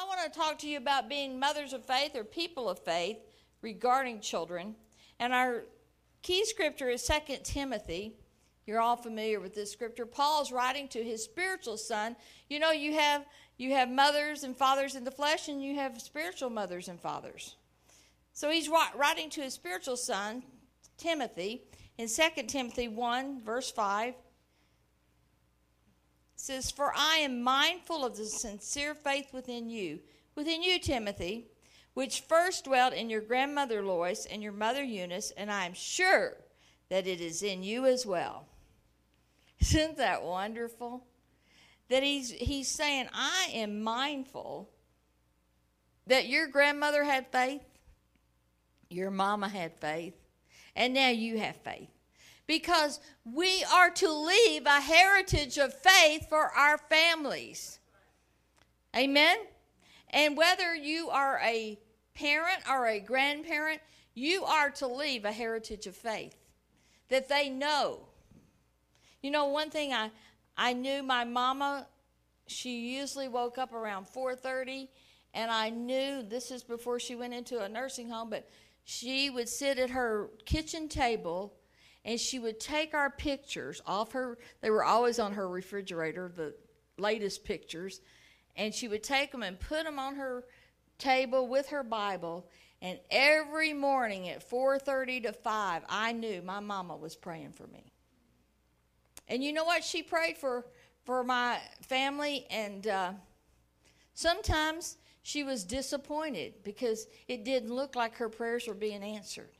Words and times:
I 0.00 0.04
want 0.04 0.32
to 0.32 0.38
talk 0.38 0.58
to 0.60 0.66
you 0.66 0.78
about 0.78 1.10
being 1.10 1.38
mothers 1.38 1.74
of 1.74 1.84
faith 1.84 2.16
or 2.16 2.24
people 2.24 2.70
of 2.70 2.78
faith 2.78 3.18
regarding 3.60 4.20
children. 4.20 4.74
And 5.18 5.34
our 5.34 5.64
key 6.22 6.46
scripture 6.46 6.88
is 6.88 7.06
2 7.06 7.36
Timothy. 7.44 8.14
You're 8.64 8.80
all 8.80 8.96
familiar 8.96 9.40
with 9.40 9.54
this 9.54 9.70
scripture. 9.70 10.06
Paul's 10.06 10.52
writing 10.52 10.88
to 10.88 11.04
his 11.04 11.22
spiritual 11.22 11.76
son. 11.76 12.16
You 12.48 12.60
know, 12.60 12.70
you 12.70 12.94
have 12.94 13.26
you 13.58 13.72
have 13.72 13.90
mothers 13.90 14.42
and 14.42 14.56
fathers 14.56 14.94
in 14.94 15.04
the 15.04 15.10
flesh 15.10 15.48
and 15.48 15.62
you 15.62 15.74
have 15.74 16.00
spiritual 16.00 16.48
mothers 16.48 16.88
and 16.88 16.98
fathers. 16.98 17.56
So 18.32 18.48
he's 18.48 18.70
writing 18.70 19.28
to 19.30 19.42
his 19.42 19.52
spiritual 19.52 19.98
son, 19.98 20.42
Timothy, 20.96 21.64
in 21.98 22.08
2 22.08 22.44
Timothy 22.46 22.88
1 22.88 23.42
verse 23.42 23.70
5 23.70 24.14
says, 26.40 26.70
For 26.70 26.92
I 26.96 27.16
am 27.16 27.42
mindful 27.42 28.04
of 28.04 28.16
the 28.16 28.26
sincere 28.26 28.94
faith 28.94 29.32
within 29.32 29.70
you, 29.70 30.00
within 30.34 30.62
you, 30.62 30.78
Timothy, 30.78 31.46
which 31.94 32.22
first 32.22 32.64
dwelt 32.64 32.94
in 32.94 33.10
your 33.10 33.20
grandmother 33.20 33.82
Lois 33.82 34.26
and 34.26 34.42
your 34.42 34.52
mother 34.52 34.82
Eunice, 34.82 35.32
and 35.36 35.50
I 35.52 35.66
am 35.66 35.74
sure 35.74 36.36
that 36.88 37.06
it 37.06 37.20
is 37.20 37.42
in 37.42 37.62
you 37.62 37.86
as 37.86 38.06
well. 38.06 38.46
Isn't 39.60 39.98
that 39.98 40.22
wonderful? 40.22 41.04
That 41.88 42.02
he's, 42.02 42.30
he's 42.30 42.68
saying, 42.68 43.08
I 43.12 43.50
am 43.52 43.82
mindful 43.82 44.70
that 46.06 46.28
your 46.28 46.46
grandmother 46.48 47.04
had 47.04 47.26
faith, 47.30 47.62
your 48.88 49.10
mama 49.10 49.48
had 49.48 49.74
faith, 49.80 50.14
and 50.74 50.94
now 50.94 51.10
you 51.10 51.38
have 51.38 51.56
faith 51.56 51.90
because 52.50 52.98
we 53.24 53.64
are 53.72 53.90
to 53.90 54.10
leave 54.10 54.66
a 54.66 54.80
heritage 54.80 55.56
of 55.56 55.72
faith 55.72 56.28
for 56.28 56.46
our 56.46 56.78
families. 56.78 57.78
Amen? 58.96 59.36
And 60.08 60.36
whether 60.36 60.74
you 60.74 61.10
are 61.10 61.38
a 61.44 61.78
parent 62.12 62.58
or 62.68 62.88
a 62.88 62.98
grandparent, 62.98 63.80
you 64.14 64.42
are 64.42 64.68
to 64.70 64.88
leave 64.88 65.24
a 65.24 65.30
heritage 65.30 65.86
of 65.86 65.94
faith 65.94 66.34
that 67.08 67.28
they 67.28 67.48
know. 67.48 68.00
You 69.22 69.30
know, 69.30 69.46
one 69.46 69.70
thing 69.70 69.92
I 69.92 70.10
I 70.56 70.72
knew 70.72 71.04
my 71.04 71.22
mama 71.22 71.86
she 72.48 72.96
usually 72.98 73.28
woke 73.28 73.58
up 73.58 73.72
around 73.72 74.08
4:30 74.08 74.88
and 75.34 75.52
I 75.52 75.70
knew 75.70 76.24
this 76.24 76.50
is 76.50 76.64
before 76.64 76.98
she 76.98 77.14
went 77.14 77.32
into 77.32 77.62
a 77.62 77.68
nursing 77.68 78.08
home 78.10 78.28
but 78.28 78.50
she 78.82 79.30
would 79.30 79.48
sit 79.48 79.78
at 79.78 79.90
her 79.90 80.30
kitchen 80.44 80.88
table 80.88 81.54
and 82.04 82.18
she 82.18 82.38
would 82.38 82.58
take 82.58 82.94
our 82.94 83.10
pictures 83.10 83.82
off 83.86 84.12
her 84.12 84.38
they 84.60 84.70
were 84.70 84.84
always 84.84 85.18
on 85.18 85.32
her 85.32 85.48
refrigerator 85.48 86.32
the 86.34 86.54
latest 86.98 87.44
pictures 87.44 88.00
and 88.56 88.74
she 88.74 88.88
would 88.88 89.02
take 89.02 89.32
them 89.32 89.42
and 89.42 89.58
put 89.58 89.84
them 89.84 89.98
on 89.98 90.14
her 90.14 90.44
table 90.98 91.46
with 91.46 91.68
her 91.68 91.82
bible 91.82 92.46
and 92.82 92.98
every 93.10 93.72
morning 93.72 94.28
at 94.28 94.48
4:30 94.48 95.24
to 95.24 95.32
5 95.32 95.82
I 95.88 96.12
knew 96.12 96.42
my 96.42 96.60
mama 96.60 96.96
was 96.96 97.14
praying 97.16 97.52
for 97.52 97.66
me. 97.66 97.92
And 99.28 99.44
you 99.44 99.52
know 99.52 99.64
what? 99.64 99.84
She 99.84 100.02
prayed 100.02 100.38
for 100.38 100.66
for 101.04 101.22
my 101.22 101.60
family 101.82 102.46
and 102.50 102.86
uh, 102.86 103.12
sometimes 104.14 104.96
she 105.22 105.44
was 105.44 105.64
disappointed 105.64 106.54
because 106.64 107.06
it 107.28 107.44
didn't 107.44 107.72
look 107.72 107.94
like 107.94 108.16
her 108.16 108.28
prayers 108.28 108.66
were 108.66 108.74
being 108.74 109.02
answered 109.02 109.50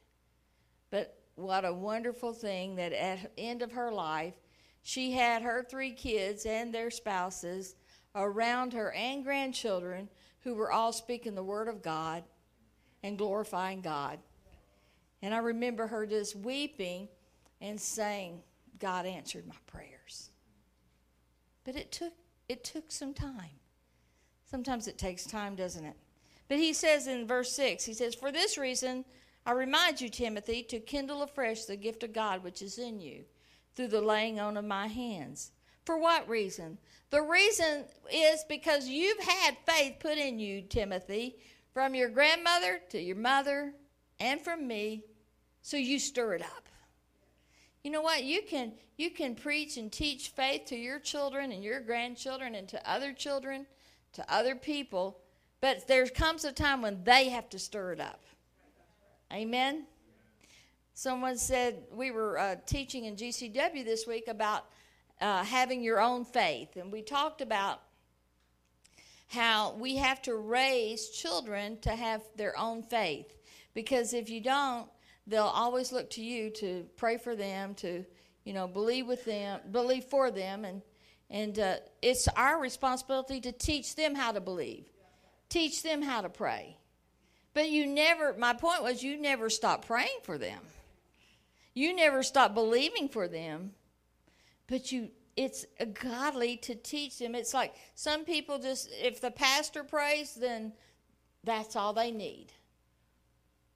what 1.40 1.64
a 1.64 1.72
wonderful 1.72 2.32
thing 2.32 2.76
that 2.76 2.92
at 2.92 3.32
end 3.38 3.62
of 3.62 3.72
her 3.72 3.90
life, 3.90 4.34
she 4.82 5.12
had 5.12 5.42
her 5.42 5.62
three 5.62 5.92
kids 5.92 6.46
and 6.46 6.72
their 6.72 6.90
spouses 6.90 7.74
around 8.14 8.72
her 8.72 8.92
and 8.92 9.24
grandchildren 9.24 10.08
who 10.40 10.54
were 10.54 10.72
all 10.72 10.92
speaking 10.92 11.34
the 11.34 11.42
word 11.42 11.68
of 11.68 11.82
God 11.82 12.24
and 13.02 13.18
glorifying 13.18 13.80
God. 13.80 14.18
And 15.22 15.34
I 15.34 15.38
remember 15.38 15.86
her 15.86 16.06
just 16.06 16.34
weeping 16.36 17.08
and 17.60 17.80
saying, 17.80 18.40
God 18.78 19.04
answered 19.04 19.46
my 19.46 19.54
prayers. 19.66 20.30
But 21.64 21.76
it 21.76 21.92
took 21.92 22.14
it 22.48 22.64
took 22.64 22.90
some 22.90 23.14
time. 23.14 23.60
Sometimes 24.50 24.88
it 24.88 24.98
takes 24.98 25.24
time, 25.24 25.54
doesn't 25.54 25.84
it? 25.84 25.94
But 26.48 26.58
he 26.58 26.72
says 26.72 27.06
in 27.06 27.28
verse 27.28 27.52
6, 27.52 27.84
he 27.84 27.94
says, 27.94 28.16
For 28.16 28.32
this 28.32 28.58
reason 28.58 29.04
I 29.50 29.52
remind 29.52 30.00
you, 30.00 30.08
Timothy, 30.08 30.62
to 30.62 30.78
kindle 30.78 31.24
afresh 31.24 31.64
the 31.64 31.74
gift 31.74 32.04
of 32.04 32.12
God 32.12 32.44
which 32.44 32.62
is 32.62 32.78
in 32.78 33.00
you 33.00 33.24
through 33.74 33.88
the 33.88 34.00
laying 34.00 34.38
on 34.38 34.56
of 34.56 34.64
my 34.64 34.86
hands. 34.86 35.50
For 35.84 35.98
what 35.98 36.28
reason? 36.28 36.78
The 37.10 37.22
reason 37.22 37.84
is 38.12 38.44
because 38.48 38.86
you've 38.86 39.18
had 39.18 39.56
faith 39.66 39.96
put 39.98 40.18
in 40.18 40.38
you, 40.38 40.62
Timothy, 40.62 41.34
from 41.74 41.96
your 41.96 42.10
grandmother 42.10 42.80
to 42.90 43.00
your 43.00 43.16
mother 43.16 43.74
and 44.20 44.40
from 44.40 44.68
me, 44.68 45.02
so 45.62 45.76
you 45.76 45.98
stir 45.98 46.34
it 46.34 46.42
up. 46.42 46.68
You 47.82 47.90
know 47.90 48.02
what? 48.02 48.22
You 48.22 48.42
can 48.42 48.74
you 48.98 49.10
can 49.10 49.34
preach 49.34 49.76
and 49.76 49.90
teach 49.90 50.28
faith 50.28 50.66
to 50.66 50.76
your 50.76 51.00
children 51.00 51.50
and 51.50 51.64
your 51.64 51.80
grandchildren 51.80 52.54
and 52.54 52.68
to 52.68 52.88
other 52.88 53.12
children, 53.12 53.66
to 54.12 54.32
other 54.32 54.54
people, 54.54 55.18
but 55.60 55.88
there 55.88 56.06
comes 56.06 56.44
a 56.44 56.52
time 56.52 56.82
when 56.82 57.02
they 57.02 57.30
have 57.30 57.48
to 57.48 57.58
stir 57.58 57.94
it 57.94 58.00
up. 58.00 58.20
Amen. 59.32 59.86
Someone 60.92 61.38
said 61.38 61.84
we 61.92 62.10
were 62.10 62.36
uh, 62.36 62.56
teaching 62.66 63.04
in 63.04 63.14
GCW 63.14 63.84
this 63.84 64.04
week 64.04 64.26
about 64.26 64.66
uh, 65.20 65.44
having 65.44 65.84
your 65.84 66.00
own 66.00 66.24
faith, 66.24 66.74
and 66.74 66.90
we 66.90 67.00
talked 67.00 67.40
about 67.40 67.80
how 69.28 69.74
we 69.78 69.96
have 69.96 70.20
to 70.22 70.34
raise 70.34 71.10
children 71.10 71.78
to 71.82 71.90
have 71.90 72.22
their 72.34 72.58
own 72.58 72.82
faith 72.82 73.32
because 73.72 74.12
if 74.14 74.28
you 74.28 74.40
don't, 74.40 74.88
they'll 75.28 75.44
always 75.44 75.92
look 75.92 76.10
to 76.10 76.22
you 76.22 76.50
to 76.50 76.84
pray 76.96 77.16
for 77.16 77.36
them, 77.36 77.74
to 77.76 78.04
you 78.42 78.52
know 78.52 78.66
believe 78.66 79.06
with 79.06 79.24
them, 79.24 79.60
believe 79.70 80.04
for 80.06 80.32
them, 80.32 80.64
and 80.64 80.82
and 81.30 81.56
uh, 81.60 81.76
it's 82.02 82.26
our 82.36 82.60
responsibility 82.60 83.40
to 83.42 83.52
teach 83.52 83.94
them 83.94 84.16
how 84.16 84.32
to 84.32 84.40
believe, 84.40 84.86
teach 85.48 85.84
them 85.84 86.02
how 86.02 86.20
to 86.20 86.28
pray. 86.28 86.79
But 87.52 87.70
you 87.70 87.86
never, 87.86 88.34
my 88.38 88.52
point 88.52 88.82
was, 88.82 89.02
you 89.02 89.20
never 89.20 89.50
stop 89.50 89.86
praying 89.86 90.20
for 90.22 90.38
them. 90.38 90.60
You 91.74 91.94
never 91.94 92.22
stop 92.22 92.54
believing 92.54 93.08
for 93.08 93.26
them. 93.28 93.72
But 94.66 94.92
you, 94.92 95.10
it's 95.36 95.66
godly 95.94 96.56
to 96.58 96.74
teach 96.74 97.18
them. 97.18 97.34
It's 97.34 97.54
like 97.54 97.74
some 97.94 98.24
people 98.24 98.58
just, 98.58 98.88
if 98.92 99.20
the 99.20 99.30
pastor 99.30 99.82
prays, 99.82 100.34
then 100.34 100.72
that's 101.42 101.74
all 101.74 101.92
they 101.92 102.10
need. 102.10 102.48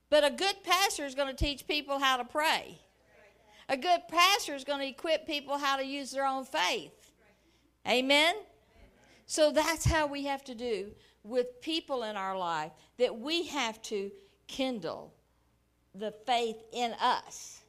But 0.09 0.23
a 0.23 0.29
good 0.29 0.63
pastor 0.63 1.05
is 1.05 1.15
going 1.15 1.35
to 1.35 1.45
teach 1.45 1.67
people 1.67 1.99
how 1.99 2.17
to 2.17 2.23
pray. 2.23 2.79
A 3.67 3.75
good 3.75 4.01
pastor 4.07 4.53
is 4.53 4.63
going 4.63 4.79
to 4.79 4.87
equip 4.87 5.25
people 5.25 5.57
how 5.57 5.75
to 5.77 5.85
use 5.85 6.11
their 6.11 6.25
own 6.25 6.45
faith. 6.45 7.11
Amen? 7.87 8.35
So 9.25 9.51
that's 9.51 9.85
how 9.85 10.05
we 10.05 10.25
have 10.25 10.43
to 10.45 10.55
do 10.55 10.91
with 11.25 11.59
people 11.61 12.03
in 12.03 12.15
our 12.15 12.37
life 12.37 12.71
that 12.97 13.19
we 13.19 13.47
have 13.47 13.81
to 13.81 14.11
kindle 14.47 15.13
the 15.95 16.13
faith 16.25 16.57
in 16.71 16.93
us. 17.01 17.61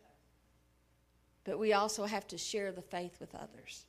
But 1.44 1.58
we 1.58 1.72
also 1.72 2.04
have 2.04 2.26
to 2.28 2.38
share 2.38 2.70
the 2.72 2.82
faith 2.82 3.18
with 3.18 3.34
others. 3.34 3.86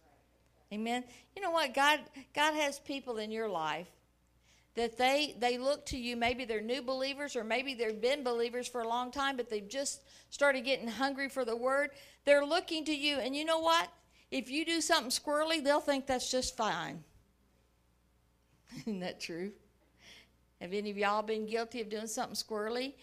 Amen. 0.72 1.04
You 1.36 1.42
know 1.42 1.52
what? 1.52 1.74
God 1.74 2.00
God 2.34 2.54
has 2.54 2.80
people 2.80 3.18
in 3.18 3.32
your 3.32 3.50
life 3.50 3.88
that 4.78 4.98
they 4.98 5.36
they 5.40 5.58
look 5.58 5.86
to 5.88 5.98
you 5.98 6.16
maybe 6.16 6.46
they're 6.46 6.62
new 6.62 6.82
believers 6.82 7.36
or 7.36 7.44
maybe 7.44 7.74
they've 7.74 8.00
been 8.00 8.24
believers 8.24 8.68
for 8.68 8.82
a 8.82 8.88
long 8.88 9.12
time 9.12 9.36
but 9.36 9.50
they've 9.50 9.68
just 9.68 10.04
started 10.30 10.64
getting 10.64 10.88
hungry 10.88 11.28
for 11.28 11.44
the 11.44 11.56
word 11.56 11.90
they're 12.26 12.46
looking 12.46 12.86
to 12.86 12.96
you 12.96 13.18
and 13.18 13.36
you 13.36 13.44
know 13.44 13.60
what 13.60 13.90
if 14.30 14.50
you 14.50 14.64
do 14.64 14.80
something 14.80 15.10
squirrely 15.10 15.64
they'll 15.64 15.80
think 15.80 16.06
that's 16.06 16.30
just 16.30 16.56
fine 16.56 17.04
Isn't 18.80 19.00
that 19.00 19.20
true? 19.20 19.52
Have 20.62 20.74
any 20.74 20.90
of 20.90 20.98
y'all 20.98 21.22
been 21.22 21.46
guilty 21.46 21.82
of 21.82 21.90
doing 21.90 22.08
something 22.08 22.36
squirrely? 22.36 22.94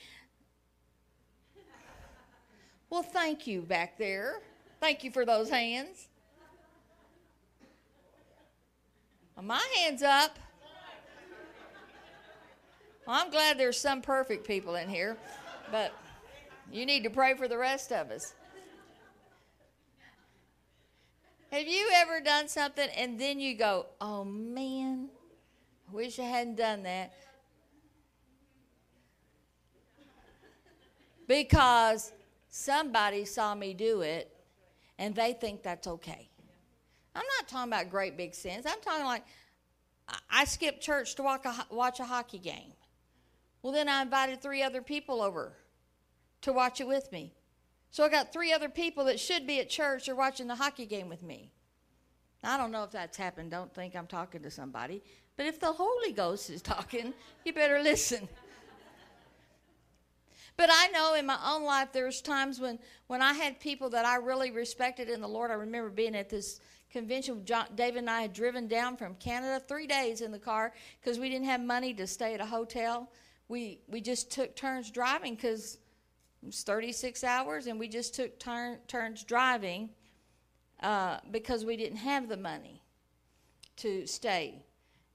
Well, 2.90 3.02
thank 3.02 3.46
you 3.46 3.62
back 3.62 3.98
there. 3.98 4.40
Thank 4.80 5.04
you 5.04 5.10
for 5.10 5.24
those 5.24 5.48
hands. 5.48 6.08
Well, 9.36 9.44
my 9.44 9.66
hand's 9.76 10.02
up. 10.02 10.38
Well, 13.06 13.16
I'm 13.20 13.30
glad 13.30 13.58
there's 13.58 13.78
some 13.78 14.00
perfect 14.00 14.46
people 14.46 14.76
in 14.76 14.88
here, 14.88 15.16
but 15.70 15.92
you 16.72 16.86
need 16.86 17.04
to 17.04 17.10
pray 17.10 17.34
for 17.34 17.48
the 17.48 17.58
rest 17.58 17.92
of 17.92 18.10
us. 18.10 18.34
Have 21.50 21.68
you 21.68 21.88
ever 21.94 22.20
done 22.20 22.48
something 22.48 22.88
and 22.96 23.18
then 23.18 23.38
you 23.38 23.56
go, 23.56 23.86
oh 24.00 24.24
man, 24.24 25.08
wish 25.94 26.18
I 26.18 26.24
hadn't 26.24 26.56
done 26.56 26.82
that? 26.82 27.12
Because 31.26 32.12
somebody 32.48 33.24
saw 33.24 33.54
me 33.54 33.72
do 33.72 34.02
it 34.02 34.30
and 34.98 35.14
they 35.14 35.32
think 35.32 35.62
that's 35.62 35.86
okay. 35.86 36.28
I'm 37.14 37.22
not 37.38 37.48
talking 37.48 37.72
about 37.72 37.90
great 37.90 38.16
big 38.16 38.34
sins. 38.34 38.66
I'm 38.66 38.80
talking 38.80 39.06
like 39.06 39.22
I 40.28 40.44
skipped 40.44 40.82
church 40.82 41.14
to 41.14 41.22
watch 41.22 41.44
a, 41.46 41.66
watch 41.70 42.00
a 42.00 42.04
hockey 42.04 42.38
game. 42.38 42.72
Well, 43.62 43.72
then 43.72 43.88
I 43.88 44.02
invited 44.02 44.42
three 44.42 44.62
other 44.62 44.82
people 44.82 45.22
over 45.22 45.54
to 46.42 46.52
watch 46.52 46.80
it 46.80 46.88
with 46.88 47.10
me. 47.12 47.32
So 47.90 48.04
I 48.04 48.08
got 48.08 48.32
three 48.32 48.52
other 48.52 48.68
people 48.68 49.04
that 49.04 49.20
should 49.20 49.46
be 49.46 49.60
at 49.60 49.70
church 49.70 50.08
are 50.08 50.16
watching 50.16 50.48
the 50.48 50.56
hockey 50.56 50.84
game 50.84 51.08
with 51.08 51.22
me. 51.22 51.52
I 52.42 52.58
don't 52.58 52.72
know 52.72 52.82
if 52.82 52.90
that's 52.90 53.16
happened. 53.16 53.52
Don't 53.52 53.72
think 53.72 53.96
I'm 53.96 54.06
talking 54.06 54.42
to 54.42 54.50
somebody. 54.50 55.02
But 55.36 55.46
if 55.46 55.58
the 55.58 55.72
Holy 55.72 56.12
Ghost 56.12 56.50
is 56.50 56.62
talking, 56.62 57.12
you 57.44 57.52
better 57.52 57.80
listen. 57.82 58.28
But 60.56 60.70
I 60.72 60.86
know 60.88 61.14
in 61.14 61.26
my 61.26 61.38
own 61.44 61.64
life 61.64 61.88
there's 61.92 62.20
times 62.20 62.60
when 62.60 62.78
when 63.08 63.20
I 63.20 63.32
had 63.32 63.58
people 63.58 63.90
that 63.90 64.06
I 64.06 64.16
really 64.16 64.50
respected 64.50 65.08
in 65.08 65.20
the 65.20 65.28
Lord. 65.28 65.50
I 65.50 65.54
remember 65.54 65.90
being 65.90 66.14
at 66.14 66.28
this 66.28 66.60
convention. 66.92 67.44
John, 67.44 67.66
David 67.74 67.98
and 67.98 68.10
I 68.10 68.22
had 68.22 68.32
driven 68.32 68.68
down 68.68 68.96
from 68.96 69.16
Canada 69.16 69.60
three 69.66 69.88
days 69.88 70.20
in 70.20 70.30
the 70.30 70.38
car 70.38 70.72
because 71.00 71.18
we 71.18 71.28
didn't 71.28 71.46
have 71.46 71.60
money 71.60 71.92
to 71.94 72.06
stay 72.06 72.34
at 72.34 72.40
a 72.40 72.46
hotel. 72.46 73.10
We 73.48 73.80
we 73.88 74.00
just 74.00 74.30
took 74.30 74.54
turns 74.54 74.92
driving 74.92 75.34
because 75.34 75.78
it 76.42 76.46
was 76.46 76.62
36 76.62 77.24
hours, 77.24 77.66
and 77.66 77.80
we 77.80 77.88
just 77.88 78.14
took 78.14 78.38
turn, 78.38 78.78
turns 78.86 79.24
driving 79.24 79.90
uh, 80.80 81.18
because 81.30 81.64
we 81.64 81.76
didn't 81.76 81.98
have 81.98 82.28
the 82.28 82.36
money 82.36 82.82
to 83.78 84.06
stay. 84.06 84.62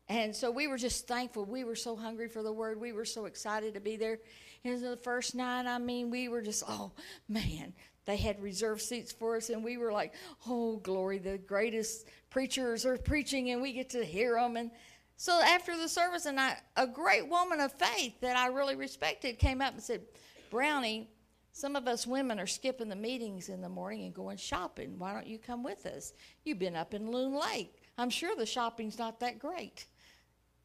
And 0.09 0.35
so 0.35 0.50
we 0.50 0.67
were 0.67 0.77
just 0.77 1.07
thankful. 1.07 1.45
We 1.45 1.63
were 1.63 1.75
so 1.75 1.95
hungry 1.95 2.27
for 2.27 2.41
the 2.41 2.51
word. 2.51 2.81
We 2.81 2.94
were 2.94 3.06
so 3.06 3.25
excited 3.25 3.75
to 3.75 3.79
be 3.79 3.95
there. 3.95 4.19
And 4.65 4.83
the 4.83 4.97
first 4.97 5.35
night, 5.35 5.67
I 5.67 5.77
mean, 5.77 6.09
we 6.09 6.27
were 6.27 6.41
just, 6.41 6.63
oh 6.67 6.91
man, 7.27 7.73
they 8.06 8.17
had 8.17 8.41
reserved 8.41 8.81
seats 8.81 9.11
for 9.11 9.38
us, 9.38 9.50
and 9.50 9.63
we 9.63 9.77
were 9.77 9.91
like, 9.91 10.15
oh, 10.47 10.77
glory, 10.77 11.19
the 11.19 11.38
greatest 11.38 12.07
preachers 12.31 12.85
are 12.85 12.97
preaching, 12.97 13.51
and 13.51 13.61
we 13.61 13.71
get 13.71 13.91
to 13.91 14.03
hear 14.03 14.33
them. 14.33 14.57
And 14.57 14.71
so 15.15 15.39
after 15.39 15.77
the 15.77 15.88
service, 15.88 16.25
and 16.25 16.39
I, 16.39 16.57
a 16.75 16.88
great 16.88 17.29
woman 17.29 17.59
of 17.59 17.71
faith 17.73 18.19
that 18.21 18.35
I 18.35 18.47
really 18.47 18.75
respected 18.75 19.38
came 19.38 19.62
up 19.62 19.73
and 19.73 19.83
said, 19.83 20.01
Brownie, 20.50 21.07
some 21.51 21.75
of 21.75 21.88
us 21.88 22.07
women 22.07 22.39
are 22.39 22.47
skipping 22.47 22.89
the 22.89 22.95
meetings 22.95 23.50
in 23.50 23.62
the 23.62 23.69
morning 23.69 24.05
and 24.05 24.13
going 24.13 24.38
shopping. 24.38 24.97
Why 24.97 25.13
don't 25.13 25.27
you 25.27 25.38
come 25.38 25.62
with 25.62 25.85
us? 25.85 26.13
You've 26.44 26.59
been 26.59 26.75
up 26.75 26.94
in 26.94 27.12
Loon 27.12 27.39
Lake. 27.39 27.81
I'm 27.97 28.09
sure 28.09 28.35
the 28.35 28.45
shopping's 28.45 28.97
not 28.97 29.19
that 29.19 29.39
great. 29.39 29.85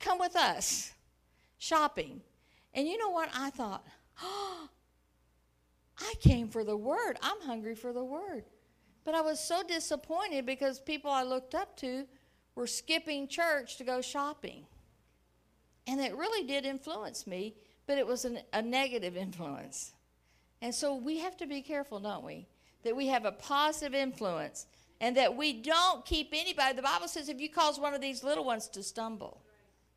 Come 0.01 0.19
with 0.19 0.37
us 0.37 0.93
shopping. 1.59 2.21
And 2.75 2.87
you 2.87 2.99
know 2.99 3.11
what? 3.11 3.31
I 3.35 3.51
thought, 3.51 3.87
oh, 4.23 4.69
I 5.99 6.15
came 6.21 6.49
for 6.49 6.65
the 6.65 6.77
word. 6.77 7.19
I'm 7.23 7.41
hungry 7.43 7.75
for 7.75 7.93
the 7.93 8.05
word. 8.05 8.45
But 9.05 9.15
I 9.15 9.21
was 9.21 9.39
so 9.39 9.63
disappointed 9.63 10.45
because 10.45 10.81
people 10.81 11.11
I 11.11 11.23
looked 11.23 11.55
up 11.55 11.77
to 11.79 12.07
were 12.55 12.67
skipping 12.67 13.29
church 13.29 13.77
to 13.77 13.85
go 13.85 14.01
shopping. 14.01 14.67
And 15.87 16.01
it 16.01 16.17
really 16.17 16.47
did 16.47 16.65
influence 16.65 17.27
me, 17.27 17.55
but 17.87 17.99
it 17.99 18.07
was 18.07 18.25
an, 18.25 18.41
a 18.53 18.63
negative 18.63 19.17
influence. 19.17 19.93
And 20.63 20.75
so 20.75 20.95
we 20.95 21.19
have 21.19 21.37
to 21.39 21.47
be 21.47 21.61
careful, 21.61 22.01
don't 22.01 22.25
we? 22.25 22.47
That 22.83 22.97
we 22.97 23.09
have 23.09 23.25
a 23.25 23.33
positive 23.33 23.95
influence 23.95 24.67
and 25.01 25.17
that 25.17 25.37
we 25.37 25.53
don't 25.53 26.05
keep 26.07 26.31
anybody. 26.33 26.75
The 26.75 26.83
Bible 26.83 27.09
says 27.09 27.29
if 27.29 27.41
you 27.41 27.51
cause 27.51 27.79
one 27.79 27.95
of 27.95 28.01
these 28.01 28.25
little 28.25 28.45
ones 28.45 28.69
to 28.69 28.83
stumble, 28.83 29.43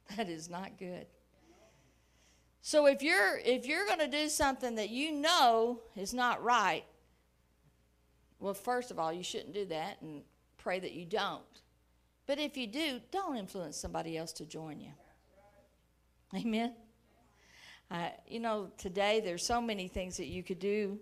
that 0.15 0.29
is 0.29 0.49
not 0.49 0.77
good. 0.77 1.07
So 2.61 2.85
if 2.85 3.01
you're 3.01 3.37
if 3.37 3.65
you're 3.65 3.85
going 3.85 3.99
to 3.99 4.07
do 4.07 4.27
something 4.29 4.75
that 4.75 4.89
you 4.89 5.11
know 5.11 5.81
is 5.95 6.13
not 6.13 6.43
right, 6.43 6.83
well, 8.39 8.53
first 8.53 8.91
of 8.91 8.99
all, 8.99 9.11
you 9.11 9.23
shouldn't 9.23 9.53
do 9.53 9.65
that 9.67 10.01
and 10.01 10.21
pray 10.57 10.79
that 10.79 10.91
you 10.91 11.05
don't. 11.05 11.43
But 12.25 12.39
if 12.39 12.57
you 12.57 12.67
do, 12.67 12.99
don't 13.09 13.37
influence 13.37 13.77
somebody 13.77 14.17
else 14.17 14.33
to 14.33 14.45
join 14.45 14.81
you. 14.81 14.91
Amen. 16.35 16.73
Uh, 17.89 18.09
you 18.27 18.41
know, 18.41 18.69
today 18.77 19.21
there's 19.21 19.45
so 19.45 19.61
many 19.61 19.87
things 19.87 20.17
that 20.17 20.27
you 20.27 20.43
could 20.43 20.59
do 20.59 20.99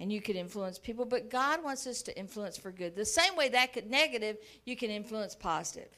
and 0.00 0.12
you 0.12 0.20
could 0.20 0.36
influence 0.36 0.78
people, 0.78 1.06
but 1.06 1.30
God 1.30 1.64
wants 1.64 1.86
us 1.86 2.02
to 2.02 2.18
influence 2.18 2.58
for 2.58 2.70
good. 2.70 2.94
The 2.94 3.06
same 3.06 3.36
way 3.36 3.48
that 3.48 3.72
could 3.72 3.90
negative, 3.90 4.36
you 4.64 4.76
can 4.76 4.90
influence 4.90 5.34
positive. 5.34 5.88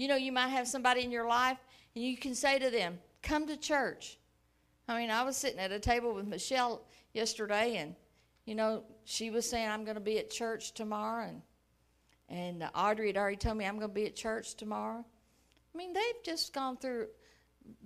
You 0.00 0.08
know, 0.08 0.16
you 0.16 0.32
might 0.32 0.48
have 0.48 0.66
somebody 0.66 1.02
in 1.02 1.10
your 1.10 1.28
life 1.28 1.58
and 1.94 2.02
you 2.02 2.16
can 2.16 2.34
say 2.34 2.58
to 2.58 2.70
them, 2.70 2.98
Come 3.22 3.46
to 3.48 3.56
church. 3.58 4.16
I 4.88 4.96
mean, 4.98 5.10
I 5.10 5.22
was 5.24 5.36
sitting 5.36 5.60
at 5.60 5.72
a 5.72 5.78
table 5.78 6.14
with 6.14 6.26
Michelle 6.26 6.86
yesterday, 7.12 7.76
and 7.76 7.94
you 8.46 8.54
know, 8.54 8.84
she 9.04 9.28
was 9.28 9.46
saying 9.46 9.68
I'm 9.68 9.84
going 9.84 9.96
to 9.96 10.00
be 10.00 10.18
at 10.18 10.30
church 10.30 10.72
tomorrow, 10.72 11.28
and 11.28 11.42
and 12.30 12.70
Audrey 12.74 13.08
had 13.08 13.18
already 13.18 13.36
told 13.36 13.58
me 13.58 13.66
I'm 13.66 13.76
going 13.76 13.90
to 13.90 13.94
be 13.94 14.06
at 14.06 14.16
church 14.16 14.54
tomorrow. 14.54 15.04
I 15.74 15.76
mean, 15.76 15.92
they've 15.92 16.22
just 16.24 16.54
gone 16.54 16.78
through 16.78 17.08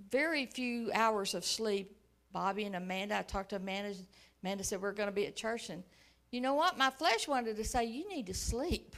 very 0.09 0.45
few 0.45 0.91
hours 0.93 1.33
of 1.33 1.43
sleep. 1.43 1.97
Bobby 2.31 2.63
and 2.63 2.77
Amanda, 2.77 3.17
I 3.17 3.23
talked 3.23 3.49
to 3.49 3.57
Amanda. 3.57 3.93
Amanda 4.41 4.63
said 4.63 4.81
we're 4.81 4.93
going 4.93 5.09
to 5.09 5.15
be 5.15 5.27
at 5.27 5.35
church, 5.35 5.69
and 5.69 5.83
you 6.31 6.39
know 6.39 6.53
what? 6.53 6.77
My 6.77 6.91
flesh 6.91 7.27
wanted 7.27 7.57
to 7.57 7.65
say 7.65 7.83
you 7.83 8.07
need 8.07 8.27
to 8.27 8.33
sleep. 8.33 8.95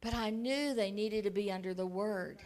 But 0.00 0.14
I 0.14 0.30
knew 0.30 0.74
they 0.74 0.90
needed 0.90 1.24
to 1.24 1.30
be 1.30 1.50
under 1.50 1.74
the 1.74 1.86
word. 1.86 2.38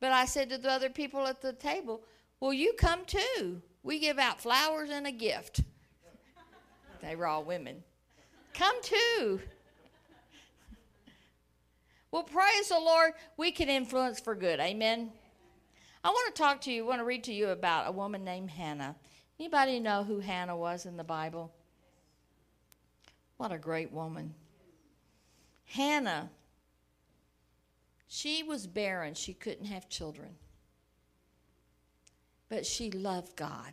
But 0.00 0.12
I 0.12 0.26
said 0.26 0.50
to 0.50 0.58
the 0.58 0.70
other 0.70 0.90
people 0.90 1.26
at 1.26 1.40
the 1.40 1.52
table, 1.52 2.02
Well, 2.40 2.52
you 2.52 2.74
come 2.74 3.04
too. 3.04 3.62
We 3.82 3.98
give 3.98 4.18
out 4.18 4.40
flowers 4.40 4.90
and 4.90 5.06
a 5.06 5.12
gift. 5.12 5.60
they 7.00 7.16
were 7.16 7.26
all 7.26 7.44
women. 7.44 7.82
Come 8.54 8.76
too. 8.82 9.40
well, 12.10 12.22
praise 12.22 12.68
the 12.68 12.78
Lord, 12.78 13.12
we 13.36 13.50
can 13.50 13.68
influence 13.68 14.20
for 14.20 14.34
good. 14.34 14.60
Amen. 14.60 15.10
I 16.02 16.10
want 16.10 16.34
to 16.34 16.42
talk 16.42 16.60
to 16.62 16.72
you, 16.72 16.84
I 16.84 16.88
want 16.88 17.00
to 17.00 17.04
read 17.04 17.24
to 17.24 17.32
you 17.32 17.48
about 17.48 17.88
a 17.88 17.92
woman 17.92 18.24
named 18.24 18.50
Hannah. 18.50 18.94
Anybody 19.40 19.80
know 19.80 20.04
who 20.04 20.20
Hannah 20.20 20.56
was 20.56 20.86
in 20.86 20.96
the 20.96 21.04
Bible? 21.04 21.52
What 23.38 23.52
a 23.52 23.58
great 23.58 23.90
woman. 23.90 24.34
Hannah, 25.66 26.30
she 28.06 28.42
was 28.42 28.66
barren. 28.66 29.14
She 29.14 29.34
couldn't 29.34 29.66
have 29.66 29.88
children. 29.88 30.36
But 32.48 32.64
she 32.64 32.90
loved 32.90 33.34
God. 33.36 33.72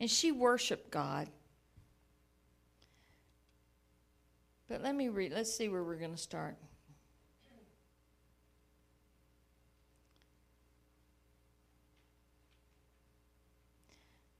And 0.00 0.10
she 0.10 0.32
worshiped 0.32 0.90
God. 0.90 1.28
But 4.68 4.82
let 4.82 4.94
me 4.94 5.08
read, 5.08 5.32
let's 5.32 5.54
see 5.54 5.68
where 5.68 5.82
we're 5.82 5.96
going 5.96 6.12
to 6.12 6.16
start. 6.16 6.56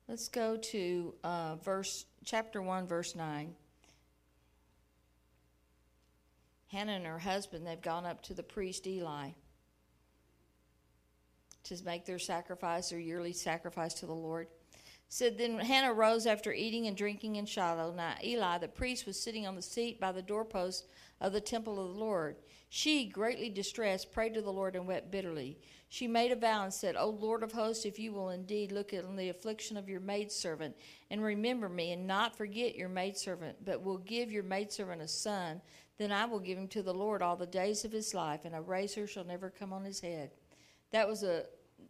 Let's 0.09 0.27
go 0.27 0.57
to 0.57 1.15
uh, 1.23 1.55
verse 1.63 2.07
chapter 2.25 2.61
1 2.61 2.89
verse 2.89 3.15
9. 3.15 3.55
Hannah 6.71 6.93
and 6.93 7.07
her 7.07 7.19
husband, 7.19 7.67
they've 7.67 7.81
gone 7.81 8.07
up 8.07 8.23
to 8.23 8.35
the 8.35 8.43
priest 8.43 8.87
Eli 8.87 9.31
to 11.65 11.85
make 11.85 12.07
their 12.07 12.19
sacrifice, 12.19 12.91
their 12.91 12.99
yearly 12.99 13.33
sacrifice 13.33 13.95
to 13.95 14.07
the 14.07 14.13
Lord. 14.13 14.49
Said 15.09 15.37
then 15.37 15.59
Hannah 15.59 15.93
rose 15.93 16.27
after 16.27 16.53
eating 16.53 16.87
and 16.87 16.97
drinking 16.97 17.37
in 17.37 17.45
Shiloh. 17.45 17.93
Now 17.93 18.15
Eli, 18.23 18.59
the 18.59 18.69
priest, 18.69 19.07
was 19.07 19.21
sitting 19.21 19.47
on 19.47 19.57
the 19.57 19.63
seat 19.63 20.01
by 20.01 20.13
the 20.13 20.23
doorpost 20.23 20.87
of 21.21 21.33
the 21.33 21.41
temple 21.41 21.81
of 21.81 21.93
the 21.95 22.01
Lord. 22.01 22.37
She, 22.69 23.07
greatly 23.07 23.51
distressed, 23.51 24.13
prayed 24.13 24.35
to 24.35 24.41
the 24.41 24.53
Lord 24.53 24.77
and 24.77 24.87
wept 24.87 25.11
bitterly. 25.11 25.59
She 25.89 26.07
made 26.07 26.31
a 26.31 26.37
vow 26.37 26.63
and 26.63 26.73
said, 26.73 26.95
O 26.95 27.09
Lord 27.09 27.43
of 27.43 27.51
hosts, 27.51 27.85
if 27.85 27.99
you 27.99 28.13
will 28.13 28.31
indeed 28.31 28.71
look 28.71 28.95
at 28.95 29.05
the 29.17 29.29
affliction 29.29 29.77
of 29.77 29.89
your 29.89 29.99
maidservant, 29.99 30.77
and 31.11 31.21
remember 31.21 31.69
me, 31.69 31.91
and 31.91 32.07
not 32.07 32.37
forget 32.37 32.77
your 32.77 32.89
maidservant, 32.89 33.65
but 33.65 33.83
will 33.83 33.99
give 33.99 34.31
your 34.31 34.45
maidservant 34.45 35.03
a 35.03 35.09
son, 35.09 35.61
then 36.01 36.13
I 36.13 36.25
will 36.25 36.41
give 36.41 36.57
him 36.57 36.69
to 36.69 36.83
the 36.83 36.95
Lord 36.95 37.21
all 37.21 37.37
the 37.37 37.45
days 37.45 37.85
of 37.85 37.93
his 37.93 38.15
life, 38.15 38.47
and 38.47 38.55
a 38.55 38.61
razor 38.63 39.07
shall 39.07 39.23
never 39.23 39.51
come 39.51 39.71
on 39.71 39.85
his 39.85 40.01
head. 40.01 40.31
That 40.93 41.07
was 41.07 41.23
a 41.23 41.45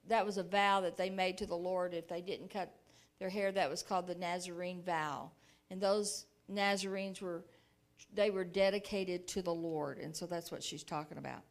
that 0.08 0.26
was 0.26 0.36
a 0.36 0.42
vow 0.42 0.80
that 0.80 0.96
they 0.96 1.10
made 1.10 1.38
to 1.38 1.46
the 1.46 1.56
Lord 1.56 1.94
if 1.94 2.08
they 2.08 2.20
didn't 2.20 2.50
cut 2.50 2.74
their 3.20 3.28
hair. 3.28 3.52
That 3.52 3.70
was 3.70 3.84
called 3.84 4.08
the 4.08 4.16
Nazarene 4.16 4.82
vow, 4.82 5.30
and 5.70 5.80
those 5.80 6.26
Nazarenes 6.48 7.20
were 7.20 7.44
they 8.12 8.30
were 8.30 8.42
dedicated 8.42 9.28
to 9.28 9.42
the 9.42 9.54
Lord, 9.54 9.98
and 9.98 10.16
so 10.16 10.26
that's 10.26 10.50
what 10.50 10.64
she's 10.64 10.82
talking 10.82 11.18
about. 11.18 11.42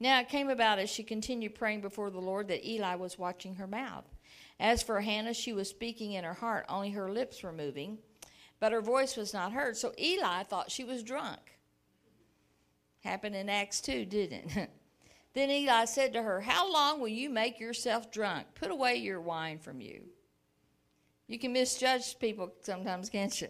Now 0.00 0.18
it 0.20 0.30
came 0.30 0.48
about 0.48 0.78
as 0.78 0.88
she 0.88 1.02
continued 1.02 1.54
praying 1.54 1.82
before 1.82 2.08
the 2.08 2.20
Lord 2.20 2.48
that 2.48 2.66
Eli 2.66 2.94
was 2.94 3.18
watching 3.18 3.56
her 3.56 3.66
mouth. 3.66 4.06
As 4.58 4.82
for 4.82 5.02
Hannah, 5.02 5.34
she 5.34 5.52
was 5.52 5.68
speaking 5.68 6.12
in 6.12 6.24
her 6.24 6.32
heart, 6.32 6.64
only 6.70 6.88
her 6.92 7.12
lips 7.12 7.42
were 7.42 7.52
moving, 7.52 7.98
but 8.60 8.72
her 8.72 8.80
voice 8.80 9.14
was 9.14 9.34
not 9.34 9.52
heard. 9.52 9.76
So 9.76 9.92
Eli 9.98 10.44
thought 10.44 10.70
she 10.70 10.84
was 10.84 11.02
drunk. 11.02 11.57
Happened 13.04 13.36
in 13.36 13.48
Acts 13.48 13.80
2, 13.80 14.04
didn't 14.04 14.56
it? 14.56 14.70
then 15.34 15.50
Eli 15.50 15.84
said 15.84 16.12
to 16.12 16.22
her, 16.22 16.40
How 16.40 16.70
long 16.70 17.00
will 17.00 17.08
you 17.08 17.30
make 17.30 17.60
yourself 17.60 18.10
drunk? 18.10 18.46
Put 18.54 18.70
away 18.70 18.96
your 18.96 19.20
wine 19.20 19.58
from 19.58 19.80
you. 19.80 20.02
You 21.26 21.38
can 21.38 21.52
misjudge 21.52 22.18
people 22.18 22.52
sometimes, 22.62 23.10
can't 23.10 23.40
you? 23.40 23.48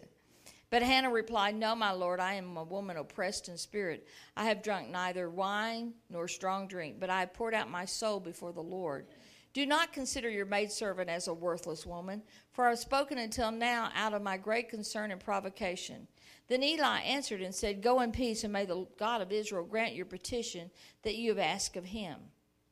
But 0.69 0.83
Hannah 0.83 1.09
replied, 1.09 1.55
No, 1.55 1.75
my 1.75 1.91
lord, 1.91 2.19
I 2.19 2.35
am 2.35 2.57
a 2.57 2.63
woman 2.63 2.97
oppressed 2.97 3.49
in 3.49 3.57
spirit. 3.57 4.07
I 4.37 4.45
have 4.45 4.61
drunk 4.61 4.89
neither 4.89 5.29
wine 5.29 5.93
nor 6.09 6.27
strong 6.27 6.67
drink, 6.67 6.99
but 6.99 7.09
I 7.09 7.21
have 7.21 7.33
poured 7.33 7.53
out 7.53 7.71
my 7.71 7.85
soul 7.85 8.19
before 8.19 8.53
the 8.53 8.61
Lord. 8.61 9.07
Do 9.53 9.65
not 9.65 9.93
consider 9.93 10.29
your 10.29 10.45
maidservant 10.45 11.09
as 11.09 11.27
a 11.27 11.33
worthless 11.33 11.85
woman, 11.85 12.21
for 12.51 12.67
I 12.67 12.69
have 12.69 12.79
spoken 12.79 13.17
until 13.17 13.51
now 13.51 13.89
out 13.95 14.13
of 14.13 14.21
my 14.21 14.37
great 14.37 14.69
concern 14.69 15.09
and 15.09 15.19
provocation. 15.19 16.07
Then 16.49 16.63
Eli 16.63 17.01
answered 17.01 17.41
and 17.41 17.53
said, 17.53 17.83
Go 17.83 18.01
in 18.01 18.11
peace, 18.11 18.43
and 18.43 18.51
may 18.51 18.65
the 18.65 18.87
God 18.97 19.21
of 19.21 19.31
Israel 19.31 19.63
grant 19.63 19.93
your 19.93 20.07
petition 20.07 20.71
that 21.03 21.15
you 21.15 21.29
have 21.29 21.39
asked 21.39 21.77
of 21.77 21.85
him. 21.85 22.17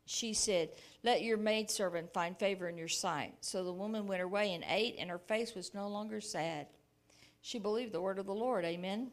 She 0.08 0.34
said, 0.34 0.70
Let 1.04 1.22
your 1.22 1.38
maidservant 1.38 2.12
find 2.12 2.38
favor 2.38 2.68
in 2.68 2.78
your 2.78 2.88
sight. 2.88 3.36
So 3.42 3.64
the 3.64 3.72
woman 3.72 4.08
went 4.08 4.22
her 4.22 4.28
way 4.28 4.54
and 4.54 4.66
ate, 4.68 4.96
and 4.98 5.10
her 5.12 5.20
face 5.20 5.54
was 5.54 5.76
no 5.76 5.88
longer 5.88 6.20
sad. 6.20 6.68
She 7.42 7.60
believed 7.60 7.92
the 7.94 8.02
word 8.02 8.18
of 8.18 8.26
the 8.26 8.34
Lord. 8.34 8.66
Amen. 8.66 9.12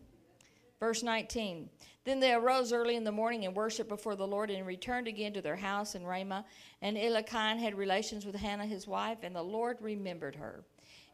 Verse 0.81 1.03
19 1.03 1.69
Then 2.05 2.21
they 2.21 2.33
arose 2.33 2.73
early 2.73 2.97
in 2.97 3.05
the 3.05 3.13
morning 3.13 3.45
and 3.45 3.55
worshipped 3.55 3.89
before 3.89 4.17
the 4.17 4.27
Lord 4.27 4.51
and 4.51 4.67
returned 4.67 5.09
again 5.09 5.35
to 5.35 5.43
their 5.43 5.57
house 5.57 5.95
in 5.95 6.07
Ramah. 6.07 6.47
And 6.81 6.97
Elkanah 6.97 7.61
had 7.61 7.75
relations 7.75 8.25
with 8.25 8.37
Hannah 8.37 8.67
his 8.67 8.87
wife, 8.87 9.19
and 9.23 9.37
the 9.37 9.43
Lord 9.43 9.77
remembered 9.81 10.37
her. 10.37 10.65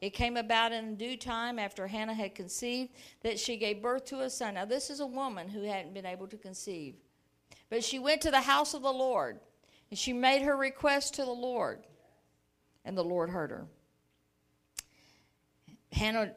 It 0.00 0.10
came 0.10 0.36
about 0.36 0.72
in 0.72 0.96
due 0.96 1.16
time 1.16 1.58
after 1.58 1.86
Hannah 1.86 2.14
had 2.14 2.34
conceived 2.34 2.92
that 3.22 3.38
she 3.38 3.56
gave 3.56 3.82
birth 3.82 4.06
to 4.06 4.20
a 4.20 4.30
son. 4.30 4.54
Now, 4.54 4.64
this 4.64 4.88
is 4.88 5.00
a 5.00 5.06
woman 5.06 5.48
who 5.48 5.62
hadn't 5.62 5.92
been 5.92 6.06
able 6.06 6.26
to 6.28 6.38
conceive. 6.38 6.94
But 7.68 7.84
she 7.84 7.98
went 7.98 8.22
to 8.22 8.30
the 8.30 8.40
house 8.40 8.72
of 8.72 8.82
the 8.82 8.92
Lord, 8.92 9.40
and 9.90 9.98
she 9.98 10.12
made 10.12 10.42
her 10.42 10.56
request 10.56 11.14
to 11.14 11.24
the 11.24 11.30
Lord, 11.30 11.84
and 12.84 12.96
the 12.96 13.04
Lord 13.04 13.30
heard 13.30 13.50
her. 13.50 13.66
Hannah 15.92 16.34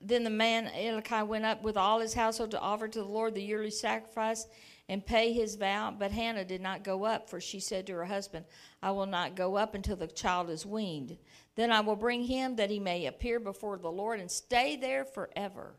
then 0.00 0.22
the 0.22 0.30
man 0.30 0.68
Elkanah 0.68 1.24
went 1.24 1.44
up 1.44 1.62
with 1.62 1.76
all 1.76 2.00
his 2.00 2.14
household 2.14 2.52
to 2.52 2.60
offer 2.60 2.86
to 2.86 3.00
the 3.00 3.08
Lord 3.08 3.34
the 3.34 3.42
yearly 3.42 3.70
sacrifice 3.70 4.46
and 4.88 5.04
pay 5.04 5.32
his 5.32 5.56
vow. 5.56 5.94
But 5.96 6.12
Hannah 6.12 6.44
did 6.44 6.60
not 6.60 6.84
go 6.84 7.04
up, 7.04 7.28
for 7.28 7.40
she 7.40 7.58
said 7.58 7.86
to 7.86 7.94
her 7.94 8.04
husband, 8.04 8.44
I 8.80 8.92
will 8.92 9.06
not 9.06 9.34
go 9.34 9.56
up 9.56 9.74
until 9.74 9.96
the 9.96 10.06
child 10.06 10.50
is 10.50 10.64
weaned. 10.64 11.18
Then 11.58 11.72
I 11.72 11.80
will 11.80 11.96
bring 11.96 12.22
him 12.22 12.54
that 12.54 12.70
he 12.70 12.78
may 12.78 13.06
appear 13.06 13.40
before 13.40 13.78
the 13.78 13.90
Lord 13.90 14.20
and 14.20 14.30
stay 14.30 14.76
there 14.76 15.04
forever. 15.04 15.74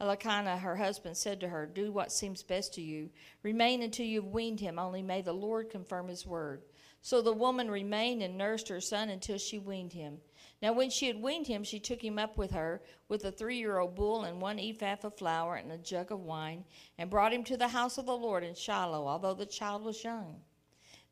Elkanah, 0.00 0.58
her 0.58 0.76
husband, 0.76 1.16
said 1.16 1.40
to 1.40 1.48
her, 1.48 1.66
Do 1.66 1.90
what 1.90 2.12
seems 2.12 2.44
best 2.44 2.74
to 2.74 2.80
you. 2.80 3.10
Remain 3.42 3.82
until 3.82 4.06
you 4.06 4.22
have 4.22 4.30
weaned 4.30 4.60
him, 4.60 4.78
only 4.78 5.02
may 5.02 5.22
the 5.22 5.32
Lord 5.32 5.70
confirm 5.70 6.06
his 6.06 6.24
word. 6.24 6.62
So 7.02 7.20
the 7.20 7.32
woman 7.32 7.68
remained 7.68 8.22
and 8.22 8.38
nursed 8.38 8.68
her 8.68 8.80
son 8.80 9.08
until 9.08 9.38
she 9.38 9.58
weaned 9.58 9.92
him. 9.92 10.18
Now, 10.62 10.72
when 10.72 10.90
she 10.90 11.08
had 11.08 11.20
weaned 11.20 11.48
him, 11.48 11.64
she 11.64 11.80
took 11.80 12.00
him 12.00 12.16
up 12.16 12.38
with 12.38 12.52
her 12.52 12.80
with 13.08 13.24
a 13.24 13.32
three 13.32 13.58
year 13.58 13.80
old 13.80 13.96
bull 13.96 14.22
and 14.22 14.40
one 14.40 14.60
ephah 14.60 14.98
of 15.02 15.18
flour 15.18 15.56
and 15.56 15.72
a 15.72 15.78
jug 15.78 16.12
of 16.12 16.20
wine, 16.20 16.64
and 16.96 17.10
brought 17.10 17.32
him 17.32 17.42
to 17.42 17.56
the 17.56 17.66
house 17.66 17.98
of 17.98 18.06
the 18.06 18.16
Lord 18.16 18.44
in 18.44 18.54
Shiloh, 18.54 19.08
although 19.08 19.34
the 19.34 19.46
child 19.46 19.82
was 19.82 20.04
young. 20.04 20.36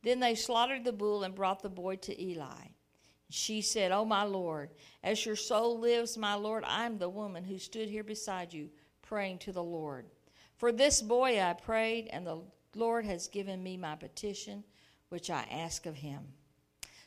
Then 0.05 0.21
they 0.21 0.37
slaughtered 0.37 0.85
the 0.85 0.93
bull 0.93 1.25
and 1.25 1.35
brought 1.35 1.61
the 1.61 1.69
boy 1.69 1.97
to 1.97 2.23
Eli. 2.23 2.69
She 3.31 3.61
said, 3.61 3.93
Oh, 3.93 4.05
my 4.05 4.23
Lord, 4.23 4.71
as 5.03 5.25
your 5.27 5.37
soul 5.37 5.79
lives, 5.79 6.17
my 6.17 6.35
Lord, 6.35 6.65
I 6.67 6.87
am 6.87 6.99
the 6.99 7.09
woman 7.09 7.45
who 7.45 7.59
stood 7.59 7.89
here 7.89 8.05
beside 8.05 8.53
you, 8.53 8.71
praying 9.03 9.39
to 9.39 9.53
the 9.53 9.63
Lord. 9.63 10.07
For 10.57 10.73
this 10.73 11.03
boy 11.03 11.41
I 11.41 11.53
prayed, 11.53 12.09
and 12.11 12.27
the 12.27 12.41
Lord 12.75 13.05
has 13.05 13.29
given 13.29 13.63
me 13.63 13.77
my 13.77 13.97
petition, 13.97 14.65
which 15.09 15.31
I 15.31 15.47
ask 15.51 15.87
of 15.87 15.97
him. 15.97 16.21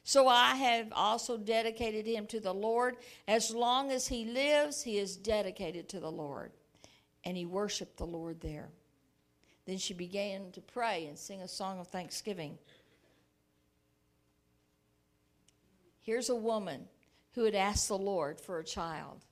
So 0.03 0.27
I 0.27 0.55
have 0.55 0.87
also 0.93 1.37
dedicated 1.37 2.05
him 2.05 2.25
to 2.27 2.39
the 2.39 2.53
Lord. 2.53 2.97
As 3.27 3.51
long 3.51 3.91
as 3.91 4.07
he 4.07 4.25
lives, 4.25 4.81
he 4.81 4.97
is 4.97 5.15
dedicated 5.15 5.89
to 5.89 5.99
the 5.99 6.11
Lord. 6.11 6.51
And 7.23 7.37
he 7.37 7.45
worshiped 7.45 7.97
the 7.97 8.05
Lord 8.05 8.41
there. 8.41 8.69
Then 9.65 9.77
she 9.77 9.93
began 9.93 10.51
to 10.51 10.61
pray 10.61 11.05
and 11.05 11.17
sing 11.17 11.41
a 11.41 11.47
song 11.47 11.79
of 11.79 11.87
thanksgiving. 11.87 12.57
Here's 16.11 16.29
a 16.29 16.35
woman 16.35 16.89
who 17.35 17.45
had 17.45 17.55
asked 17.55 17.87
the 17.87 17.97
Lord 17.97 18.41
for 18.41 18.59
a 18.59 18.65
child. 18.65 19.23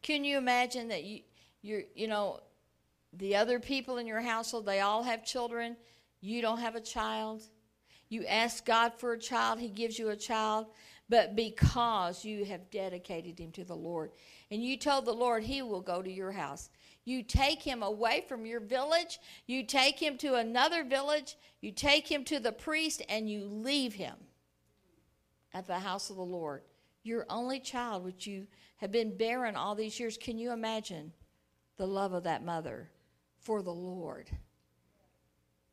Can 0.00 0.24
you 0.24 0.38
imagine 0.38 0.86
that 0.86 1.02
you 1.02 1.22
you 1.60 1.86
you 1.96 2.06
know 2.06 2.38
the 3.12 3.34
other 3.34 3.58
people 3.58 3.98
in 3.98 4.06
your 4.06 4.20
household 4.20 4.64
they 4.64 4.78
all 4.78 5.02
have 5.02 5.24
children, 5.24 5.76
you 6.20 6.40
don't 6.40 6.60
have 6.60 6.76
a 6.76 6.80
child? 6.80 7.42
You 8.10 8.24
ask 8.26 8.64
God 8.64 8.92
for 8.96 9.14
a 9.14 9.18
child, 9.18 9.58
He 9.58 9.68
gives 9.68 9.98
you 9.98 10.10
a 10.10 10.16
child, 10.16 10.66
but 11.08 11.34
because 11.34 12.24
you 12.24 12.44
have 12.44 12.70
dedicated 12.70 13.36
him 13.36 13.50
to 13.50 13.64
the 13.64 13.74
Lord 13.74 14.12
and 14.52 14.62
you 14.62 14.76
told 14.76 15.06
the 15.06 15.12
Lord 15.12 15.42
He 15.42 15.62
will 15.62 15.80
go 15.80 16.00
to 16.00 16.12
your 16.12 16.30
house. 16.30 16.70
You 17.04 17.24
take 17.24 17.60
him 17.60 17.82
away 17.82 18.24
from 18.28 18.46
your 18.46 18.60
village, 18.60 19.18
you 19.48 19.64
take 19.64 19.98
him 19.98 20.16
to 20.18 20.36
another 20.36 20.84
village, 20.84 21.36
you 21.60 21.72
take 21.72 22.08
him 22.08 22.22
to 22.26 22.38
the 22.38 22.52
priest, 22.52 23.02
and 23.08 23.28
you 23.28 23.46
leave 23.46 23.94
him 23.94 24.14
at 25.54 25.66
the 25.66 25.78
house 25.78 26.10
of 26.10 26.16
the 26.16 26.22
Lord. 26.22 26.62
Your 27.04 27.24
only 27.30 27.60
child, 27.60 28.04
which 28.04 28.26
you 28.26 28.46
have 28.78 28.90
been 28.90 29.16
barren 29.16 29.56
all 29.56 29.74
these 29.74 29.98
years. 29.98 30.18
Can 30.18 30.36
you 30.36 30.52
imagine 30.52 31.12
the 31.76 31.86
love 31.86 32.12
of 32.12 32.24
that 32.24 32.44
mother 32.44 32.90
for 33.38 33.62
the 33.62 33.72
Lord? 33.72 34.28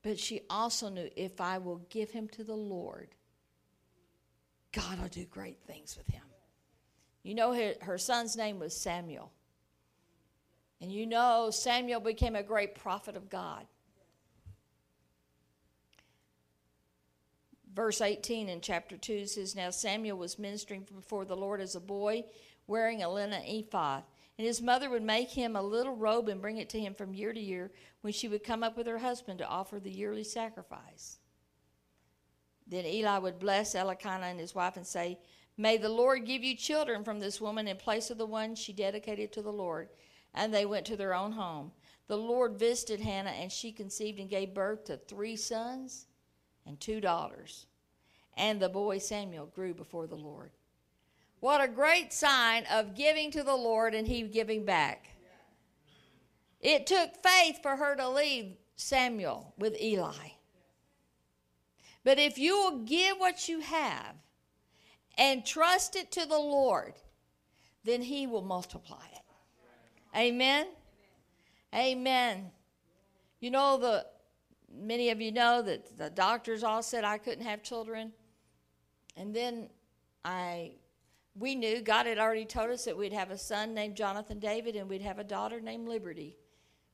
But 0.03 0.19
she 0.19 0.41
also 0.49 0.89
knew 0.89 1.09
if 1.15 1.41
I 1.41 1.57
will 1.57 1.85
give 1.89 2.11
him 2.11 2.27
to 2.29 2.43
the 2.43 2.55
Lord, 2.55 3.09
God 4.71 4.99
will 4.99 5.07
do 5.07 5.25
great 5.25 5.59
things 5.67 5.97
with 5.97 6.07
him. 6.07 6.23
You 7.23 7.35
know, 7.35 7.53
her, 7.53 7.73
her 7.81 7.97
son's 7.97 8.35
name 8.35 8.59
was 8.59 8.75
Samuel. 8.75 9.31
And 10.79 10.91
you 10.91 11.05
know, 11.05 11.49
Samuel 11.51 11.99
became 11.99 12.35
a 12.35 12.41
great 12.41 12.73
prophet 12.75 13.15
of 13.15 13.29
God. 13.29 13.65
Verse 17.73 18.01
18 18.01 18.49
in 18.49 18.59
chapter 18.59 18.97
2 18.97 19.25
says, 19.27 19.55
Now 19.55 19.69
Samuel 19.69 20.17
was 20.17 20.37
ministering 20.37 20.85
before 20.93 21.23
the 21.23 21.37
Lord 21.37 21.61
as 21.61 21.75
a 21.75 21.79
boy, 21.79 22.25
wearing 22.67 23.01
a 23.01 23.09
linen 23.09 23.43
ephod. 23.45 24.03
And 24.37 24.45
his 24.45 24.61
mother 24.61 24.89
would 24.89 25.03
make 25.03 25.29
him 25.29 25.55
a 25.55 25.61
little 25.61 25.95
robe 25.95 26.27
and 26.27 26.41
bring 26.41 26.57
it 26.57 26.69
to 26.71 26.79
him 26.79 26.93
from 26.93 27.13
year 27.13 27.31
to 27.31 27.39
year 27.39 27.71
when 28.01 28.11
she 28.11 28.27
would 28.27 28.43
come 28.43 28.63
up 28.63 28.75
with 28.75 28.87
her 28.87 28.97
husband 28.97 29.39
to 29.39 29.47
offer 29.47 29.79
the 29.79 29.91
yearly 29.91 30.23
sacrifice. 30.23 31.19
Then 32.67 32.85
Eli 32.85 33.17
would 33.19 33.39
bless 33.39 33.75
Elkanah 33.75 34.27
and 34.27 34.39
his 34.39 34.55
wife 34.55 34.75
and 34.75 34.87
say, 34.87 35.19
May 35.57 35.77
the 35.77 35.89
Lord 35.89 36.25
give 36.25 36.43
you 36.43 36.55
children 36.55 37.03
from 37.03 37.19
this 37.19 37.39
woman 37.39 37.67
in 37.67 37.77
place 37.77 38.09
of 38.09 38.17
the 38.17 38.25
one 38.25 38.55
she 38.55 38.73
dedicated 38.73 39.31
to 39.33 39.41
the 39.41 39.51
Lord. 39.51 39.89
And 40.33 40.53
they 40.53 40.65
went 40.65 40.85
to 40.87 40.97
their 40.97 41.13
own 41.13 41.33
home. 41.33 41.71
The 42.07 42.17
Lord 42.17 42.57
visited 42.57 42.99
Hannah, 42.99 43.31
and 43.31 43.51
she 43.51 43.71
conceived 43.71 44.19
and 44.19 44.29
gave 44.29 44.53
birth 44.53 44.85
to 44.85 44.97
three 44.97 45.35
sons 45.35 46.07
and 46.65 46.79
two 46.79 47.01
daughters. 47.01 47.65
And 48.37 48.61
the 48.61 48.69
boy 48.69 48.97
Samuel 48.97 49.47
grew 49.47 49.73
before 49.73 50.07
the 50.07 50.15
Lord. 50.15 50.51
What 51.39 51.61
a 51.63 51.67
great 51.67 52.13
sign 52.13 52.65
of 52.71 52.95
giving 52.95 53.31
to 53.31 53.43
the 53.43 53.55
Lord 53.55 53.93
and 53.93 54.07
He 54.07 54.21
giving 54.23 54.63
back. 54.63 55.07
It 56.59 56.85
took 56.85 57.21
faith 57.23 57.61
for 57.63 57.75
her 57.75 57.95
to 57.95 58.09
leave 58.09 58.57
Samuel 58.75 59.53
with 59.57 59.79
Eli. 59.81 60.29
But 62.03 62.19
if 62.19 62.37
you 62.37 62.55
will 62.55 62.79
give 62.79 63.17
what 63.17 63.49
you 63.49 63.59
have 63.59 64.15
and 65.17 65.45
trust 65.45 65.95
it 65.95 66.11
to 66.11 66.25
the 66.25 66.37
Lord, 66.37 66.93
then 67.83 68.01
He 68.01 68.27
will 68.27 68.43
multiply 68.43 69.05
it. 69.11 70.17
Amen. 70.17 70.67
Amen. 71.73 72.51
You 73.39 73.49
know 73.49 73.77
the 73.77 74.05
many 74.75 75.09
of 75.09 75.21
you 75.21 75.31
know 75.31 75.61
that 75.61 75.97
the 75.97 76.09
doctors 76.09 76.63
all 76.63 76.83
said 76.83 77.03
I 77.03 77.17
couldn't 77.17 77.45
have 77.45 77.63
children. 77.63 78.11
And 79.15 79.35
then 79.35 79.69
I 80.23 80.73
we 81.35 81.55
knew 81.55 81.81
God 81.81 82.05
had 82.07 82.17
already 82.17 82.45
told 82.45 82.71
us 82.71 82.85
that 82.85 82.97
we'd 82.97 83.13
have 83.13 83.31
a 83.31 83.37
son 83.37 83.73
named 83.73 83.95
Jonathan 83.95 84.39
David 84.39 84.75
and 84.75 84.89
we'd 84.89 85.01
have 85.01 85.19
a 85.19 85.23
daughter 85.23 85.61
named 85.61 85.87
Liberty. 85.87 86.37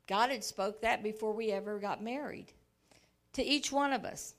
God 0.07 0.29
had 0.29 0.43
spoke 0.43 0.81
that 0.81 1.03
before 1.03 1.33
we 1.33 1.51
ever 1.51 1.79
got 1.79 2.03
married 2.03 2.53
to 3.33 3.43
each 3.43 3.71
one 3.71 3.93
of 3.93 4.05
us. 4.05 4.35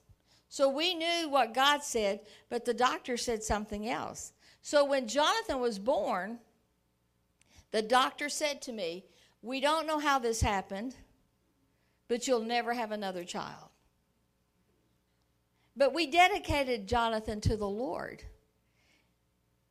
So 0.49 0.69
we 0.69 0.95
knew 0.95 1.29
what 1.29 1.53
God 1.53 1.83
said, 1.83 2.21
but 2.49 2.65
the 2.65 2.75
doctor 2.75 3.17
said 3.17 3.43
something 3.43 3.89
else. 3.89 4.33
So 4.63 4.85
when 4.85 5.09
Jonathan 5.09 5.61
was 5.61 5.79
born, 5.79 6.39
the 7.71 7.83
doctor 7.83 8.29
said 8.29 8.63
to 8.63 8.73
me, 8.73 9.05
"We 9.43 9.61
don't 9.61 9.87
know 9.87 9.99
how 9.99 10.19
this 10.19 10.41
happened, 10.41 10.97
but 12.09 12.27
you'll 12.27 12.41
never 12.41 12.75
have 12.75 12.91
another 12.91 13.25
child." 13.25 13.69
But 15.77 15.95
we 15.95 16.09
dedicated 16.09 16.89
Jonathan 16.89 17.41
to 17.43 17.57
the 17.57 17.69
Lord. 17.69 18.25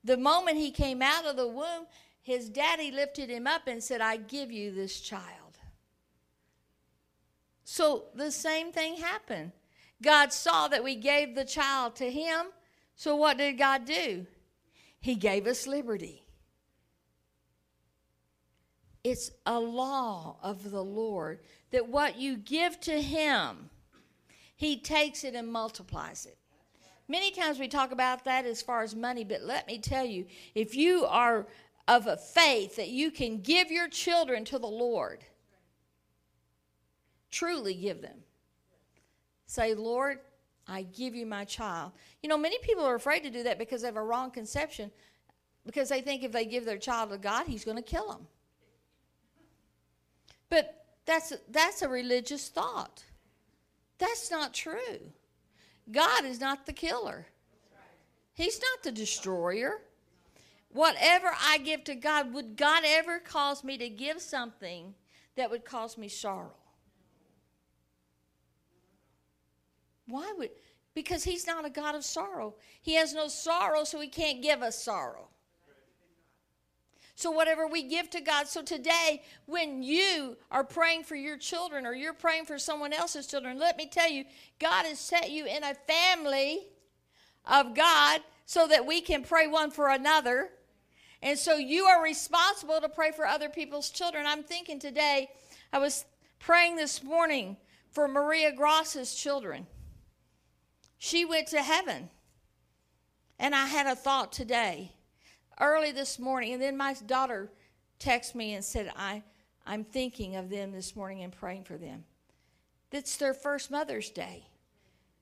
The 0.05 0.15
moment 0.15 0.57
he 0.57 0.71
came 0.71 1.01
out 1.01 1.25
of 1.25 1.35
the 1.35 1.47
womb, 1.47 1.85
his 2.21 2.49
daddy 2.49 2.91
lifted 2.91 3.29
him 3.29 3.45
up 3.45 3.67
and 3.67 3.83
said, 3.83 3.99
I 3.99 4.15
give 4.15 4.49
you 4.49 4.71
this 4.71 5.01
child. 5.01 5.57
So 7.65 8.05
the 8.15 8.31
same 8.31 8.71
thing 8.71 8.95
happened. 8.95 9.51
God 10.01 10.31
saw 10.31 10.69
that 10.69 10.81
we 10.81 10.95
gave 10.95 11.35
the 11.35 11.43
child 11.43 11.97
to 11.97 12.09
him. 12.09 12.47
So 12.95 13.17
what 13.17 13.37
did 13.37 13.57
God 13.57 13.83
do? 13.83 14.25
He 15.01 15.15
gave 15.15 15.45
us 15.45 15.67
liberty. 15.67 16.27
it's 19.09 19.31
a 19.45 19.57
law 19.57 20.37
of 20.43 20.69
the 20.69 20.83
Lord 20.83 21.39
that 21.71 21.87
what 21.87 22.17
you 22.17 22.37
give 22.37 22.79
to 22.81 23.01
Him, 23.01 23.69
He 24.55 24.77
takes 24.77 25.23
it 25.23 25.35
and 25.35 25.47
multiplies 25.47 26.25
it. 26.25 26.37
Many 27.07 27.31
times 27.31 27.57
we 27.57 27.67
talk 27.67 27.91
about 27.91 28.25
that 28.25 28.45
as 28.45 28.61
far 28.61 28.83
as 28.83 28.95
money, 28.95 29.23
but 29.23 29.41
let 29.41 29.67
me 29.67 29.79
tell 29.79 30.05
you, 30.05 30.25
if 30.55 30.75
you 30.75 31.05
are 31.05 31.47
of 31.87 32.07
a 32.07 32.17
faith 32.17 32.75
that 32.75 32.89
you 32.89 33.11
can 33.11 33.39
give 33.39 33.71
your 33.71 33.87
children 33.87 34.43
to 34.45 34.59
the 34.59 34.67
Lord, 34.67 35.23
truly 37.31 37.73
give 37.73 38.01
them. 38.01 38.17
Say, 39.45 39.73
Lord, 39.73 40.19
I 40.67 40.81
give 40.83 41.15
you 41.15 41.25
my 41.25 41.45
child. 41.45 41.93
You 42.21 42.27
know, 42.27 42.37
many 42.37 42.57
people 42.59 42.83
are 42.83 42.95
afraid 42.95 43.23
to 43.23 43.29
do 43.29 43.43
that 43.43 43.57
because 43.57 43.81
they 43.81 43.87
have 43.87 43.95
a 43.95 44.03
wrong 44.03 44.31
conception, 44.31 44.91
because 45.65 45.87
they 45.87 46.01
think 46.01 46.23
if 46.23 46.33
they 46.33 46.45
give 46.45 46.65
their 46.65 46.77
child 46.77 47.11
to 47.11 47.17
God, 47.17 47.47
He's 47.47 47.63
going 47.63 47.77
to 47.77 47.83
kill 47.83 48.09
them. 48.09 48.27
But 50.49 50.86
that's 51.07 51.33
that's 51.49 51.81
a 51.81 51.89
religious 51.89 52.49
thought. 52.49 53.03
That's 53.97 54.29
not 54.29 54.53
true. 54.53 55.11
God 55.91 56.25
is 56.25 56.39
not 56.39 56.65
the 56.65 56.73
killer. 56.73 57.25
He's 58.33 58.59
not 58.59 58.83
the 58.83 58.91
destroyer. 58.91 59.81
Whatever 60.69 61.31
I 61.41 61.57
give 61.59 61.85
to 61.85 61.95
God, 61.95 62.33
would 62.33 62.57
God 62.57 62.83
ever 62.85 63.19
cause 63.19 63.63
me 63.63 63.77
to 63.77 63.89
give 63.89 64.21
something 64.21 64.93
that 65.35 65.49
would 65.49 65.65
cause 65.65 65.97
me 65.97 66.09
sorrow? 66.09 66.53
Why 70.07 70.31
would? 70.37 70.51
Because 70.93 71.23
He's 71.23 71.47
not 71.47 71.65
a 71.65 71.69
God 71.69 71.95
of 71.95 72.03
sorrow. 72.03 72.55
He 72.81 72.95
has 72.95 73.13
no 73.13 73.27
sorrow, 73.27 73.85
so 73.85 73.99
He 73.99 74.09
can't 74.09 74.43
give 74.43 74.61
us 74.61 74.83
sorrow. 74.83 75.29
So, 77.17 77.31
whatever 77.31 77.65
we 77.65 77.81
give 77.81 78.11
to 78.11 78.21
God. 78.21 78.47
So, 78.47 78.61
today, 78.61 79.23
when 79.47 79.81
you 79.81 80.37
are 80.51 80.63
praying 80.63 81.03
for 81.03 81.15
your 81.15 81.35
children 81.35 81.87
or 81.87 81.93
you're 81.93 82.13
praying 82.13 82.45
for 82.45 82.59
someone 82.59 82.93
else's 82.93 83.25
children, 83.25 83.57
let 83.57 83.75
me 83.75 83.87
tell 83.87 84.07
you, 84.07 84.23
God 84.59 84.85
has 84.85 84.99
set 84.99 85.31
you 85.31 85.47
in 85.47 85.63
a 85.63 85.73
family 85.73 86.67
of 87.43 87.73
God 87.73 88.21
so 88.45 88.67
that 88.67 88.85
we 88.85 89.01
can 89.01 89.23
pray 89.23 89.47
one 89.47 89.71
for 89.71 89.89
another. 89.89 90.49
And 91.23 91.39
so, 91.39 91.57
you 91.57 91.85
are 91.85 92.03
responsible 92.03 92.79
to 92.81 92.87
pray 92.87 93.09
for 93.09 93.25
other 93.25 93.49
people's 93.49 93.89
children. 93.89 94.27
I'm 94.27 94.43
thinking 94.43 94.77
today, 94.77 95.31
I 95.73 95.79
was 95.79 96.05
praying 96.37 96.75
this 96.75 97.03
morning 97.03 97.57
for 97.89 98.07
Maria 98.07 98.51
Gross's 98.51 99.15
children. 99.15 99.65
She 100.99 101.25
went 101.25 101.47
to 101.47 101.63
heaven. 101.63 102.11
And 103.39 103.55
I 103.55 103.65
had 103.65 103.87
a 103.87 103.95
thought 103.95 104.31
today 104.31 104.91
early 105.59 105.91
this 105.91 106.19
morning. 106.19 106.53
And 106.53 106.61
then 106.61 106.77
my 106.77 106.93
daughter 107.05 107.51
texted 107.99 108.35
me 108.35 108.53
and 108.53 108.63
said, 108.63 108.91
I, 108.95 109.23
I'm 109.65 109.83
thinking 109.83 110.35
of 110.35 110.49
them 110.49 110.71
this 110.71 110.95
morning 110.95 111.23
and 111.23 111.33
praying 111.33 111.63
for 111.63 111.77
them. 111.77 112.05
That's 112.89 113.17
their 113.17 113.33
first 113.33 113.69
Mother's 113.69 114.09
Day. 114.09 114.45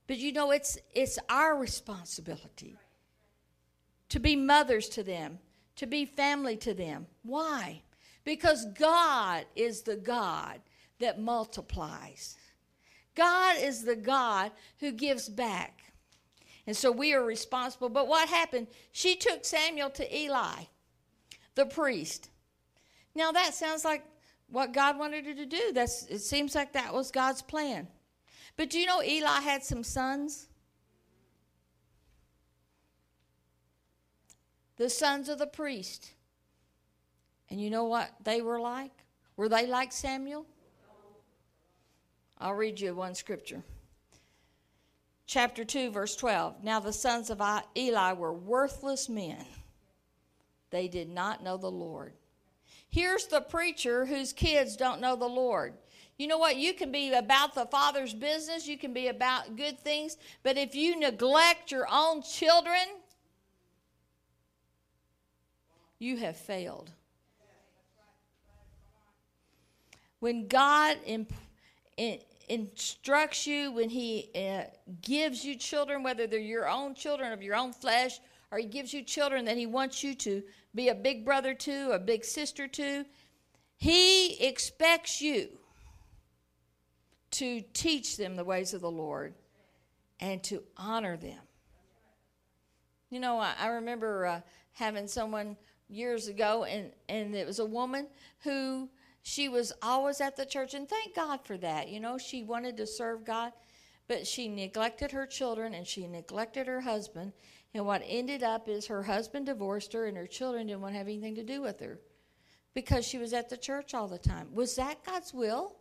But 0.08 0.18
you 0.18 0.32
know, 0.32 0.51
it's, 0.51 0.77
it's 0.94 1.18
our 1.30 1.58
responsibility 1.58 2.77
to 4.10 4.20
be 4.20 4.36
mothers 4.36 4.88
to 4.89 5.04
them, 5.04 5.39
to 5.77 5.88
be 5.88 6.06
family 6.06 6.58
to 6.58 6.74
them. 6.74 7.08
Why? 7.24 7.82
Because 8.24 8.65
God 8.77 9.46
is 9.56 9.82
the 9.82 9.96
God 9.96 10.60
that 11.00 11.20
multiplies. 11.20 12.38
God 13.15 13.58
is 13.60 13.84
the 13.84 13.96
God 13.96 14.51
who 14.80 14.92
gives 14.92 15.27
back. 15.27 15.85
And 16.67 16.75
so 16.75 16.91
we 16.91 17.13
are 17.13 17.24
responsible. 17.24 17.89
But 17.89 18.07
what 18.07 18.29
happened? 18.29 18.67
She 18.91 19.15
took 19.15 19.45
Samuel 19.45 19.89
to 19.91 20.17
Eli, 20.17 20.63
the 21.53 21.65
priest. 21.65 22.29
Now 23.13 23.31
that 23.31 23.53
sounds 23.53 23.86
like 23.86 24.03
what 24.50 24.74
God 24.74 24.98
wanted 24.98 25.25
her 25.25 25.34
to 25.34 25.45
do. 25.45 25.72
That's 25.74 26.05
it 26.07 26.19
seems 26.19 26.55
like 26.55 26.74
that 26.74 26.93
was 26.93 27.12
God's 27.12 27.41
plan. 27.41 27.88
But 28.57 28.69
do 28.69 28.79
you 28.79 28.86
know 28.86 29.03
Eli 29.03 29.41
had 29.41 29.63
some 29.63 29.84
sons? 29.84 30.48
The 34.77 34.89
sons 34.89 35.29
of 35.29 35.40
the 35.40 35.48
priest. 35.48 36.11
And 37.50 37.61
you 37.61 37.70
know 37.70 37.85
what 37.85 38.11
they 38.24 38.42
were 38.42 38.59
like? 38.59 38.92
Were 39.37 39.50
they 39.50 39.68
like 39.68 39.92
Samuel? 39.92 40.46
I'll 42.37 42.53
read 42.53 42.79
you 42.79 42.94
one 42.96 43.16
scripture 43.16 43.63
chapter 45.25 45.66
2, 45.66 45.92
verse 45.92 46.16
12. 46.16 46.64
Now 46.64 46.79
the 46.79 46.94
sons 46.94 47.29
of 47.29 47.42
Eli 47.75 48.14
were 48.14 48.33
worthless 48.33 49.09
men, 49.09 49.46
they 50.70 50.88
did 50.88 51.09
not 51.09 51.44
know 51.44 51.57
the 51.57 51.72
Lord. 51.72 52.14
Here's 52.90 53.27
the 53.27 53.42
preacher 53.42 54.05
whose 54.05 54.31
kids 54.31 54.77
don't 54.77 55.01
know 55.01 55.16
the 55.16 55.25
Lord. 55.25 55.74
You 56.18 56.27
know 56.27 56.38
what? 56.38 56.55
You 56.55 56.74
can 56.74 56.92
be 56.92 57.11
about 57.14 57.53
the 57.53 57.66
Father's 57.66 58.14
business, 58.14 58.68
you 58.68 58.77
can 58.77 58.94
be 58.94 59.07
about 59.07 59.57
good 59.57 59.79
things, 59.79 60.18
but 60.44 60.57
if 60.57 60.74
you 60.74 60.98
neglect 60.98 61.72
your 61.72 61.88
own 61.92 62.22
children, 62.22 62.79
you 66.00 66.18
have 66.18 66.38
failed. 66.38 66.92
When 70.20 70.48
God 70.48 70.98
instructs 72.50 73.48
you, 73.48 73.72
when 73.72 73.90
He 73.90 74.29
uh, 74.36 74.64
gives 75.01 75.44
you 75.44 75.55
children, 75.55 76.03
whether 76.03 76.27
they're 76.27 76.40
your 76.40 76.70
own 76.70 76.96
children 76.96 77.31
of 77.31 77.42
your 77.42 77.55
own 77.55 77.74
flesh, 77.74 78.20
or 78.51 78.58
He 78.58 78.66
gives 78.66 78.94
you 78.94 79.03
children 79.03 79.46
that 79.46 79.58
He 79.58 79.66
wants 79.66 80.03
you 80.03 80.16
to 80.16 80.44
be 80.74 80.90
a 80.90 80.96
big 80.96 81.25
brother 81.25 81.53
to, 81.53 81.92
a 81.92 82.00
big 82.00 82.24
sister 82.24 82.68
to, 82.68 83.05
He 83.77 84.36
expects 84.46 85.22
you 85.22 85.50
to 87.31 87.62
teach 87.74 88.18
them 88.18 88.36
the 88.36 88.46
ways 88.46 88.74
of 88.74 88.81
the 88.81 88.92
Lord 88.92 89.34
and 90.20 90.42
to 90.44 90.64
honor 90.77 91.18
them. 91.18 91.40
You 93.10 93.20
know, 93.20 93.40
I, 93.40 93.53
I 93.60 93.68
remember 93.68 94.25
uh, 94.25 94.42
having 94.72 95.08
someone 95.08 95.58
years 95.90 96.27
ago, 96.27 96.64
and, 96.64 96.92
and 97.10 97.36
it 97.36 97.46
was 97.46 97.60
a 97.60 97.66
woman 97.66 98.08
who 98.40 98.90
she 99.27 99.50
was 99.50 99.74
always 99.81 100.22
at 100.22 100.35
the 100.35 100.46
church, 100.46 100.75
and 100.75 100.88
thank 100.88 101.16
God 101.16 101.40
for 101.44 101.57
that. 101.57 101.90
You 101.90 102.00
know, 102.00 102.16
she 102.20 102.44
wanted 102.44 102.77
to 102.77 102.85
serve 102.85 103.25
God, 103.25 103.53
but 104.07 104.27
she 104.27 104.48
neglected 104.48 105.11
her 105.11 105.25
children 105.25 105.74
and 105.74 105.88
she 105.88 106.05
neglected 106.05 106.68
her 106.68 106.81
husband. 106.81 107.33
And 107.74 107.88
what 107.88 108.03
ended 108.05 108.44
up 108.44 108.70
is 108.70 108.85
her 108.85 109.01
husband 109.01 109.48
divorced 109.48 109.94
her, 109.94 110.05
and 110.05 110.16
her 110.16 110.27
children 110.27 110.68
didn't 110.68 110.81
want 110.81 110.94
to 110.94 111.00
have 111.00 111.07
anything 111.07 111.33
to 111.35 111.44
do 111.44 111.64
with 111.64 111.79
her 111.79 112.00
because 112.75 113.03
she 113.03 113.18
was 113.18 113.33
at 113.33 113.50
the 113.50 113.57
church 113.57 113.96
all 113.96 114.07
the 114.07 114.20
time. 114.20 114.48
Was 114.53 114.75
that 114.75 115.03
God's 115.03 115.33
will? 115.33 115.75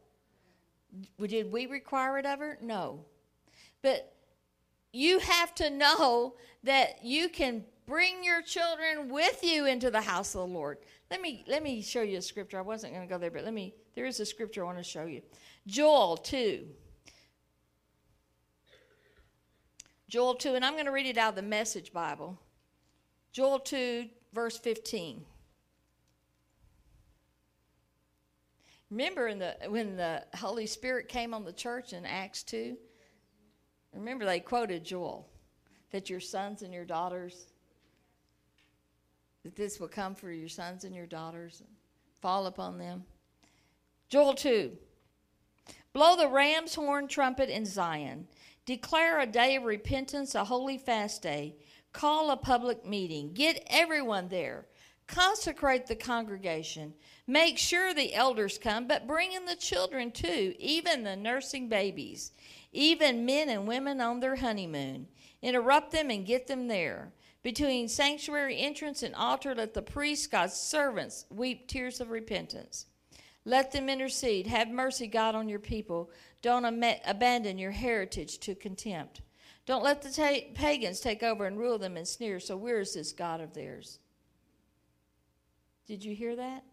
Did 1.21 1.53
we 1.53 1.67
require 1.67 2.17
it 2.17 2.25
of 2.25 2.39
her? 2.39 2.57
No. 2.63 3.05
But 3.83 4.15
you 4.91 5.19
have 5.19 5.55
to 5.57 5.69
know 5.69 6.37
that 6.63 7.05
you 7.05 7.29
can 7.29 7.65
bring 7.85 8.25
your 8.25 8.41
children 8.41 9.11
with 9.11 9.45
you 9.45 9.67
into 9.67 9.91
the 9.91 10.01
house 10.01 10.35
of 10.35 10.49
the 10.49 10.55
Lord. 10.55 10.79
Let 11.15 11.21
me 11.21 11.45
let 11.47 11.63
me 11.63 11.81
show 11.81 12.03
you 12.03 12.19
a 12.19 12.23
scripture. 12.23 12.59
I 12.59 12.63
wasn't 12.63 12.93
going 12.93 13.07
to 13.07 13.15
go 13.15 13.19
there, 13.19 13.31
but 13.31 13.45
let 13.45 13.55
me. 13.55 13.73
There 13.95 14.05
is 14.05 14.19
a 14.19 14.27
scripture 14.27 14.63
I 14.63 14.65
want 14.65 14.79
to 14.79 14.83
show 14.83 15.05
you. 15.05 15.23
Joel 15.65 16.17
two. 16.17 16.67
Joel 20.09 20.35
2, 20.35 20.57
and 20.57 20.65
I'm 20.65 20.73
going 20.73 20.87
to 20.87 20.91
read 20.91 21.07
it 21.07 21.17
out 21.17 21.31
of 21.31 21.35
the 21.37 21.43
Message 21.43 21.93
Bible. 21.93 22.41
Joel 23.33 23.61
2, 23.61 24.07
verse 24.33 24.59
15. 24.59 25.25
Remember 28.91 29.29
in 29.29 29.39
the, 29.39 29.57
when 29.69 29.97
the 29.97 30.25
Holy 30.35 30.67
Spirit 30.67 31.09
came 31.09 31.33
on 31.33 31.45
the 31.45 31.53
church 31.53 31.93
in 31.93 32.05
Acts 32.05 32.43
2? 32.43 32.77
Remember, 33.93 34.25
they 34.25 34.41
quoted 34.41 34.85
Joel 34.85 35.29
that 35.93 36.11
your 36.11 36.21
sons 36.21 36.63
and 36.63 36.75
your 36.75 36.85
daughters 36.85 37.54
that 39.45 39.55
this 39.55 39.79
will 39.79 39.89
come 39.89 40.15
for 40.15 40.33
your 40.33 40.49
sons 40.49 40.85
and 40.85 40.95
your 40.95 41.07
daughters 41.07 41.61
and 41.61 41.69
fall 42.21 42.47
upon 42.47 42.79
them. 42.79 43.05
Joel 44.09 44.35
2. 44.35 44.73
Blow 45.93 46.17
the 46.17 46.29
ram's 46.29 46.75
horn 46.75 47.07
trumpet 47.07 47.49
in 47.49 47.65
Zion. 47.65 48.27
Declare 48.67 49.21
a 49.21 49.27
day 49.27 49.57
of 49.57 49.65
repentance, 49.65 50.35
a 50.35 50.45
holy 50.45 50.79
fast 50.79 51.23
day. 51.23 51.57
Call 51.93 52.31
a 52.31 52.37
public 52.37 52.85
meeting. 52.85 53.33
Get 53.35 53.63
everyone 53.69 54.29
there. 54.29 54.67
Consecrate 55.07 55.87
the 55.87 55.95
congregation. 55.95 56.95
Make 57.27 57.59
sure 57.59 57.93
the 57.93 58.15
elders 58.15 58.59
come, 58.59 58.89
but 58.89 59.07
bring 59.07 59.33
in 59.33 59.45
the 59.45 59.55
children 59.55 60.11
too, 60.11 60.55
even 60.59 61.05
the 61.05 61.15
nursing 61.15 61.69
babies, 61.69 62.33
even 62.73 63.27
men 63.27 63.51
and 63.51 63.69
women 63.69 64.01
on 64.01 64.21
their 64.21 64.37
honeymoon. 64.37 65.07
Interrupt 65.43 65.93
them 65.93 66.11
and 66.11 66.25
get 66.27 66.47
them 66.47 66.69
there. 66.69 67.13
Between 67.45 67.87
sanctuary 67.89 68.59
entrance 68.59 69.05
and 69.05 69.15
altar, 69.15 69.55
let 69.55 69.73
the 69.73 69.83
priests, 69.83 70.27
God's 70.27 70.55
servants, 70.55 71.27
weep 71.31 71.69
tears 71.69 72.01
of 72.01 72.11
repentance. 72.11 72.87
Let 73.45 73.71
them 73.71 73.89
intercede. 73.89 74.49
Have 74.49 74.69
mercy, 74.69 75.07
God, 75.07 75.37
on 75.37 75.49
your 75.49 75.61
people. 75.61 76.11
Don't 76.43 76.65
am- 76.65 77.01
abandon 77.07 77.57
your 77.59 77.71
heritage 77.71 78.41
to 78.41 78.57
contempt. 78.57 79.21
Don't 79.65 79.85
let 79.85 80.03
the 80.03 80.11
ta- 80.11 80.49
pagans 80.55 80.99
take 80.99 81.23
over 81.23 81.47
and 81.47 81.57
rule 81.57 81.79
them 81.79 81.97
and 81.97 82.09
sneer. 82.09 82.41
So, 82.41 82.57
where 82.57 82.81
is 82.81 82.95
this 82.95 83.13
God 83.13 83.41
of 83.41 83.55
theirs? 83.55 84.01
Did 85.87 86.05
you 86.05 86.17
hear 86.17 86.35
that? 86.35 86.65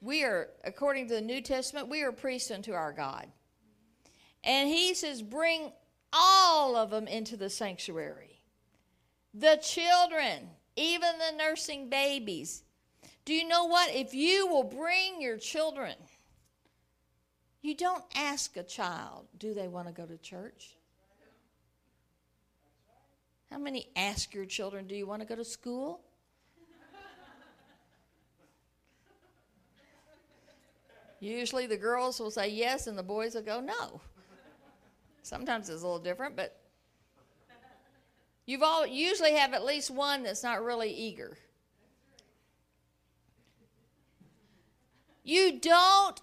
we 0.00 0.22
are, 0.22 0.50
according 0.64 1.08
to 1.08 1.14
the 1.14 1.20
New 1.20 1.40
Testament, 1.40 1.88
we 1.88 2.02
are 2.02 2.12
priests 2.12 2.50
unto 2.50 2.72
our 2.72 2.92
God. 2.92 3.26
And 4.44 4.68
he 4.68 4.94
says, 4.94 5.22
bring 5.22 5.72
all 6.12 6.76
of 6.76 6.90
them 6.90 7.08
into 7.08 7.36
the 7.36 7.50
sanctuary. 7.50 8.27
The 9.38 9.56
children, 9.62 10.48
even 10.74 11.10
the 11.18 11.36
nursing 11.36 11.88
babies. 11.88 12.64
Do 13.24 13.32
you 13.32 13.46
know 13.46 13.66
what? 13.66 13.94
If 13.94 14.12
you 14.12 14.48
will 14.48 14.64
bring 14.64 15.22
your 15.22 15.36
children, 15.36 15.94
you 17.62 17.76
don't 17.76 18.02
ask 18.16 18.56
a 18.56 18.64
child, 18.64 19.26
do 19.38 19.54
they 19.54 19.68
want 19.68 19.86
to 19.86 19.92
go 19.94 20.06
to 20.06 20.16
church? 20.18 20.76
How 23.48 23.58
many 23.58 23.88
ask 23.94 24.34
your 24.34 24.44
children, 24.44 24.88
do 24.88 24.96
you 24.96 25.06
want 25.06 25.22
to 25.22 25.28
go 25.28 25.36
to 25.36 25.44
school? 25.44 26.00
Usually 31.20 31.66
the 31.66 31.76
girls 31.76 32.18
will 32.18 32.32
say 32.32 32.48
yes 32.48 32.88
and 32.88 32.98
the 32.98 33.04
boys 33.04 33.36
will 33.36 33.42
go 33.42 33.60
no. 33.60 34.00
Sometimes 35.22 35.68
it's 35.68 35.82
a 35.82 35.84
little 35.84 36.00
different, 36.00 36.34
but 36.34 36.57
you've 38.48 38.62
all 38.62 38.86
usually 38.86 39.34
have 39.34 39.52
at 39.52 39.62
least 39.62 39.90
one 39.90 40.22
that's 40.22 40.42
not 40.42 40.64
really 40.64 40.90
eager. 40.90 41.36
You 45.22 45.60
don't 45.60 46.18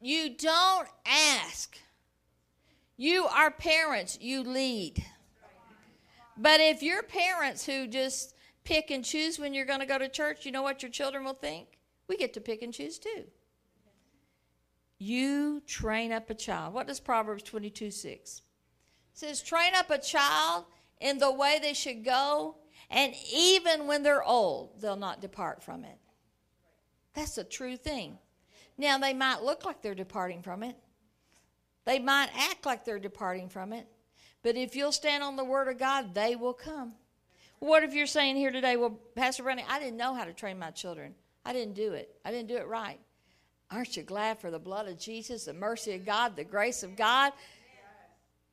you 0.00 0.30
don't 0.30 0.88
ask. 1.04 1.76
You 2.96 3.26
are 3.26 3.50
parents, 3.50 4.18
you 4.20 4.42
lead. 4.42 5.04
But 6.36 6.60
if 6.60 6.82
you're 6.82 7.02
parents 7.02 7.66
who 7.66 7.86
just 7.86 8.34
pick 8.64 8.90
and 8.90 9.04
choose 9.04 9.38
when 9.38 9.52
you're 9.52 9.66
going 9.66 9.80
to 9.80 9.86
go 9.86 9.98
to 9.98 10.08
church, 10.08 10.46
you 10.46 10.52
know 10.52 10.62
what 10.62 10.82
your 10.82 10.90
children 10.90 11.24
will 11.24 11.34
think? 11.34 11.78
We 12.08 12.16
get 12.16 12.32
to 12.34 12.40
pick 12.40 12.62
and 12.62 12.72
choose 12.72 12.98
too. 12.98 13.24
You 14.98 15.62
train 15.66 16.12
up 16.12 16.30
a 16.30 16.34
child. 16.34 16.74
What 16.74 16.86
does 16.86 17.00
Proverbs 17.00 17.42
22 17.42 17.90
6? 17.90 18.12
It 18.14 18.42
says, 19.12 19.42
train 19.42 19.72
up 19.74 19.90
a 19.90 19.98
child 19.98 20.64
in 21.00 21.18
the 21.18 21.32
way 21.32 21.58
they 21.60 21.74
should 21.74 22.04
go, 22.04 22.56
and 22.90 23.14
even 23.32 23.86
when 23.86 24.02
they're 24.02 24.24
old, 24.24 24.80
they'll 24.80 24.96
not 24.96 25.20
depart 25.20 25.62
from 25.62 25.84
it. 25.84 25.98
That's 27.14 27.38
a 27.38 27.44
true 27.44 27.76
thing. 27.76 28.18
Now, 28.76 28.98
they 28.98 29.14
might 29.14 29.42
look 29.42 29.64
like 29.64 29.82
they're 29.82 29.94
departing 29.94 30.42
from 30.42 30.62
it, 30.62 30.76
they 31.84 31.98
might 31.98 32.30
act 32.36 32.66
like 32.66 32.84
they're 32.84 32.98
departing 32.98 33.48
from 33.48 33.72
it, 33.72 33.86
but 34.42 34.56
if 34.56 34.76
you'll 34.76 34.92
stand 34.92 35.22
on 35.22 35.36
the 35.36 35.44
Word 35.44 35.68
of 35.68 35.78
God, 35.78 36.14
they 36.14 36.36
will 36.36 36.54
come. 36.54 36.92
What 37.60 37.82
if 37.82 37.92
you're 37.92 38.06
saying 38.06 38.36
here 38.36 38.52
today, 38.52 38.76
well, 38.76 39.00
Pastor 39.16 39.42
Brandon, 39.42 39.66
I 39.68 39.80
didn't 39.80 39.96
know 39.96 40.14
how 40.14 40.24
to 40.24 40.32
train 40.32 40.58
my 40.58 40.70
children. 40.70 41.14
I 41.44 41.52
didn't 41.52 41.74
do 41.74 41.92
it. 41.92 42.14
I 42.24 42.30
didn't 42.30 42.48
do 42.48 42.56
it 42.56 42.68
right. 42.68 43.00
Aren't 43.70 43.96
you 43.96 44.02
glad 44.02 44.38
for 44.38 44.50
the 44.50 44.58
blood 44.58 44.88
of 44.88 44.98
Jesus, 44.98 45.44
the 45.44 45.52
mercy 45.52 45.94
of 45.94 46.06
God, 46.06 46.36
the 46.36 46.44
grace 46.44 46.82
of 46.82 46.96
God 46.96 47.32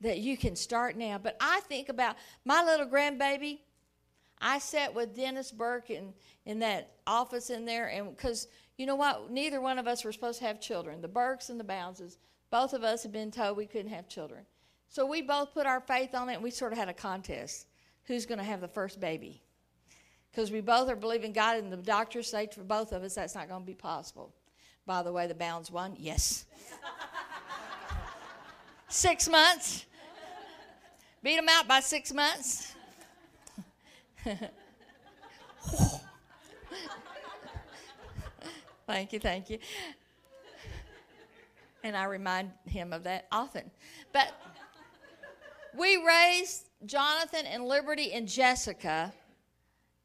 that 0.02 0.20
you 0.20 0.38
can 0.38 0.56
start 0.56 0.98
now? 0.98 1.18
But 1.18 1.38
I 1.40 1.62
think 1.62 1.90
about 1.90 2.16
my 2.44 2.64
little 2.64 2.88
grandbaby. 2.88 3.60
I 4.42 4.60
sat 4.60 4.94
with 4.94 5.16
Dennis 5.16 5.52
Burke 5.52 5.90
in, 5.90 6.14
in 6.46 6.60
that 6.60 6.92
office 7.08 7.50
in 7.50 7.66
there, 7.66 7.88
and 7.88 8.16
because 8.16 8.48
you 8.78 8.86
know 8.86 8.96
what? 8.96 9.32
Neither 9.32 9.62
one 9.62 9.80
of 9.80 9.88
us 9.88 10.04
were 10.04 10.12
supposed 10.12 10.40
to 10.40 10.46
have 10.46 10.60
children. 10.60 11.02
The 11.02 11.08
Burkes 11.08 11.50
and 11.50 11.60
the 11.60 11.64
Bounces, 11.64 12.18
both 12.52 12.74
of 12.74 12.84
us 12.84 13.04
had 13.04 13.12
been 13.12 13.32
told 13.32 13.58
we 13.58 13.66
couldn't 13.66 13.92
have 13.92 14.10
children. 14.10 14.46
So 14.90 15.06
we 15.06 15.22
both 15.22 15.54
put 15.54 15.66
our 15.66 15.80
faith 15.80 16.14
on 16.14 16.30
it, 16.30 16.36
and 16.36 16.44
we 16.44 16.52
sort 16.52 16.74
of 16.74 16.78
had 16.78 16.90
a 16.90 16.94
contest 16.94 17.68
who's 18.04 18.26
going 18.26 18.38
to 18.38 18.44
have 18.44 18.62
the 18.62 18.68
first 18.68 19.00
baby. 19.00 19.42
Because 20.32 20.52
we 20.52 20.62
both 20.62 20.90
are 20.90 20.96
believing 20.96 21.32
God, 21.32 21.58
and 21.58 21.72
the 21.72 21.78
doctors 21.78 22.30
say 22.30 22.48
for 22.54 22.64
both 22.64 22.92
of 22.92 23.04
us 23.04 23.16
that's 23.16 23.36
not 23.36 23.48
going 23.48 23.62
to 23.62 23.66
be 23.66 23.74
possible. 23.74 24.34
By 24.86 25.02
the 25.02 25.12
way, 25.12 25.28
the 25.28 25.34
Bounds 25.34 25.72
won. 25.72 25.96
Yes. 25.98 26.46
six 28.88 29.28
months. 29.30 29.86
Beat 31.24 31.38
them 31.38 31.48
out 31.50 31.68
by 31.68 31.80
six 31.80 32.14
months. 32.14 32.76
thank 38.88 39.14
you, 39.14 39.20
thank 39.20 39.50
you. 39.50 39.58
And 41.84 41.96
I 41.96 42.06
remind 42.06 42.52
him 42.66 42.94
of 42.94 43.04
that 43.04 43.28
often. 43.32 43.70
But 44.12 44.34
we 45.76 45.98
raised 45.98 46.70
Jonathan 46.86 47.46
and 47.46 47.66
Liberty 47.66 48.14
and 48.14 48.28
Jessica 48.28 49.14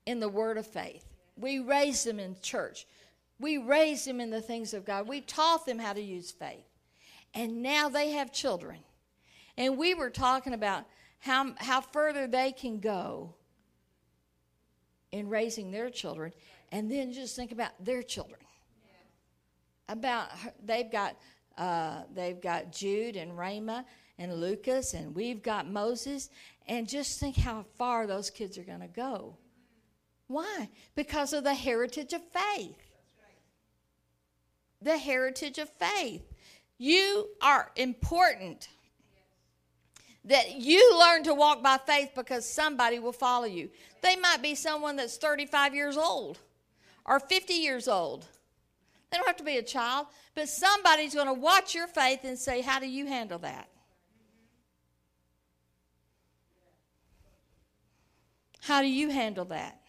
in 0.06 0.20
the 0.20 0.28
word 0.28 0.58
of 0.58 0.66
faith. 0.66 1.04
We 1.36 1.58
raised 1.60 2.06
them 2.06 2.18
in 2.18 2.36
church. 2.42 2.86
We 3.38 3.58
raised 3.58 4.06
them 4.06 4.20
in 4.20 4.30
the 4.30 4.42
things 4.42 4.74
of 4.74 4.84
God. 4.84 5.08
We 5.08 5.22
taught 5.22 5.64
them 5.64 5.78
how 5.78 5.92
to 5.92 6.00
use 6.00 6.30
faith. 6.30 6.69
And 7.34 7.62
now 7.62 7.88
they 7.88 8.10
have 8.10 8.32
children. 8.32 8.80
And 9.56 9.76
we 9.76 9.94
were 9.94 10.10
talking 10.10 10.52
about 10.52 10.84
how, 11.18 11.54
how 11.58 11.80
further 11.80 12.26
they 12.26 12.52
can 12.52 12.80
go 12.80 13.34
in 15.12 15.28
raising 15.28 15.70
their 15.70 15.90
children. 15.90 16.32
And 16.72 16.90
then 16.90 17.12
just 17.12 17.36
think 17.36 17.52
about 17.52 17.72
their 17.84 18.02
children. 18.02 18.40
About 19.88 20.28
they've 20.64 20.90
got 20.90 21.16
uh, 21.58 22.02
they've 22.14 22.40
got 22.40 22.70
Jude 22.70 23.16
and 23.16 23.36
Rama 23.36 23.84
and 24.18 24.32
Lucas, 24.34 24.94
and 24.94 25.14
we've 25.16 25.42
got 25.42 25.68
Moses. 25.68 26.30
And 26.68 26.88
just 26.88 27.18
think 27.18 27.36
how 27.36 27.64
far 27.76 28.06
those 28.06 28.30
kids 28.30 28.56
are 28.56 28.62
going 28.62 28.80
to 28.80 28.86
go. 28.86 29.36
Why? 30.28 30.68
Because 30.94 31.32
of 31.32 31.42
the 31.42 31.54
heritage 31.54 32.12
of 32.12 32.22
faith 32.22 32.78
the 34.82 34.98
heritage 34.98 35.58
of 35.58 35.68
faith. 35.68 36.22
You 36.80 37.28
are 37.42 37.70
important. 37.76 38.70
That 40.24 40.52
you 40.52 40.98
learn 40.98 41.24
to 41.24 41.34
walk 41.34 41.62
by 41.62 41.76
faith 41.76 42.12
because 42.16 42.50
somebody 42.50 42.98
will 42.98 43.12
follow 43.12 43.44
you. 43.44 43.68
They 44.00 44.16
might 44.16 44.40
be 44.40 44.54
someone 44.54 44.96
that's 44.96 45.18
35 45.18 45.74
years 45.74 45.98
old 45.98 46.38
or 47.04 47.20
50 47.20 47.52
years 47.52 47.86
old. 47.86 48.26
They 49.10 49.18
don't 49.18 49.26
have 49.26 49.36
to 49.36 49.44
be 49.44 49.58
a 49.58 49.62
child, 49.62 50.06
but 50.34 50.48
somebody's 50.48 51.14
going 51.14 51.26
to 51.26 51.34
watch 51.34 51.74
your 51.74 51.86
faith 51.86 52.20
and 52.24 52.38
say, 52.38 52.62
How 52.62 52.80
do 52.80 52.88
you 52.88 53.04
handle 53.04 53.40
that? 53.40 53.68
How 58.62 58.80
do 58.80 58.88
you 58.88 59.10
handle 59.10 59.44
that? 59.46 59.82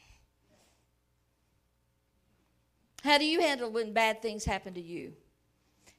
How 3.01 3.17
do 3.17 3.23
you 3.23 3.39
handle 3.39 3.71
when 3.71 3.93
bad 3.93 4.21
things 4.21 4.43
happen 4.43 4.73
to 4.73 4.81
you? 4.81 5.13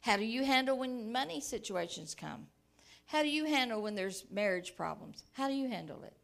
How 0.02 0.16
do 0.16 0.24
you 0.24 0.44
handle 0.44 0.78
when 0.78 1.10
money 1.10 1.40
situations 1.40 2.14
come? 2.14 2.48
How 3.06 3.22
do 3.22 3.28
you 3.28 3.44
handle 3.44 3.80
when 3.80 3.94
there's 3.94 4.24
marriage 4.30 4.76
problems? 4.76 5.22
How 5.32 5.48
do 5.48 5.54
you 5.54 5.68
handle 5.68 6.02
it? 6.02 6.14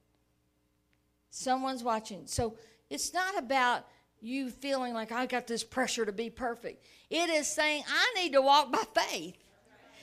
Someone's 1.30 1.84
watching. 1.84 2.26
So 2.26 2.56
it's 2.90 3.14
not 3.14 3.38
about 3.38 3.86
you 4.20 4.50
feeling 4.50 4.94
like 4.94 5.12
I 5.12 5.26
got 5.26 5.46
this 5.46 5.62
pressure 5.62 6.04
to 6.04 6.12
be 6.12 6.28
perfect. 6.28 6.84
It 7.08 7.30
is 7.30 7.46
saying 7.46 7.84
I 7.88 8.20
need 8.20 8.32
to 8.32 8.42
walk 8.42 8.72
by 8.72 8.82
faith 9.00 9.36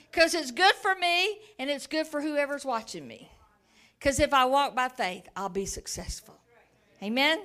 because 0.10 0.34
it's 0.34 0.52
good 0.52 0.76
for 0.76 0.96
me 0.96 1.40
and 1.60 1.70
it's 1.70 1.88
good 1.88 2.08
for 2.08 2.22
whoever's 2.22 2.64
watching 2.64 3.06
me. 3.06 3.30
Because 4.00 4.22
if 4.22 4.34
I 4.34 4.46
walk 4.46 4.74
by 4.74 4.88
faith, 4.88 5.28
I'll 5.36 5.50
be 5.50 5.66
successful. 5.66 6.40
Amen? 7.04 7.42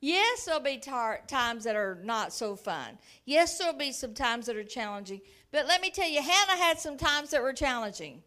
Yes, 0.00 0.44
there'll 0.44 0.60
be 0.60 0.78
tar- 0.78 1.20
times 1.26 1.64
that 1.64 1.76
are 1.76 1.98
not 2.02 2.32
so 2.32 2.56
fun. 2.56 2.98
Yes, 3.26 3.58
there'll 3.58 3.76
be 3.76 3.92
some 3.92 4.14
times 4.14 4.46
that 4.46 4.56
are 4.56 4.64
challenging. 4.64 5.20
But 5.52 5.66
let 5.66 5.80
me 5.80 5.90
tell 5.90 6.08
you, 6.08 6.22
Hannah 6.22 6.60
had 6.60 6.78
some 6.78 6.96
times 6.96 7.30
that 7.30 7.42
were 7.42 7.52
challenging. 7.52 8.22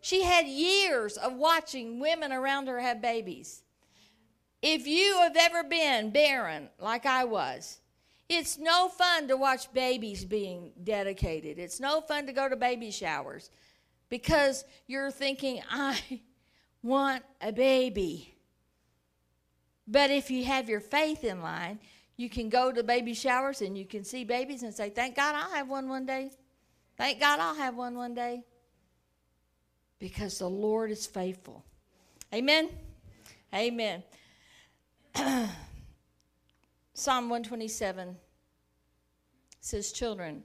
She 0.00 0.22
had 0.22 0.46
years 0.46 1.16
of 1.16 1.34
watching 1.34 2.00
women 2.00 2.32
around 2.32 2.68
her 2.68 2.80
have 2.80 3.02
babies. 3.02 3.62
If 4.62 4.86
you 4.86 5.18
have 5.18 5.36
ever 5.36 5.64
been 5.64 6.10
barren, 6.10 6.68
like 6.78 7.06
I 7.06 7.24
was, 7.24 7.78
it's 8.28 8.58
no 8.58 8.88
fun 8.88 9.26
to 9.28 9.36
watch 9.36 9.72
babies 9.72 10.24
being 10.24 10.72
dedicated. 10.84 11.58
It's 11.58 11.80
no 11.80 12.00
fun 12.00 12.26
to 12.26 12.32
go 12.32 12.48
to 12.48 12.56
baby 12.56 12.90
showers 12.90 13.50
because 14.08 14.64
you're 14.86 15.10
thinking, 15.10 15.62
I 15.70 15.98
want 16.82 17.24
a 17.40 17.52
baby. 17.52 18.34
But 19.88 20.10
if 20.10 20.30
you 20.30 20.44
have 20.44 20.68
your 20.68 20.80
faith 20.80 21.24
in 21.24 21.42
line, 21.42 21.80
you 22.16 22.28
can 22.28 22.48
go 22.48 22.70
to 22.70 22.82
baby 22.82 23.14
showers 23.14 23.62
and 23.62 23.76
you 23.76 23.86
can 23.86 24.04
see 24.04 24.24
babies 24.24 24.62
and 24.62 24.72
say, 24.74 24.90
Thank 24.90 25.16
God 25.16 25.34
I'll 25.34 25.50
have 25.52 25.68
one 25.68 25.88
one 25.88 26.06
day. 26.06 26.30
Thank 27.00 27.18
God 27.18 27.40
I'll 27.40 27.54
have 27.54 27.76
one 27.76 27.94
one 27.94 28.12
day. 28.12 28.44
Because 29.98 30.38
the 30.38 30.50
Lord 30.50 30.90
is 30.90 31.06
faithful. 31.06 31.64
Amen? 32.34 32.68
Amen. 33.54 34.02
Psalm 36.92 37.30
127 37.30 38.14
says, 39.62 39.92
Children 39.92 40.42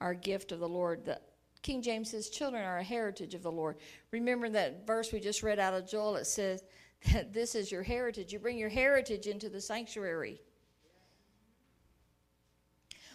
are 0.00 0.12
a 0.12 0.16
gift 0.16 0.52
of 0.52 0.60
the 0.60 0.68
Lord. 0.68 1.04
The 1.04 1.20
King 1.60 1.82
James 1.82 2.12
says, 2.12 2.30
Children 2.30 2.64
are 2.64 2.78
a 2.78 2.82
heritage 2.82 3.34
of 3.34 3.42
the 3.42 3.52
Lord. 3.52 3.76
Remember 4.10 4.48
that 4.48 4.86
verse 4.86 5.12
we 5.12 5.20
just 5.20 5.42
read 5.42 5.58
out 5.58 5.74
of 5.74 5.86
Joel? 5.86 6.16
It 6.16 6.26
says, 6.26 6.64
that 7.12 7.30
this 7.34 7.54
is 7.54 7.70
your 7.70 7.82
heritage. 7.82 8.32
You 8.32 8.38
bring 8.38 8.56
your 8.56 8.70
heritage 8.70 9.26
into 9.26 9.50
the 9.50 9.60
sanctuary. 9.60 10.40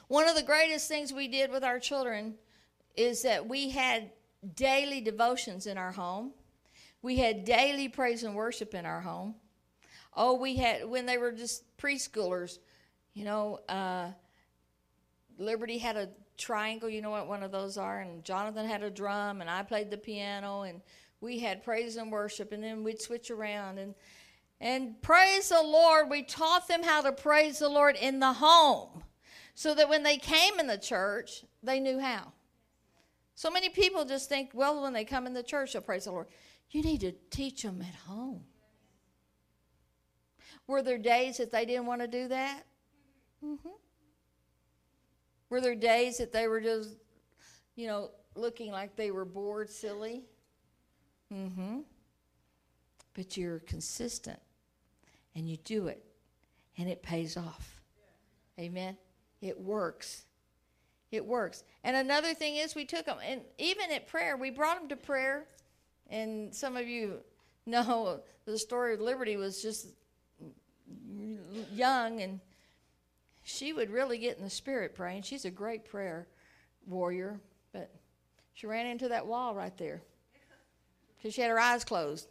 One 0.08 0.30
of 0.30 0.36
the 0.36 0.44
greatest 0.44 0.88
things 0.88 1.12
we 1.12 1.28
did 1.28 1.50
with 1.50 1.64
our 1.64 1.80
children 1.80 2.36
is 2.98 3.24
that 3.24 3.48
we 3.48 3.70
had 3.70 4.12
daily 4.56 5.02
devotions 5.02 5.68
in 5.68 5.78
our 5.78 5.92
home. 5.92 6.34
We 7.02 7.18
had 7.18 7.46
daily 7.46 7.88
praise 7.90 8.24
and 8.24 8.36
worship 8.36 8.74
in 8.74 8.86
our 8.86 9.02
home. 9.02 9.36
Oh, 10.16 10.36
we 10.36 10.56
had, 10.56 10.86
when 10.86 11.06
they 11.06 11.18
were 11.18 11.32
just 11.32 11.64
preschoolers, 11.78 12.60
you 13.14 13.26
know, 13.26 13.60
uh, 13.68 14.12
Liberty 15.38 15.78
had 15.78 15.98
a 15.98 16.10
triangle, 16.38 16.90
you 16.90 17.02
know 17.02 17.10
what 17.10 17.28
one 17.28 17.44
of 17.44 17.52
those 17.52 17.78
are, 17.78 18.00
and 18.00 18.24
Jonathan 18.24 18.68
had 18.68 18.84
a 18.84 18.90
drum, 18.90 19.42
and 19.42 19.50
I 19.50 19.64
played 19.64 19.92
the 19.92 19.98
piano, 19.98 20.62
and 20.62 20.82
we 21.22 21.40
had 21.40 21.64
praise 21.64 21.96
and 21.96 22.12
worship, 22.12 22.52
and 22.52 22.64
then 22.64 22.84
we'd 22.84 23.02
switch 23.02 23.32
around 23.32 23.78
and 23.78 23.96
and 24.62 25.02
praise 25.02 25.50
the 25.50 25.62
Lord. 25.62 26.10
We 26.10 26.24
taught 26.24 26.68
them 26.70 26.82
how 26.82 27.02
to 27.02 27.12
praise 27.12 27.60
the 27.60 27.68
Lord 27.68 27.98
in 27.98 28.20
the 28.20 28.34
home, 28.34 29.04
so 29.54 29.76
that 29.76 29.90
when 29.90 30.04
they 30.04 30.18
came 30.18 30.60
in 30.60 30.68
the 30.68 30.78
church, 30.78 31.44
they 31.62 31.80
knew 31.80 32.00
how. 32.00 32.32
So 33.36 33.52
many 33.52 33.70
people 33.70 34.06
just 34.06 34.30
think, 34.30 34.52
well, 34.54 34.82
when 34.82 34.94
they 34.94 35.04
come 35.04 35.28
in 35.28 35.34
the 35.34 35.44
church, 35.44 35.74
they'll 35.74 35.82
praise 35.82 36.06
the 36.06 36.12
Lord. 36.12 36.28
You 36.72 36.82
need 36.82 37.02
to 37.02 37.12
teach 37.30 37.64
them 37.64 37.82
at 37.82 37.96
home. 38.08 38.44
Were 40.68 40.82
there 40.82 40.98
days 40.98 41.38
that 41.38 41.52
they 41.52 41.66
didn't 41.66 41.86
want 41.86 42.02
to 42.02 42.08
do 42.08 42.30
that? 42.30 42.64
Mm-hmm. 43.46 43.70
Were 45.50 45.62
there 45.62 45.76
days 45.76 46.18
that 46.18 46.32
they 46.32 46.48
were 46.48 46.62
just, 46.62 46.96
you 47.76 47.88
know, 47.88 48.12
looking 48.36 48.72
like 48.72 48.96
they 48.96 49.12
were 49.12 49.26
bored, 49.26 49.70
silly? 49.70 50.24
Mm-hmm. 51.32 51.80
But 53.14 53.38
you're 53.38 53.60
consistent 53.60 54.40
and 55.36 55.50
you 55.50 55.58
do 55.58 55.88
it 55.88 56.04
and 56.78 56.90
it 56.90 57.04
pays 57.04 57.38
off. 57.38 57.82
Amen. 58.60 58.98
It 59.42 59.60
works. 59.60 60.25
It 61.16 61.26
works. 61.26 61.64
And 61.84 61.96
another 61.96 62.34
thing 62.34 62.56
is 62.56 62.76
we 62.76 62.86
took 62.86 63.06
them 63.06 63.18
and 63.28 63.42
even 63.58 63.92
at 63.92 64.08
prayer, 64.08 64.38
we 64.38 64.50
brought 64.50 64.80
them 64.80 64.90
to 64.90 64.96
prayer 64.96 65.46
and 66.10 66.54
some 66.54 66.78
of 66.78 66.88
you 66.88 67.20
know 67.66 68.22
the 68.46 68.58
story 68.58 68.94
of 68.94 69.02
Liberty 69.02 69.38
was 69.38 69.62
just 69.62 69.88
young 71.72 72.22
and 72.22 72.40
she 73.44 73.74
would 73.74 73.92
really 73.92 74.18
get 74.18 74.38
in 74.38 74.44
the 74.44 74.50
spirit 74.50 74.96
praying. 74.96 75.22
She's 75.22 75.46
a 75.46 75.52
great 75.52 75.86
prayer 75.86 76.28
warrior, 76.88 77.40
but 77.72 77.92
she 78.54 78.68
ran 78.68 78.88
into 78.88 79.10
that 79.10 79.26
wall 79.26 79.54
right 79.54 79.76
there 79.78 80.02
because 81.18 81.34
she 81.34 81.42
had 81.42 81.52
her 81.52 81.60
eyes 81.60 81.84
closed 81.84 82.28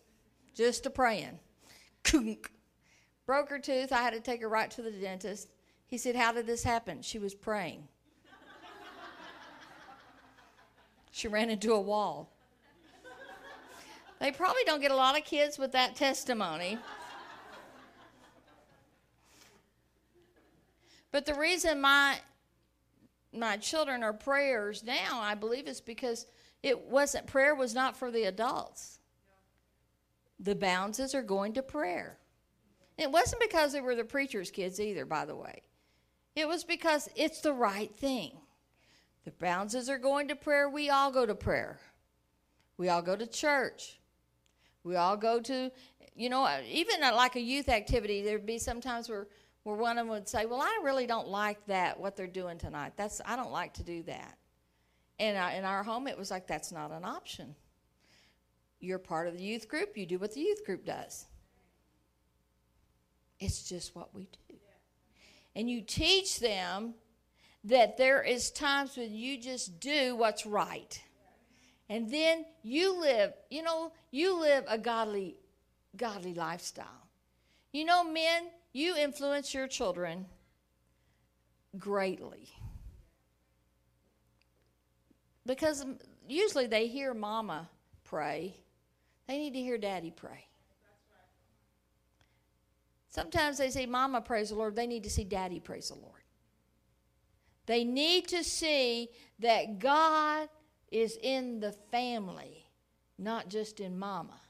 just 0.55 0.83
to 0.85 0.91
praying. 0.91 1.39
Broke 3.27 3.49
her 3.49 3.59
tooth. 3.59 3.93
I 3.93 4.03
had 4.03 4.13
to 4.13 4.21
take 4.21 4.41
her 4.43 4.49
right 4.49 4.71
to 4.73 4.83
the 4.83 4.91
dentist. 4.91 5.49
He 5.87 5.99
said, 5.99 6.17
How 6.17 6.33
did 6.33 6.47
this 6.47 6.63
happen? 6.63 7.03
She 7.03 7.19
was 7.19 7.35
praying. 7.35 7.89
She 11.15 11.29
ran 11.29 11.49
into 11.49 11.73
a 11.73 11.81
wall. 11.81 12.29
They 14.19 14.33
probably 14.33 14.63
don't 14.67 14.81
get 14.81 14.91
a 14.91 14.97
lot 14.97 15.17
of 15.17 15.25
kids 15.25 15.61
with 15.61 15.71
that 15.71 15.95
testimony. 15.95 16.77
But 21.13 21.25
the 21.25 21.35
reason 21.35 21.81
my 21.81 22.17
my 23.33 23.57
children 23.59 24.03
are 24.03 24.13
prayers 24.13 24.83
now, 24.83 25.21
I 25.21 25.37
believe, 25.37 25.69
is 25.69 25.81
because 25.81 26.27
it 26.65 26.89
wasn't 26.89 27.29
prayer 27.29 27.55
was 27.55 27.77
not 27.77 27.97
for 27.97 28.11
the 28.11 28.25
adults. 28.25 28.99
The 30.41 30.57
Bounces 30.57 31.15
are 31.15 31.23
going 31.23 31.53
to 31.53 31.63
prayer. 31.63 32.19
It 32.99 33.13
wasn't 33.13 33.41
because 33.41 33.73
they 33.73 33.81
were 33.81 33.95
the 33.95 34.03
preacher's 34.03 34.51
kids 34.51 34.81
either, 34.81 35.05
by 35.05 35.27
the 35.27 35.37
way. 35.37 35.63
It 36.35 36.49
was 36.49 36.65
because 36.65 37.09
it's 37.15 37.41
the 37.41 37.53
right 37.53 37.95
thing. 37.95 38.33
The 39.25 39.31
Bounces 39.33 39.89
are 39.89 39.99
going 39.99 40.29
to 40.29 40.37
prayer. 40.37 40.69
We 40.69 40.91
all 40.91 41.11
go 41.11 41.25
to 41.25 41.35
prayer. 41.35 41.79
We 42.77 42.89
all 42.89 43.03
go 43.03 43.17
to 43.17 43.27
church. 43.27 43.99
We 44.83 44.97
all 44.97 45.17
go 45.17 45.41
to, 45.41 45.71
you 46.15 46.29
know, 46.29 46.47
even 46.69 47.01
like 47.01 47.37
a 47.37 47.41
youth 47.41 47.69
activity, 47.69 48.23
there'd 48.23 48.47
be 48.47 48.59
sometimes 48.59 49.09
where 49.09 49.27
where 49.63 49.77
one 49.77 49.97
of 49.97 50.07
them 50.07 50.09
would 50.09 50.29
say, 50.29 50.45
"Well, 50.45 50.61
I 50.61 50.81
really 50.85 51.07
don't 51.07 51.29
like 51.29 51.65
that 51.67 51.99
what 51.99 52.17
they're 52.17 52.27
doing 52.27 52.59
tonight. 52.59 52.93
That's 52.97 53.23
I 53.25 53.35
don't 53.35 53.51
like 53.51 53.73
to 53.75 53.83
do 53.83 54.03
that." 54.03 54.37
And 55.19 55.39
uh, 55.39 55.57
in 55.57 55.65
our 55.65 55.83
home, 55.83 56.07
it 56.07 56.19
was 56.19 56.31
like 56.31 56.47
that's 56.47 56.71
not 56.71 56.91
an 56.91 57.05
option. 57.05 57.55
You're 58.81 58.99
part 58.99 59.27
of 59.27 59.39
the 59.39 59.43
youth 59.43 59.69
group. 59.69 59.97
You 59.97 60.05
do 60.05 60.19
what 60.19 60.35
the 60.35 60.41
youth 60.41 60.67
group 60.67 60.85
does. 60.85 61.25
It's 63.41 63.67
just 63.67 63.97
what 63.97 64.15
we 64.15 64.29
do. 64.49 64.57
And 65.57 65.71
you 65.71 65.81
teach 65.81 66.41
them 66.41 66.95
that 67.65 67.97
there 67.97 68.23
is 68.23 68.51
times 68.51 68.97
when 68.97 69.15
you 69.15 69.39
just 69.39 69.81
do 69.81 70.17
what's 70.17 70.47
right. 70.47 71.01
And 71.89 72.11
then 72.11 72.45
you 72.63 73.01
live, 73.01 73.33
you 73.51 73.63
know, 73.63 73.93
you 74.11 74.39
live 74.41 74.65
a 74.69 74.79
godly 74.79 75.37
godly 75.97 76.35
lifestyle. 76.35 76.87
You 77.73 77.85
know, 77.85 78.05
men, 78.05 78.45
you 78.73 78.97
influence 78.97 79.55
your 79.55 79.69
children 79.69 80.27
greatly. 81.79 82.49
Because 85.47 85.85
usually 86.29 86.67
they 86.67 86.87
hear 86.87 87.15
mama 87.15 87.69
pray, 88.05 88.57
they 89.29 89.39
need 89.39 89.55
to 89.55 89.61
hear 89.61 89.79
daddy 89.79 90.11
pray. 90.11 90.47
Sometimes 93.15 93.59
they 93.59 93.71
say, 93.71 93.87
Mama 93.87 94.21
praise 94.21 94.49
the 94.49 94.57
Lord. 94.57 94.75
They 94.75 94.89
need 94.89 95.05
to 95.05 95.11
see 95.11 95.23
Daddy 95.23 95.61
praise 95.61 95.89
the 95.89 95.95
Lord. 95.95 96.14
They 97.67 97.85
need 97.85 98.29
to 98.29 98.45
see 98.45 99.09
that 99.39 99.79
God 99.79 100.49
is 100.91 101.19
in 101.23 101.61
the 101.61 101.73
family, 101.73 102.67
not 103.19 103.49
just 103.49 103.81
in 103.81 103.99
Mama. 103.99 104.41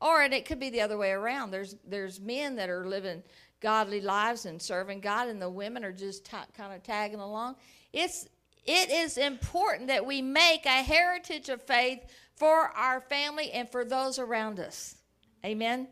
Or 0.00 0.22
and 0.22 0.34
it 0.34 0.44
could 0.44 0.60
be 0.60 0.70
the 0.70 0.80
other 0.80 0.98
way 0.98 1.10
around. 1.10 1.50
There's 1.50 1.76
there's 1.86 2.20
men 2.20 2.56
that 2.56 2.68
are 2.68 2.86
living 2.86 3.22
godly 3.60 4.00
lives 4.00 4.46
and 4.46 4.60
serving 4.60 5.00
God, 5.00 5.28
and 5.28 5.40
the 5.40 5.48
women 5.48 5.84
are 5.84 5.92
just 5.92 6.24
t- 6.26 6.36
kind 6.56 6.74
of 6.74 6.82
tagging 6.82 7.20
along. 7.20 7.56
It's 7.92 8.28
it 8.64 8.90
is 8.90 9.16
important 9.16 9.88
that 9.88 10.04
we 10.04 10.20
make 10.20 10.66
a 10.66 10.82
heritage 10.82 11.48
of 11.48 11.62
faith 11.62 12.00
for 12.34 12.68
our 12.76 13.00
family 13.00 13.50
and 13.52 13.68
for 13.70 13.84
those 13.84 14.18
around 14.18 14.60
us. 14.60 14.96
Amen. 15.44 15.88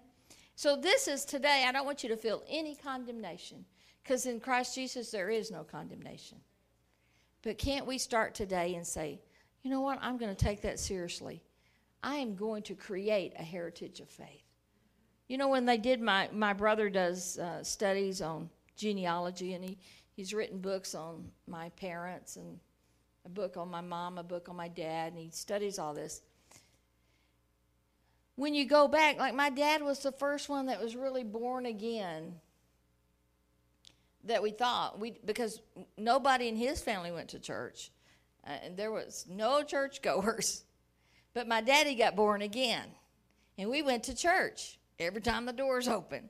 So 0.55 0.77
this 0.77 1.09
is 1.09 1.25
today. 1.25 1.65
I 1.67 1.73
don't 1.73 1.87
want 1.87 2.03
you 2.03 2.09
to 2.11 2.17
feel 2.17 2.43
any 2.49 2.75
condemnation 2.75 3.65
because 4.03 4.27
in 4.27 4.41
Christ 4.41 4.75
Jesus 4.75 5.11
there 5.11 5.31
is 5.31 5.51
no 5.51 5.65
condemnation. 5.65 6.39
But 7.43 7.59
can't 7.59 7.87
we 7.87 7.99
start 7.99 8.35
today 8.35 8.75
and 8.75 8.87
say, 8.87 9.21
you 9.63 9.71
know 9.71 9.81
what? 9.81 9.99
I'm 10.03 10.17
going 10.17 10.35
to 10.35 10.45
take 10.45 10.63
that 10.63 10.79
seriously. 10.79 11.43
I 12.03 12.17
am 12.17 12.35
going 12.35 12.63
to 12.65 12.75
create 12.75 13.33
a 13.39 13.43
heritage 13.43 14.01
of 14.01 14.09
faith. 14.09 14.45
You 15.29 15.39
know, 15.39 15.49
when 15.49 15.65
they 15.65 15.79
did 15.79 16.01
my, 16.01 16.29
my 16.33 16.53
brother 16.53 16.91
does 16.91 17.39
uh, 17.39 17.63
studies 17.63 18.21
on 18.21 18.51
genealogy, 18.77 19.55
and 19.55 19.65
he, 19.65 19.79
he's 20.13 20.35
written 20.35 20.59
books 20.59 20.95
on 20.95 21.31
my 21.47 21.69
parents, 21.71 22.37
and 22.37 22.59
a 23.25 23.29
book 23.29 23.57
on 23.57 23.71
my 23.71 23.81
mom, 23.81 24.19
a 24.19 24.23
book 24.23 24.49
on 24.49 24.57
my 24.57 24.69
dad, 24.69 25.13
and 25.13 25.23
he 25.23 25.31
studies 25.31 25.79
all 25.79 25.95
this. 25.95 26.23
When 28.37 28.55
you 28.55 28.65
go 28.65 28.89
back, 28.89 29.19
like 29.19 29.35
my 29.35 29.51
dad 29.51 29.83
was 29.83 30.01
the 30.01 30.13
first 30.13 30.49
one 30.49 30.67
that 30.67 30.83
was 30.83 30.97
really 30.97 31.25
born 31.25 31.67
again 31.67 32.35
that 34.25 34.43
we 34.43 34.51
thought 34.51 34.99
we 34.99 35.19
because 35.25 35.61
nobody 35.97 36.49
in 36.49 36.57
his 36.57 36.81
family 36.81 37.11
went 37.11 37.29
to 37.31 37.39
church 37.39 37.91
uh, 38.47 38.51
and 38.65 38.77
there 38.77 38.93
was 38.93 39.27
no 39.29 39.63
churchgoers. 39.63 40.65
but 41.35 41.49
my 41.49 41.61
daddy 41.61 41.95
got 41.95 42.17
born 42.17 42.43
again, 42.43 42.87
and 43.59 43.69
we 43.71 43.83
went 43.83 44.05
to 44.05 44.15
church 44.15 44.79
every 44.99 45.21
time 45.21 45.47
the 45.47 45.53
doors 45.53 45.89
open. 45.89 46.29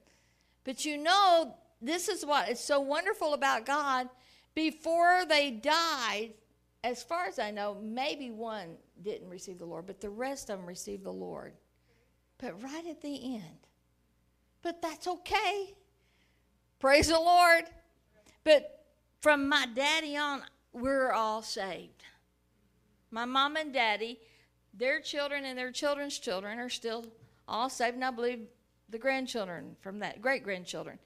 But 0.64 0.85
you 0.85 0.98
know, 0.98 1.55
this 1.81 2.09
is 2.09 2.24
what 2.24 2.48
is 2.48 2.61
so 2.61 2.81
wonderful 2.81 3.35
about 3.35 3.66
God. 3.66 4.09
Before 4.55 5.24
they 5.29 5.50
died, 5.50 6.31
as 6.83 7.03
far 7.03 7.26
as 7.26 7.38
I 7.38 7.50
know, 7.50 7.76
maybe 7.81 8.31
one 8.31 8.76
didn't 9.03 9.29
receive 9.29 9.59
the 9.59 9.66
Lord, 9.66 9.87
but 9.87 10.00
the 10.00 10.11
rest 10.11 10.50
of 10.50 10.59
them 10.59 10.66
received 10.66 11.05
the 11.05 11.12
Lord. 11.12 11.55
But 12.38 12.62
right 12.62 12.87
at 12.87 13.00
the 13.00 13.35
end. 13.37 13.66
But 14.62 14.83
that's 14.83 15.07
okay. 15.07 15.74
Praise 16.79 17.09
the 17.09 17.18
Lord. 17.18 17.64
But 18.44 18.85
from 19.20 19.48
my 19.48 19.66
daddy 19.74 20.16
on, 20.16 20.42
we're 20.72 21.12
all 21.12 21.42
saved. 21.42 22.05
My 23.11 23.24
mom 23.24 23.57
and 23.57 23.72
daddy 23.72 24.18
their 24.74 25.00
children 25.00 25.44
and 25.44 25.59
their 25.59 25.72
children's 25.72 26.18
children 26.18 26.59
are 26.59 26.68
still 26.68 27.07
all 27.48 27.68
saved, 27.68 27.96
and 27.96 28.05
I 28.05 28.11
believe 28.11 28.46
the 28.88 28.98
grandchildren 28.98 29.76
from 29.81 29.98
that, 29.98 30.22
great 30.22 30.44
grandchildren. 30.44 30.98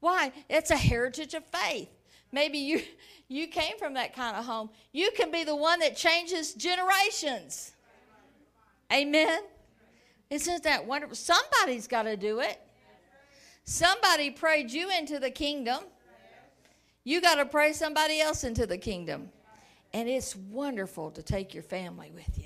Why? 0.00 0.32
It's 0.48 0.70
a 0.70 0.76
heritage 0.76 1.34
of 1.34 1.44
faith. 1.44 1.88
Maybe 2.32 2.58
you 2.58 2.82
you 3.28 3.46
came 3.46 3.76
from 3.78 3.94
that 3.94 4.14
kind 4.14 4.36
of 4.36 4.44
home. 4.44 4.70
You 4.92 5.10
can 5.16 5.30
be 5.30 5.44
the 5.44 5.54
one 5.54 5.80
that 5.80 5.96
changes 5.96 6.54
generations. 6.54 7.72
Amen. 8.92 9.42
Isn't 10.30 10.62
that 10.64 10.86
wonderful? 10.86 11.16
Somebody's 11.16 11.86
got 11.86 12.04
to 12.04 12.16
do 12.16 12.40
it. 12.40 12.60
Somebody 13.64 14.30
prayed 14.30 14.70
you 14.70 14.90
into 14.90 15.18
the 15.18 15.30
kingdom. 15.30 15.80
You 17.10 17.20
got 17.20 17.34
to 17.34 17.44
pray 17.44 17.72
somebody 17.72 18.20
else 18.20 18.44
into 18.44 18.68
the 18.68 18.78
kingdom. 18.78 19.30
And 19.92 20.08
it's 20.08 20.36
wonderful 20.36 21.10
to 21.10 21.24
take 21.24 21.52
your 21.52 21.64
family 21.64 22.12
with 22.14 22.38
you. 22.38 22.44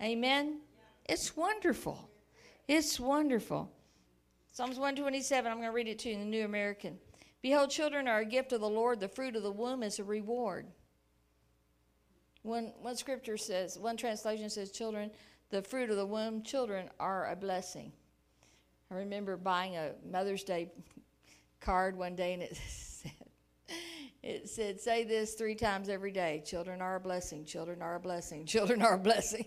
Amen. 0.00 0.60
It's 1.06 1.36
wonderful. 1.36 2.08
It's 2.68 3.00
wonderful. 3.00 3.68
Psalms 4.52 4.78
127, 4.78 5.50
I'm 5.50 5.58
going 5.58 5.68
to 5.68 5.74
read 5.74 5.88
it 5.88 5.98
to 5.98 6.08
you 6.08 6.14
in 6.14 6.20
the 6.20 6.26
New 6.26 6.44
American. 6.44 6.96
Behold, 7.42 7.70
children 7.70 8.06
are 8.06 8.20
a 8.20 8.24
gift 8.24 8.52
of 8.52 8.60
the 8.60 8.68
Lord, 8.68 9.00
the 9.00 9.08
fruit 9.08 9.34
of 9.34 9.42
the 9.42 9.50
womb 9.50 9.82
is 9.82 9.98
a 9.98 10.04
reward. 10.04 10.68
One, 12.42 12.72
one 12.80 12.94
scripture 12.94 13.36
says, 13.36 13.80
one 13.80 13.96
translation 13.96 14.48
says, 14.48 14.70
children, 14.70 15.10
the 15.50 15.60
fruit 15.60 15.90
of 15.90 15.96
the 15.96 16.06
womb, 16.06 16.44
children 16.44 16.88
are 17.00 17.32
a 17.32 17.34
blessing. 17.34 17.90
I 18.92 18.94
remember 18.94 19.36
buying 19.36 19.76
a 19.76 19.90
Mother's 20.08 20.44
Day 20.44 20.70
card 21.60 21.96
one 21.96 22.14
day 22.14 22.32
and 22.32 22.44
it 22.44 22.56
it 24.22 24.48
said, 24.48 24.80
say 24.80 25.04
this 25.04 25.34
three 25.34 25.54
times 25.54 25.88
every 25.88 26.12
day 26.12 26.42
children 26.44 26.80
are 26.80 26.96
a 26.96 27.00
blessing, 27.00 27.44
children 27.44 27.82
are 27.82 27.96
a 27.96 28.00
blessing, 28.00 28.44
children 28.46 28.82
are 28.82 28.94
a 28.94 28.98
blessing. 28.98 29.46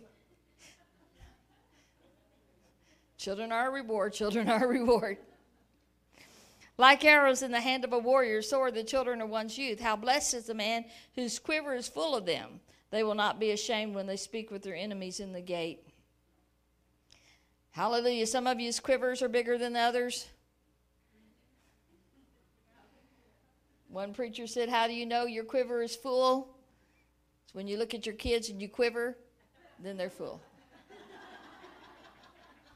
children 3.17 3.51
are 3.51 3.67
a 3.67 3.71
reward, 3.71 4.13
children 4.13 4.49
are 4.49 4.63
a 4.63 4.67
reward. 4.67 5.17
Like 6.77 7.03
arrows 7.03 7.41
in 7.41 7.51
the 7.51 7.59
hand 7.59 7.83
of 7.83 7.91
a 7.91 7.99
warrior, 7.99 8.41
so 8.41 8.61
are 8.61 8.71
the 8.71 8.85
children 8.85 9.21
of 9.21 9.29
one's 9.29 9.57
youth. 9.57 9.81
How 9.81 9.97
blessed 9.97 10.33
is 10.33 10.45
the 10.45 10.53
man 10.53 10.85
whose 11.13 11.37
quiver 11.37 11.75
is 11.75 11.89
full 11.89 12.15
of 12.15 12.25
them. 12.25 12.61
They 12.89 13.03
will 13.03 13.15
not 13.15 13.37
be 13.37 13.51
ashamed 13.51 13.93
when 13.93 14.07
they 14.07 14.15
speak 14.15 14.49
with 14.49 14.63
their 14.63 14.75
enemies 14.75 15.19
in 15.19 15.33
the 15.33 15.41
gate. 15.41 15.83
Hallelujah. 17.71 18.25
Some 18.27 18.47
of 18.47 18.59
you's 18.59 18.79
quivers 18.79 19.21
are 19.21 19.27
bigger 19.27 19.57
than 19.57 19.73
the 19.73 19.79
others. 19.79 20.27
One 23.89 24.13
preacher 24.13 24.45
said, 24.45 24.69
How 24.69 24.87
do 24.87 24.93
you 24.93 25.05
know 25.05 25.25
your 25.25 25.43
quiver 25.43 25.81
is 25.81 25.95
full? 25.95 26.47
It's 27.43 27.55
when 27.55 27.67
you 27.67 27.77
look 27.77 27.93
at 27.95 28.05
your 28.05 28.15
kids 28.15 28.49
and 28.49 28.61
you 28.61 28.69
quiver, 28.69 29.17
then 29.81 29.97
they're 29.97 30.11
full. 30.11 30.39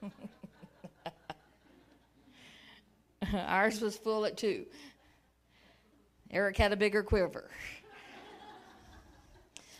Ours 3.33 3.79
was 3.79 3.95
full 3.95 4.25
at 4.25 4.37
two. 4.37 4.65
Eric 6.31 6.57
had 6.57 6.73
a 6.73 6.75
bigger 6.75 7.03
quiver. 7.03 7.51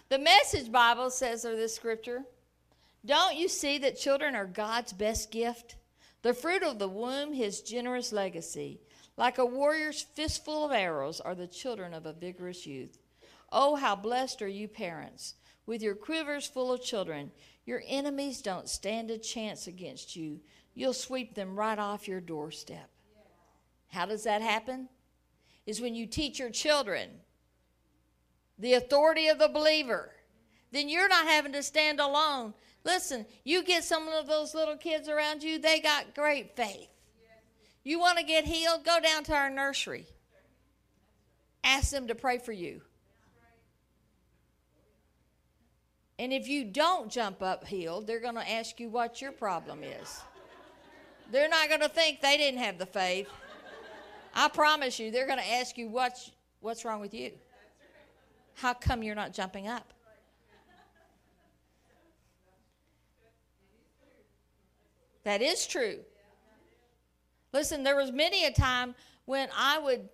the 0.10 0.19
Message 0.19 0.72
Bible 0.72 1.10
says 1.10 1.46
of 1.46 1.58
this 1.58 1.76
scripture 1.76 2.22
Don't 3.04 3.36
you 3.36 3.48
see 3.48 3.80
that 3.80 3.98
children 3.98 4.36
are 4.36 4.46
God's 4.46 4.93
best 4.93 5.32
gift? 5.32 5.78
The 6.22 6.36
fruit 6.36 6.62
of 6.62 6.78
the 6.78 6.88
womb, 6.88 7.34
his 7.34 7.62
generous 7.62 8.13
legacy. 8.13 8.83
Like 9.17 9.38
a 9.38 9.45
warrior's 9.45 10.02
fistful 10.02 10.65
of 10.65 10.71
arrows 10.71 11.19
are 11.19 11.36
the 11.36 11.47
children 11.47 11.93
of 11.93 12.06
a 12.06 12.13
vigorous 12.13 12.65
youth. 12.65 12.97
Oh, 13.52 13.76
how 13.76 13.95
blessed 13.95 14.41
are 14.41 14.47
you, 14.47 14.67
parents, 14.67 15.36
with 15.65 15.84
your 15.84 15.95
quivers 15.95 16.47
full 16.47 16.71
of 16.71 16.84
children. 16.84 17.32
Your 17.65 17.84
enemies 17.88 18.41
don't 18.41 18.67
stand 18.67 19.12
a 19.12 19.17
chance 19.17 19.67
against 19.67 20.15
you. 20.15 20.39
You'll 20.73 20.93
sweep 20.93 21.36
them 21.36 21.56
right 21.56 21.78
off 21.78 22.08
your 22.08 22.19
doorstep. 22.19 22.89
How 23.89 24.08
does 24.08 24.23
that 24.23 24.41
happen? 24.41 24.89
Is 25.67 25.80
when 25.80 25.93
you 25.93 26.08
teach 26.08 26.39
your 26.39 26.49
children 26.49 27.10
the 28.58 28.73
authority 28.73 29.28
of 29.28 29.39
the 29.39 29.47
believer. 29.47 30.12
Then 30.71 30.89
you're 30.89 31.08
not 31.08 31.28
having 31.28 31.54
to 31.54 31.63
stand 31.63 31.99
alone. 31.99 32.54
Listen, 32.84 33.26
you 33.43 33.63
get 33.63 33.84
some 33.84 34.08
of 34.08 34.28
those 34.28 34.56
little 34.56 34.78
kids 34.78 35.08
around 35.08 35.43
you, 35.43 35.60
they 35.60 35.80
got 35.80 36.15
great 36.15 36.56
faith. 36.56 36.89
You 37.84 38.00
want 38.00 38.17
to 38.17 38.24
get 38.24 38.46
healed? 38.46 38.86
Go 38.86 39.00
down 39.00 39.24
to 39.26 39.34
our 39.34 39.50
nursery. 39.50 40.06
Ask 41.63 41.91
them 41.91 42.08
to 42.08 42.15
pray 42.15 42.38
for 42.38 42.52
you. 42.52 42.82
And 46.19 46.32
if 46.32 46.48
you 46.48 46.63
don't 46.63 47.12
jump 47.12 47.41
up 47.41 47.65
healed, 47.65 48.08
they're 48.08 48.22
going 48.22 48.36
to 48.36 48.50
ask 48.50 48.80
you 48.80 48.89
what 48.89 49.22
your 49.22 49.32
problem 49.32 49.84
is. 49.84 50.22
They're 51.32 51.50
not 51.50 51.67
going 51.67 51.82
to 51.82 51.89
think 51.89 52.22
they 52.22 52.38
didn't 52.38 52.60
have 52.60 52.78
the 52.78 52.86
faith. 52.86 53.28
I 54.36 54.48
promise 54.48 55.00
you, 55.00 55.12
they're 55.12 55.28
going 55.28 55.39
to 55.39 55.52
ask 55.52 55.78
you 55.78 55.89
what's, 55.89 56.32
what's 56.60 56.86
wrong 56.86 57.02
with 57.02 57.13
you. 57.13 57.32
How 58.56 58.74
come 58.74 59.04
you're 59.04 59.15
not 59.15 59.34
jumping 59.34 59.67
up? 59.67 59.93
That 65.24 65.41
is 65.41 65.65
true. 65.65 66.00
Listen, 67.54 67.84
there 67.84 67.96
was 67.96 68.12
many 68.12 68.46
a 68.46 68.52
time 68.52 68.96
when 69.26 69.48
I 69.56 69.80
would 69.80 70.10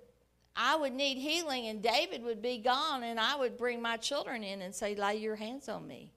I 0.56 0.75
would 0.75 0.93
need 0.93 1.17
healing 1.17 1.67
and 1.67 1.82
David 1.82 2.21
would 2.23 2.41
be 2.41 2.58
gone 2.58 3.04
and 3.04 3.17
I 3.17 3.36
would 3.36 3.58
bring 3.58 3.82
my 3.82 3.95
children 3.95 4.43
in 4.43 4.62
and 4.62 4.75
say, 4.75 4.93
Lay 4.93 5.15
your 5.15 5.38
hands 5.38 5.69
on 5.69 5.88
me. 5.88 6.12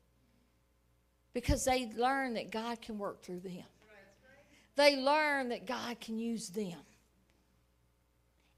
Because 1.33 1.65
they 1.65 1.91
learn 1.97 2.35
that 2.35 2.51
God 2.51 2.83
can 2.83 2.99
work 2.99 3.23
through 3.23 3.41
them. 3.41 3.65
They 4.75 4.97
learn 4.97 5.51
that 5.51 5.67
God 5.67 6.01
can 6.01 6.19
use 6.19 6.49
them. 6.49 6.79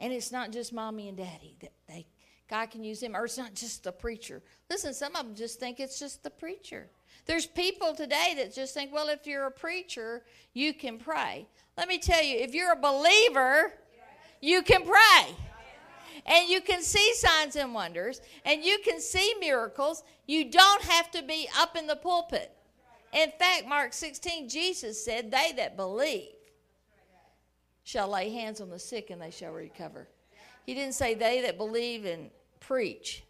And 0.00 0.12
it's 0.12 0.32
not 0.32 0.52
just 0.52 0.72
mommy 0.72 1.08
and 1.08 1.18
daddy 1.18 1.56
that 1.60 1.72
they 1.86 2.06
God 2.48 2.66
can 2.66 2.84
use 2.84 3.00
them, 3.00 3.16
or 3.16 3.24
it's 3.24 3.38
not 3.38 3.54
just 3.54 3.84
the 3.84 3.92
preacher. 3.92 4.42
Listen, 4.68 4.92
some 4.92 5.16
of 5.16 5.24
them 5.24 5.34
just 5.34 5.58
think 5.58 5.80
it's 5.80 5.98
just 5.98 6.22
the 6.22 6.30
preacher. 6.30 6.88
There's 7.26 7.46
people 7.46 7.94
today 7.94 8.34
that 8.36 8.54
just 8.54 8.74
think, 8.74 8.92
well, 8.92 9.08
if 9.08 9.26
you're 9.26 9.46
a 9.46 9.50
preacher, 9.50 10.22
you 10.52 10.74
can 10.74 10.98
pray. 10.98 11.46
Let 11.76 11.88
me 11.88 11.98
tell 11.98 12.22
you, 12.22 12.38
if 12.38 12.54
you're 12.54 12.72
a 12.72 12.76
believer, 12.76 13.72
you 14.40 14.62
can 14.62 14.82
pray. 14.82 15.34
And 16.26 16.48
you 16.48 16.60
can 16.60 16.82
see 16.82 17.12
signs 17.14 17.56
and 17.56 17.74
wonders, 17.74 18.20
and 18.44 18.64
you 18.64 18.78
can 18.84 19.00
see 19.00 19.34
miracles. 19.40 20.04
You 20.26 20.50
don't 20.50 20.82
have 20.82 21.10
to 21.10 21.22
be 21.22 21.48
up 21.58 21.76
in 21.76 21.86
the 21.86 21.96
pulpit. 21.96 22.50
In 23.12 23.30
fact, 23.38 23.66
Mark 23.66 23.92
16, 23.92 24.48
Jesus 24.48 25.02
said, 25.04 25.30
They 25.30 25.52
that 25.56 25.76
believe 25.76 26.30
shall 27.84 28.08
lay 28.08 28.30
hands 28.30 28.60
on 28.60 28.70
the 28.70 28.78
sick 28.78 29.10
and 29.10 29.20
they 29.20 29.30
shall 29.30 29.52
recover. 29.52 30.08
He 30.66 30.74
didn't 30.74 30.94
say 30.94 31.14
they 31.14 31.42
that 31.42 31.58
believe 31.58 32.06
and 32.06 32.30
preach. 32.58 33.22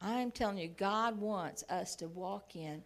I'm 0.00 0.30
telling 0.30 0.58
you, 0.58 0.68
God 0.68 1.18
wants 1.18 1.64
us 1.68 1.94
to 1.96 2.08
walk 2.08 2.56
in 2.56 2.82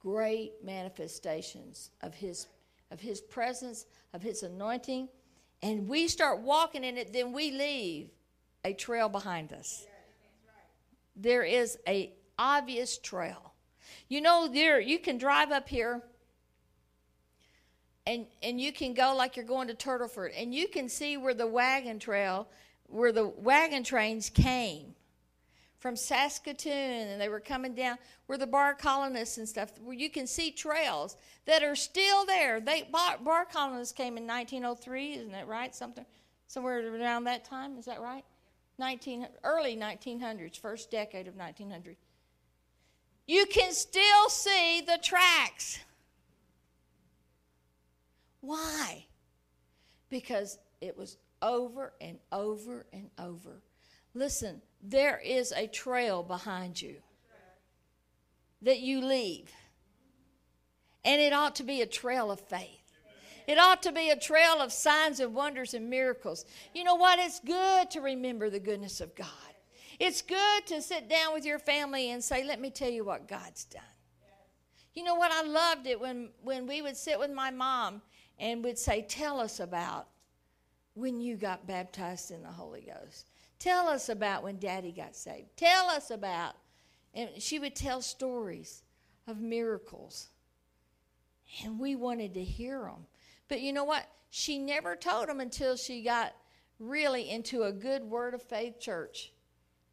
great 0.00 0.52
manifestations 0.64 1.90
of 2.02 2.14
His 2.14 2.46
of 2.90 3.00
His 3.00 3.20
presence, 3.20 3.86
of 4.12 4.22
His 4.22 4.42
anointing, 4.42 5.08
and 5.62 5.88
we 5.88 6.08
start 6.08 6.40
walking 6.40 6.84
in 6.84 6.98
it, 6.98 7.12
then 7.12 7.32
we 7.32 7.50
leave 7.50 8.10
a 8.64 8.74
trail 8.74 9.08
behind 9.08 9.52
us. 9.52 9.86
There 11.16 11.42
is 11.42 11.78
a 11.88 12.12
obvious 12.38 12.98
trail. 12.98 13.54
You 14.08 14.20
know, 14.20 14.48
there 14.52 14.78
you 14.80 14.98
can 14.98 15.18
drive 15.18 15.52
up 15.52 15.68
here 15.68 16.02
and 18.06 18.26
and 18.42 18.60
you 18.60 18.72
can 18.72 18.94
go 18.94 19.14
like 19.16 19.36
you're 19.36 19.44
going 19.44 19.68
to 19.68 19.74
Turtleford, 19.74 20.32
and 20.36 20.54
you 20.54 20.68
can 20.68 20.88
see 20.88 21.16
where 21.16 21.34
the 21.34 21.46
wagon 21.46 21.98
trail, 21.98 22.48
where 22.86 23.12
the 23.12 23.26
wagon 23.26 23.84
trains 23.84 24.28
came 24.28 24.91
from 25.82 25.96
Saskatoon, 25.96 27.08
and 27.08 27.20
they 27.20 27.28
were 27.28 27.40
coming 27.40 27.74
down 27.74 27.98
where 28.26 28.38
the 28.38 28.46
Barr 28.46 28.72
colonists 28.72 29.36
and 29.36 29.48
stuff. 29.48 29.72
Where 29.82 29.94
you 29.94 30.08
can 30.08 30.26
see 30.26 30.50
trails 30.50 31.16
that 31.44 31.62
are 31.62 31.76
still 31.76 32.24
there. 32.24 32.60
They 32.60 32.88
Barr, 32.90 33.18
Barr 33.18 33.44
colonists 33.44 33.92
came 33.92 34.16
in 34.16 34.26
1903, 34.26 35.14
isn't 35.14 35.32
that 35.32 35.48
right? 35.48 35.74
Something 35.74 36.06
somewhere 36.46 36.94
around 36.94 37.24
that 37.24 37.44
time, 37.44 37.76
is 37.76 37.84
that 37.84 38.00
right? 38.00 38.24
19 38.78 39.26
early 39.44 39.76
1900s, 39.76 40.58
first 40.58 40.90
decade 40.90 41.28
of 41.28 41.36
1900. 41.36 41.96
You 43.26 43.44
can 43.46 43.72
still 43.72 44.28
see 44.28 44.80
the 44.80 44.98
tracks 45.02 45.80
why? 48.42 49.06
Because 50.10 50.58
it 50.80 50.98
was 50.98 51.16
over 51.40 51.94
and 52.00 52.18
over 52.32 52.86
and 52.92 53.08
over. 53.18 53.62
Listen, 54.14 54.60
there 54.82 55.20
is 55.24 55.52
a 55.52 55.66
trail 55.66 56.22
behind 56.22 56.82
you 56.82 56.96
that 58.62 58.80
you 58.80 59.00
leave. 59.00 59.50
And 61.04 61.20
it 61.20 61.32
ought 61.32 61.56
to 61.56 61.64
be 61.64 61.80
a 61.80 61.86
trail 61.86 62.30
of 62.30 62.40
faith. 62.40 62.78
It 63.46 63.58
ought 63.58 63.82
to 63.82 63.92
be 63.92 64.10
a 64.10 64.16
trail 64.16 64.60
of 64.60 64.72
signs 64.72 65.18
and 65.18 65.34
wonders 65.34 65.74
and 65.74 65.90
miracles. 65.90 66.44
You 66.74 66.84
know 66.84 66.94
what? 66.94 67.18
It's 67.18 67.40
good 67.40 67.90
to 67.90 68.00
remember 68.00 68.50
the 68.50 68.60
goodness 68.60 69.00
of 69.00 69.14
God. 69.16 69.28
It's 69.98 70.22
good 70.22 70.66
to 70.66 70.80
sit 70.80 71.08
down 71.08 71.34
with 71.34 71.44
your 71.44 71.58
family 71.58 72.10
and 72.10 72.22
say, 72.22 72.44
Let 72.44 72.60
me 72.60 72.70
tell 72.70 72.90
you 72.90 73.04
what 73.04 73.28
God's 73.28 73.64
done. 73.64 73.82
You 74.94 75.04
know 75.04 75.14
what? 75.14 75.32
I 75.32 75.42
loved 75.42 75.86
it 75.86 76.00
when, 76.00 76.30
when 76.42 76.66
we 76.66 76.82
would 76.82 76.96
sit 76.96 77.18
with 77.18 77.30
my 77.30 77.50
mom 77.50 78.02
and 78.38 78.62
would 78.64 78.78
say, 78.78 79.02
Tell 79.02 79.40
us 79.40 79.58
about 79.58 80.08
when 80.94 81.20
you 81.20 81.36
got 81.36 81.66
baptized 81.66 82.30
in 82.30 82.42
the 82.42 82.48
Holy 82.48 82.82
Ghost. 82.82 83.31
Tell 83.62 83.86
us 83.86 84.08
about 84.08 84.42
when 84.42 84.58
daddy 84.58 84.90
got 84.90 85.14
saved. 85.14 85.56
Tell 85.56 85.88
us 85.88 86.10
about. 86.10 86.54
And 87.14 87.30
she 87.38 87.60
would 87.60 87.76
tell 87.76 88.02
stories 88.02 88.82
of 89.28 89.40
miracles. 89.40 90.30
And 91.62 91.78
we 91.78 91.94
wanted 91.94 92.34
to 92.34 92.42
hear 92.42 92.80
them. 92.80 93.06
But 93.46 93.60
you 93.60 93.72
know 93.72 93.84
what? 93.84 94.04
She 94.30 94.58
never 94.58 94.96
told 94.96 95.28
them 95.28 95.38
until 95.38 95.76
she 95.76 96.02
got 96.02 96.34
really 96.80 97.30
into 97.30 97.62
a 97.62 97.72
good 97.72 98.02
word 98.02 98.34
of 98.34 98.42
faith 98.42 98.80
church 98.80 99.32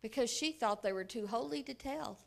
because 0.02 0.32
she 0.32 0.52
thought 0.52 0.82
they 0.82 0.94
were 0.94 1.04
too 1.04 1.28
holy 1.28 1.62
to 1.62 1.76
tell. 1.76 2.18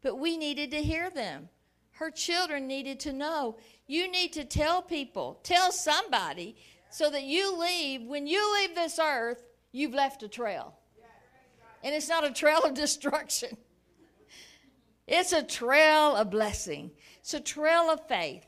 But 0.00 0.20
we 0.20 0.36
needed 0.36 0.70
to 0.70 0.82
hear 0.82 1.10
them. 1.10 1.48
Her 1.90 2.12
children 2.12 2.68
needed 2.68 3.00
to 3.00 3.12
know. 3.12 3.56
You 3.88 4.08
need 4.08 4.32
to 4.34 4.44
tell 4.44 4.80
people, 4.80 5.40
tell 5.42 5.72
somebody, 5.72 6.54
so 6.88 7.10
that 7.10 7.24
you 7.24 7.58
leave. 7.58 8.02
When 8.02 8.28
you 8.28 8.54
leave 8.60 8.76
this 8.76 9.00
earth, 9.02 9.42
you've 9.72 9.94
left 9.94 10.22
a 10.22 10.28
trail. 10.28 10.74
And 11.84 11.94
it's 11.94 12.08
not 12.08 12.24
a 12.24 12.30
trail 12.30 12.60
of 12.60 12.74
destruction, 12.74 13.56
it's 15.06 15.32
a 15.32 15.42
trail 15.42 16.14
of 16.14 16.30
blessing, 16.30 16.92
it's 17.20 17.34
a 17.34 17.40
trail 17.40 17.90
of 17.90 18.06
faith. 18.06 18.46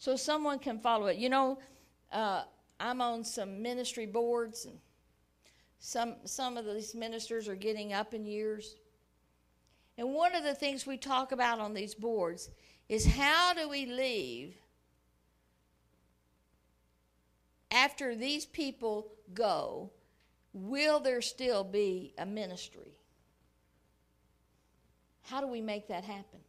So 0.00 0.14
someone 0.14 0.60
can 0.60 0.78
follow 0.78 1.06
it. 1.06 1.16
You 1.16 1.28
know, 1.28 1.58
uh, 2.12 2.42
I'm 2.78 3.00
on 3.00 3.24
some 3.24 3.60
ministry 3.60 4.06
boards, 4.06 4.64
and 4.64 4.78
some, 5.80 6.16
some 6.24 6.56
of 6.56 6.64
these 6.64 6.94
ministers 6.94 7.48
are 7.48 7.56
getting 7.56 7.92
up 7.92 8.14
in 8.14 8.24
years. 8.24 8.76
And 9.96 10.14
one 10.14 10.36
of 10.36 10.44
the 10.44 10.54
things 10.54 10.86
we 10.86 10.96
talk 10.96 11.32
about 11.32 11.58
on 11.58 11.74
these 11.74 11.94
boards 11.94 12.50
is 12.88 13.04
how 13.04 13.52
do 13.54 13.68
we 13.68 13.86
leave 13.86 14.54
after 17.72 18.14
these 18.14 18.46
people 18.46 19.10
go? 19.34 19.90
Will 20.52 21.00
there 21.00 21.22
still 21.22 21.64
be 21.64 22.14
a 22.18 22.26
ministry? 22.26 22.98
How 25.22 25.40
do 25.40 25.46
we 25.46 25.60
make 25.60 25.88
that 25.88 26.04
happen? 26.04 26.40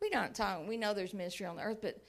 We 0.00 0.10
don't 0.10 0.34
talk. 0.34 0.66
We 0.66 0.76
know 0.76 0.94
there's 0.94 1.14
ministry 1.14 1.46
on 1.46 1.56
the 1.56 1.62
earth, 1.62 1.78
but 1.80 2.02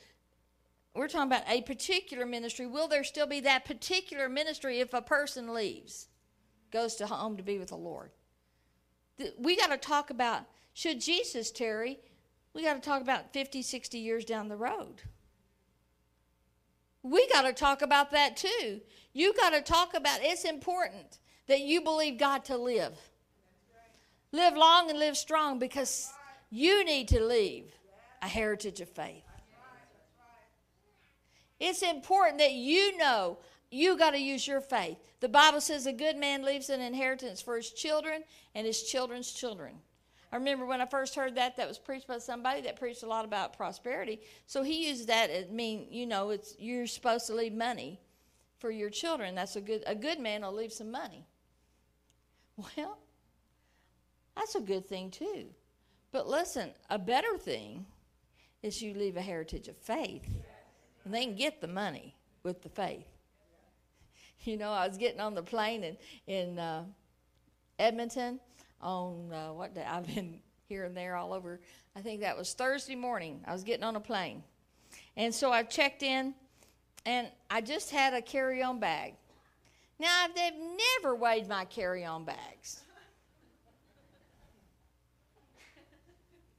we're 0.96 1.08
talking 1.08 1.32
about 1.32 1.48
a 1.48 1.62
particular 1.62 2.26
ministry. 2.26 2.66
Will 2.66 2.88
there 2.88 3.04
still 3.04 3.28
be 3.28 3.40
that 3.42 3.66
particular 3.66 4.28
ministry 4.28 4.80
if 4.80 4.94
a 4.94 5.02
person 5.02 5.54
leaves, 5.54 6.08
goes 6.72 6.96
to 6.96 7.08
home 7.08 7.38
to 7.38 7.44
be 7.44 7.60
with 7.60 7.70
the 7.70 7.78
Lord? 7.78 8.12
we 9.40 9.56
got 9.58 9.72
to 9.72 9.78
talk 9.78 10.10
about 10.10 10.44
should 10.74 11.02
Jesus 11.02 11.50
tarry, 11.50 12.00
we 12.54 12.64
got 12.64 12.76
to 12.76 12.80
talk 12.80 13.02
about 13.02 13.34
50, 13.34 13.62
60 13.64 13.98
years 13.98 14.26
down 14.26 14.48
the 14.48 14.56
road. 14.56 15.02
We 17.10 17.28
got 17.30 17.43
to 17.43 17.53
talk 17.53 17.82
about 17.82 18.12
that 18.12 18.38
too. 18.38 18.82
You 19.14 19.34
got 19.34 19.51
to 19.51 19.62
talk 19.62 19.93
about 19.93 20.20
it's 20.22 20.43
important 20.43 21.20
that 21.47 21.62
you 21.62 21.82
believe 21.82 22.18
God 22.18 22.45
to 22.45 22.58
live. 22.58 22.93
Live 24.32 24.55
long 24.55 24.89
and 24.89 24.99
live 24.99 25.16
strong 25.16 25.58
because 25.58 26.12
you 26.49 26.84
need 26.84 27.08
to 27.10 27.24
leave 27.24 27.66
a 28.22 28.28
heritage 28.28 28.82
of 28.82 28.89
faith. 28.89 29.24
It's 31.60 31.82
important 31.82 32.39
that 32.39 32.51
you 32.51 32.97
know 32.97 33.39
you 33.72 33.97
got 33.97 34.12
to 34.12 34.20
use 34.20 34.45
your 34.47 34.62
faith. 34.62 34.97
The 35.20 35.30
Bible 35.30 35.62
says 35.62 35.86
a 35.86 35.93
good 35.93 36.18
man 36.18 36.43
leaves 36.43 36.70
an 36.70 36.82
inheritance 36.82 37.41
for 37.41 37.55
his 37.55 37.72
children 37.72 38.24
and 38.53 38.68
his 38.68 38.84
children's 38.84 39.32
children. 39.32 39.74
I 40.32 40.36
remember 40.36 40.66
when 40.66 40.82
I 40.82 40.86
first 40.86 41.16
heard 41.16 41.36
that, 41.36 41.56
that 41.58 41.68
was 41.68 41.80
preached 41.80 42.08
by 42.08 42.18
somebody 42.18 42.62
that 42.62 42.78
preached 42.78 43.04
a 43.04 43.08
lot 43.08 43.24
about 43.24 43.56
prosperity. 43.56 44.20
So 44.46 44.62
he 44.62 44.88
used 44.90 45.08
that 45.08 45.30
as 45.30 45.50
mean, 45.50 45.88
you 45.90 46.06
know, 46.06 46.32
it's 46.32 46.56
you're 46.60 46.88
supposed 46.88 47.28
to 47.28 47.36
leave 47.36 47.54
money 47.54 48.02
for 48.60 48.70
your 48.70 48.90
children. 48.90 49.36
That's 49.36 49.56
a 49.56 49.62
good 49.62 49.84
a 49.88 49.96
good 49.96 50.20
man 50.20 50.42
will 50.42 50.54
leave 50.54 50.74
some 50.74 50.92
money. 50.92 51.26
Well, 52.58 52.98
that's 54.36 54.56
a 54.56 54.62
good 54.62 54.88
thing 54.88 55.12
too. 55.12 55.46
But 56.12 56.28
listen, 56.28 56.72
a 56.90 57.00
better 57.00 57.38
thing 57.38 57.86
is 58.64 58.82
you 58.82 58.94
leave 58.94 59.16
a 59.18 59.22
heritage 59.22 59.68
of 59.68 59.78
faith. 59.78 60.28
And 61.06 61.14
they 61.14 61.24
can 61.24 61.36
get 61.36 61.62
the 61.62 61.68
money 61.68 62.16
with 62.44 62.62
the 62.64 62.70
faith. 62.70 63.08
You 64.44 64.58
know, 64.58 64.72
I 64.72 64.88
was 64.88 64.98
getting 64.98 65.20
on 65.20 65.36
the 65.36 65.44
plane 65.44 65.84
in, 65.84 65.98
in 66.28 66.60
uh, 66.60 66.84
Edmonton 67.80 68.40
on 68.82 69.32
uh, 69.32 69.54
what 69.54 69.74
day? 69.74 69.86
I've 69.88 70.08
been 70.08 70.40
here 70.68 70.86
and 70.86 70.96
there 70.96 71.16
all 71.16 71.34
over. 71.34 71.60
I 71.96 72.02
think 72.02 72.22
that 72.22 72.38
was 72.38 72.54
Thursday 72.54 72.96
morning. 72.96 73.42
I 73.46 73.54
was 73.54 73.64
getting 73.64 73.84
on 73.84 73.96
a 73.96 74.00
plane. 74.00 74.44
And 75.16 75.34
so 75.34 75.52
I 75.52 75.64
checked 75.64 76.04
in 76.04 76.34
and 77.06 77.28
I 77.50 77.62
just 77.62 77.92
had 77.92 78.14
a 78.14 78.22
carry 78.22 78.62
on 78.62 78.80
bag. 78.80 79.14
Now, 80.00 80.28
they've 80.36 80.54
never 81.02 81.16
weighed 81.16 81.48
my 81.48 81.66
carry 81.66 82.06
on 82.06 82.24
bags. 82.24 82.84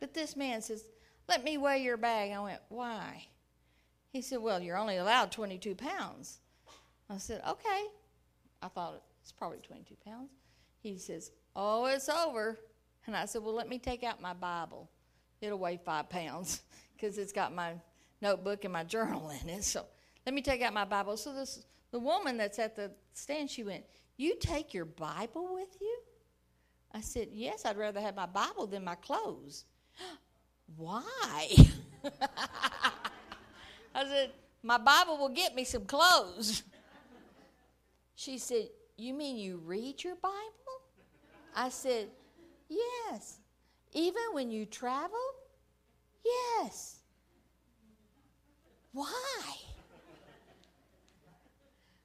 But 0.01 0.14
this 0.14 0.37
man 0.37 0.62
says, 0.62 0.85
Let 1.29 1.45
me 1.45 1.59
weigh 1.59 1.83
your 1.83 1.97
bag. 1.97 2.33
I 2.33 2.41
went, 2.41 2.61
Why? 2.69 3.27
He 4.12 4.23
said, 4.23 4.41
Well, 4.41 4.61
you're 4.61 4.79
only 4.79 4.97
allowed 4.97 5.31
22 5.33 5.75
pounds. 5.75 6.39
I 7.11 7.19
said, 7.19 7.43
Okay. 7.49 7.85
I 8.62 8.69
thought 8.69 9.03
it's 9.23 9.33
probably 9.33 9.59
22 9.59 9.95
pounds. 10.05 10.31
He 10.81 10.99
says, 10.99 11.31
Oh, 11.61 11.86
it's 11.86 12.09
over. 12.09 12.56
And 13.06 13.16
I 13.16 13.24
said, 13.24 13.42
Well, 13.42 13.52
let 13.52 13.68
me 13.68 13.80
take 13.80 14.04
out 14.04 14.22
my 14.22 14.32
Bible. 14.32 14.88
It'll 15.40 15.59
weigh 15.59 15.80
five 15.84 16.09
pounds 16.09 16.62
because 16.96 17.18
it's 17.18 17.32
got 17.32 17.52
my 17.52 17.72
notebook 18.22 18.62
and 18.62 18.72
my 18.72 18.84
journal 18.84 19.30
in 19.42 19.48
it. 19.48 19.64
So 19.64 19.84
let 20.24 20.36
me 20.36 20.40
take 20.40 20.62
out 20.62 20.72
my 20.72 20.84
Bible. 20.84 21.16
So 21.16 21.34
this 21.34 21.64
the 21.90 21.98
woman 21.98 22.36
that's 22.36 22.61
at 22.61 22.76
the 22.76 22.92
stand, 23.12 23.50
she 23.50 23.64
went, 23.64 23.82
You 24.16 24.36
take 24.38 24.72
your 24.72 24.84
Bible 24.84 25.52
with 25.52 25.76
you? 25.80 25.98
I 26.94 27.00
said, 27.00 27.26
Yes, 27.32 27.64
I'd 27.64 27.76
rather 27.76 28.00
have 28.00 28.14
my 28.14 28.26
Bible 28.26 28.68
than 28.68 28.84
my 28.84 28.94
clothes. 28.94 29.64
Why? 30.76 31.56
I 33.96 34.04
said, 34.04 34.30
My 34.62 34.78
Bible 34.78 35.18
will 35.18 35.28
get 35.30 35.56
me 35.56 35.64
some 35.64 35.84
clothes. 35.84 36.62
She 38.14 38.38
said, 38.38 38.68
You 38.96 39.14
mean 39.14 39.36
you 39.36 39.59
read 39.64 40.02
your 40.02 40.16
Bible? 40.16 40.78
I 41.55 41.68
said, 41.68 42.09
Yes. 42.68 43.38
Even 43.92 44.22
when 44.32 44.51
you 44.51 44.66
travel? 44.66 45.18
Yes. 46.24 47.01
Why? 48.92 49.55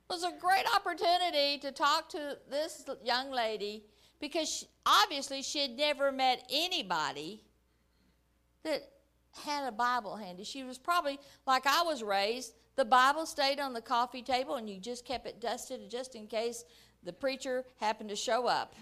It 0.10 0.14
was 0.14 0.24
a 0.24 0.34
great 0.40 0.66
opportunity 0.76 1.58
to 1.60 1.72
talk 1.72 2.10
to 2.10 2.38
this 2.50 2.86
young 3.04 3.32
lady 3.32 3.84
because 4.20 4.48
she, 4.48 4.66
obviously 4.86 5.42
she 5.42 5.60
had 5.60 5.72
never 5.72 6.12
met 6.12 6.48
anybody 6.52 7.44
that 8.64 8.84
had 9.44 9.68
a 9.68 9.72
Bible 9.72 10.16
handy. 10.16 10.44
She 10.44 10.64
was 10.64 10.78
probably 10.78 11.20
like 11.48 11.66
I 11.66 11.82
was 11.82 12.04
raised. 12.04 12.54
The 12.76 12.86
Bible 12.86 13.26
stayed 13.26 13.60
on 13.60 13.74
the 13.74 13.82
coffee 13.82 14.22
table 14.22 14.56
and 14.56 14.70
you 14.70 14.80
just 14.80 15.06
kept 15.06 15.28
it 15.28 15.42
dusted 15.42 15.90
just 15.90 16.16
in 16.16 16.28
case 16.28 16.64
the 17.04 17.14
preacher 17.14 17.66
happened 17.80 18.10
to 18.10 18.16
show 18.16 18.48
up 18.48 18.76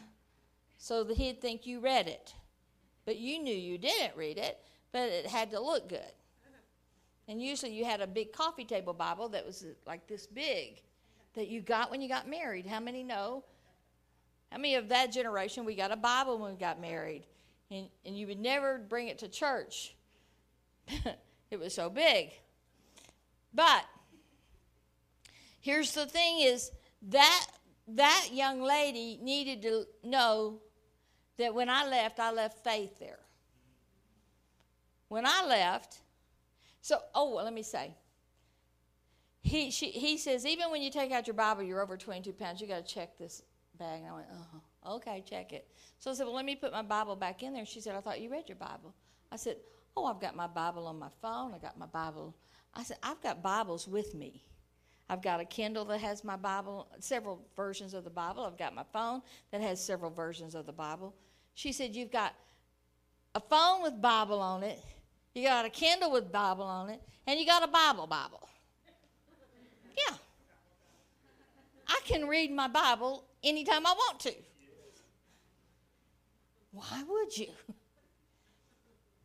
so 0.82 1.04
that 1.04 1.16
he'd 1.16 1.40
think 1.40 1.68
you 1.68 1.80
read 1.80 2.08
it. 2.08 2.34
But 3.06 3.18
you 3.18 3.38
knew 3.38 3.54
you 3.54 3.78
didn't 3.78 4.18
read 4.18 4.40
it, 4.40 4.58
but 4.92 5.10
it 5.10 5.28
had 5.28 5.52
to 5.52 5.60
look 5.60 5.88
good. 5.88 6.12
And 7.28 7.40
usually 7.40 7.72
you 7.72 7.86
had 7.86 8.02
a 8.02 8.08
big 8.08 8.34
coffee 8.34 8.66
table 8.66 8.92
Bible 8.92 9.30
that 9.30 9.46
was 9.46 9.64
uh, 9.64 9.68
like 9.86 10.08
this 10.08 10.26
big 10.26 10.82
that 11.36 11.48
you 11.50 11.62
got 11.62 11.92
when 11.92 12.02
you 12.02 12.10
got 12.10 12.28
married. 12.28 12.66
How 12.66 12.80
many 12.80 13.04
know? 13.04 13.44
How 14.52 14.58
many 14.58 14.74
of 14.74 14.90
that 14.90 15.12
generation 15.12 15.66
we 15.66 15.76
got 15.76 15.92
a 15.92 15.96
Bible 15.96 16.40
when 16.40 16.54
we 16.54 16.58
got 16.58 16.82
married? 16.82 17.28
And, 17.70 17.88
and 18.04 18.18
you 18.18 18.26
would 18.26 18.40
never 18.40 18.80
bring 18.80 19.08
it 19.08 19.20
to 19.20 19.28
church. 19.28 19.96
it 21.52 21.60
was 21.60 21.76
so 21.76 21.92
big. 21.92 22.32
But 23.54 23.86
here's 25.60 25.94
the 25.94 26.08
thing 26.08 26.42
is 26.42 26.72
that 27.04 27.46
that 27.90 28.30
young 28.32 28.64
lady 28.64 29.20
needed 29.22 29.62
to 29.62 29.86
know 30.04 30.60
that 31.38 31.54
when 31.54 31.70
I 31.70 31.88
left, 31.88 32.20
I 32.20 32.32
left 32.32 32.64
faith 32.64 33.00
there. 33.00 33.20
When 35.08 35.26
I 35.26 35.46
left, 35.46 36.00
so, 36.82 37.00
oh, 37.14 37.36
well, 37.36 37.44
let 37.44 37.54
me 37.54 37.64
say, 37.64 37.94
he, 39.42 39.72
she, 39.72 39.88
he 39.88 40.18
says, 40.18 40.46
even 40.46 40.72
when 40.72 40.82
you 40.82 40.92
take 40.92 41.12
out 41.12 41.28
your 41.28 41.34
Bible, 41.34 41.64
you're 41.64 41.82
over 41.82 41.98
22 41.98 42.32
pounds, 42.34 42.62
you 42.62 42.68
got 42.68 42.86
to 42.86 42.94
check 42.94 43.18
this 43.18 43.42
bag. 43.78 44.02
And 44.02 44.10
I 44.10 44.14
went, 44.14 44.28
oh, 44.86 44.96
okay, 44.96 45.24
check 45.28 45.52
it. 45.52 45.68
So 46.00 46.12
I 46.12 46.14
said, 46.14 46.26
well, 46.26 46.36
let 46.36 46.46
me 46.46 46.56
put 46.56 46.72
my 46.72 46.82
Bible 46.82 47.16
back 47.16 47.44
in 47.44 47.54
there. 47.54 47.66
She 47.66 47.82
said, 47.82 47.96
I 47.96 48.02
thought 48.02 48.22
you 48.22 48.32
read 48.32 48.48
your 48.48 48.58
Bible. 48.58 48.94
I 49.32 49.36
said, 49.36 49.58
oh, 49.98 50.06
I've 50.06 50.20
got 50.20 50.36
my 50.36 50.48
Bible 50.48 50.88
on 50.88 50.98
my 50.98 51.10
phone. 51.22 51.54
I 51.54 51.58
got 51.58 51.78
my 51.78 51.88
Bible. 51.88 52.36
I 52.74 52.84
said, 52.84 52.98
I've 53.04 53.22
got 53.22 53.42
Bibles 53.42 53.88
with 53.88 54.14
me. 54.16 54.44
I've 55.12 55.22
got 55.22 55.42
a 55.42 55.46
Kindle 55.46 55.84
that 55.86 56.00
has 56.00 56.24
my 56.24 56.38
Bible, 56.38 56.88
several 57.02 57.46
versions 57.58 57.94
of 57.94 58.06
the 58.06 58.10
Bible. 58.10 58.46
I've 58.46 58.58
got 58.58 58.74
my 58.74 58.86
phone 58.94 59.22
that 59.52 59.60
has 59.60 59.84
several 59.84 60.10
versions 60.10 60.56
of 60.56 60.66
the 60.66 60.72
Bible. 60.72 61.14
She 61.54 61.74
said, 61.74 61.94
You've 61.94 62.14
got 62.14 62.34
a 63.36 63.42
phone 63.42 63.84
with 63.84 64.02
Bible 64.02 64.40
on 64.40 64.64
it, 64.64 64.82
you 65.36 65.44
got 65.44 65.66
a 65.66 65.70
Kindle 65.70 66.14
with 66.14 66.32
Bible 66.32 66.64
on 66.64 66.90
it, 66.90 67.02
and 67.28 67.38
you 67.38 67.46
got 67.46 67.62
a 67.62 67.68
Bible 67.68 68.08
Bible. 68.08 68.48
Yeah. 69.98 70.16
I 71.90 72.00
can 72.06 72.26
read 72.26 72.50
my 72.50 72.70
Bible 72.70 73.26
anytime 73.44 73.86
I 73.86 73.92
want 73.92 74.22
to. 74.22 74.34
Why 76.72 77.04
would 77.06 77.38
you? 77.38 77.50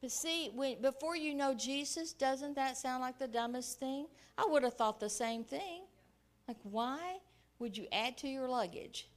But 0.01 0.11
see, 0.11 0.51
when, 0.55 0.81
before 0.81 1.17
you 1.17 1.35
know 1.35 1.55
Jesus, 1.55 2.13
doesn't 2.13 2.55
that 2.55 2.77
sound 2.77 3.01
like 3.01 3.19
the 3.19 3.29
dumbest 3.29 3.81
thing? 3.81 4.07
I 4.37 4.47
would 4.47 4.63
have 4.63 4.75
thought 4.75 5.01
the 5.01 5.11
same 5.11 5.43
thing. 5.43 5.83
Like, 6.47 6.59
why 6.63 7.19
would 7.59 7.77
you 7.77 7.87
add 7.91 8.17
to 8.19 8.29
your 8.29 8.49
luggage? 8.49 9.09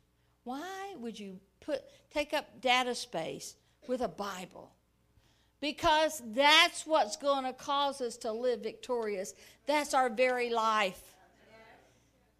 Why 0.44 0.96
would 0.98 1.20
you 1.20 1.40
put 1.60 1.82
take 2.12 2.34
up 2.34 2.62
data 2.62 2.96
space 2.96 3.56
with 3.88 4.02
a 4.02 4.08
Bible? 4.08 4.72
Because 5.62 6.22
that's 6.28 6.88
what's 6.88 7.18
going 7.18 7.44
to 7.44 7.54
cause 7.54 8.00
us 8.00 8.16
to 8.18 8.32
live 8.32 8.62
victorious. 8.62 9.34
That's 9.68 9.94
our 9.94 10.10
very 10.10 10.50
life. 10.50 11.02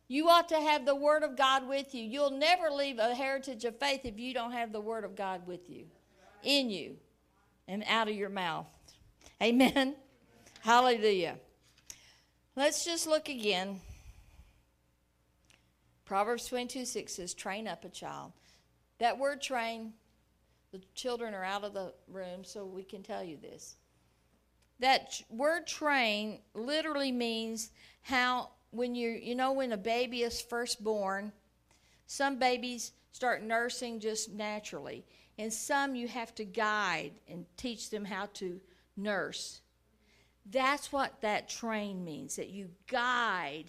You 0.08 0.30
ought 0.30 0.50
to 0.50 0.60
have 0.60 0.86
the 0.86 0.96
Word 0.96 1.22
of 1.22 1.38
God 1.38 1.68
with 1.68 1.94
you. 1.94 2.04
You'll 2.04 2.32
never 2.32 2.72
leave 2.72 2.98
a 2.98 3.14
heritage 3.14 3.64
of 3.66 3.78
faith 3.78 4.02
if 4.06 4.18
you 4.18 4.34
don't 4.34 4.54
have 4.54 4.72
the 4.72 4.82
Word 4.82 5.04
of 5.04 5.16
God 5.16 5.46
with 5.46 5.70
you, 5.70 5.86
in 6.42 6.72
you, 6.72 6.96
and 7.70 7.84
out 7.88 8.10
of 8.10 8.16
your 8.16 8.30
mouth. 8.30 8.66
Amen. 9.42 9.96
Hallelujah. 10.62 11.38
Let's 12.56 12.84
just 12.84 13.08
look 13.08 13.30
again. 13.30 13.80
Proverbs 16.04 16.48
22 16.48 16.86
6 16.86 17.14
says, 17.14 17.34
Train 17.34 17.68
up 17.68 17.86
a 17.86 17.90
child. 17.90 18.34
That 18.98 19.18
word 19.18 19.42
train, 19.42 19.94
the 20.72 20.82
children 20.96 21.34
are 21.34 21.44
out 21.44 21.64
of 21.64 21.74
the 21.74 21.94
room, 22.08 22.44
so 22.44 22.66
we 22.66 22.84
can 22.84 23.04
tell 23.04 23.24
you 23.24 23.38
this. 23.38 23.76
That 24.80 25.22
word 25.30 25.68
train 25.68 26.40
literally 26.54 27.12
means 27.12 27.70
how, 28.02 28.50
when 28.72 28.96
you 28.96 29.12
you 29.12 29.36
know, 29.36 29.54
when 29.54 29.72
a 29.72 29.78
baby 29.78 30.24
is 30.24 30.42
first 30.42 30.84
born, 30.84 31.32
some 32.08 32.40
babies 32.40 32.94
start 33.12 33.44
nursing 33.44 34.00
just 34.00 34.32
naturally, 34.32 35.06
and 35.40 35.52
some 35.52 35.96
you 35.96 36.08
have 36.10 36.36
to 36.36 36.44
guide 36.44 37.14
and 37.30 37.46
teach 37.56 37.90
them 37.90 38.04
how 38.04 38.28
to 38.34 38.60
nurse. 38.98 39.62
That's 40.52 40.92
what 40.92 41.22
that 41.22 41.48
train 41.48 42.04
means 42.04 42.36
that 42.36 42.50
you 42.50 42.70
guide 42.88 43.66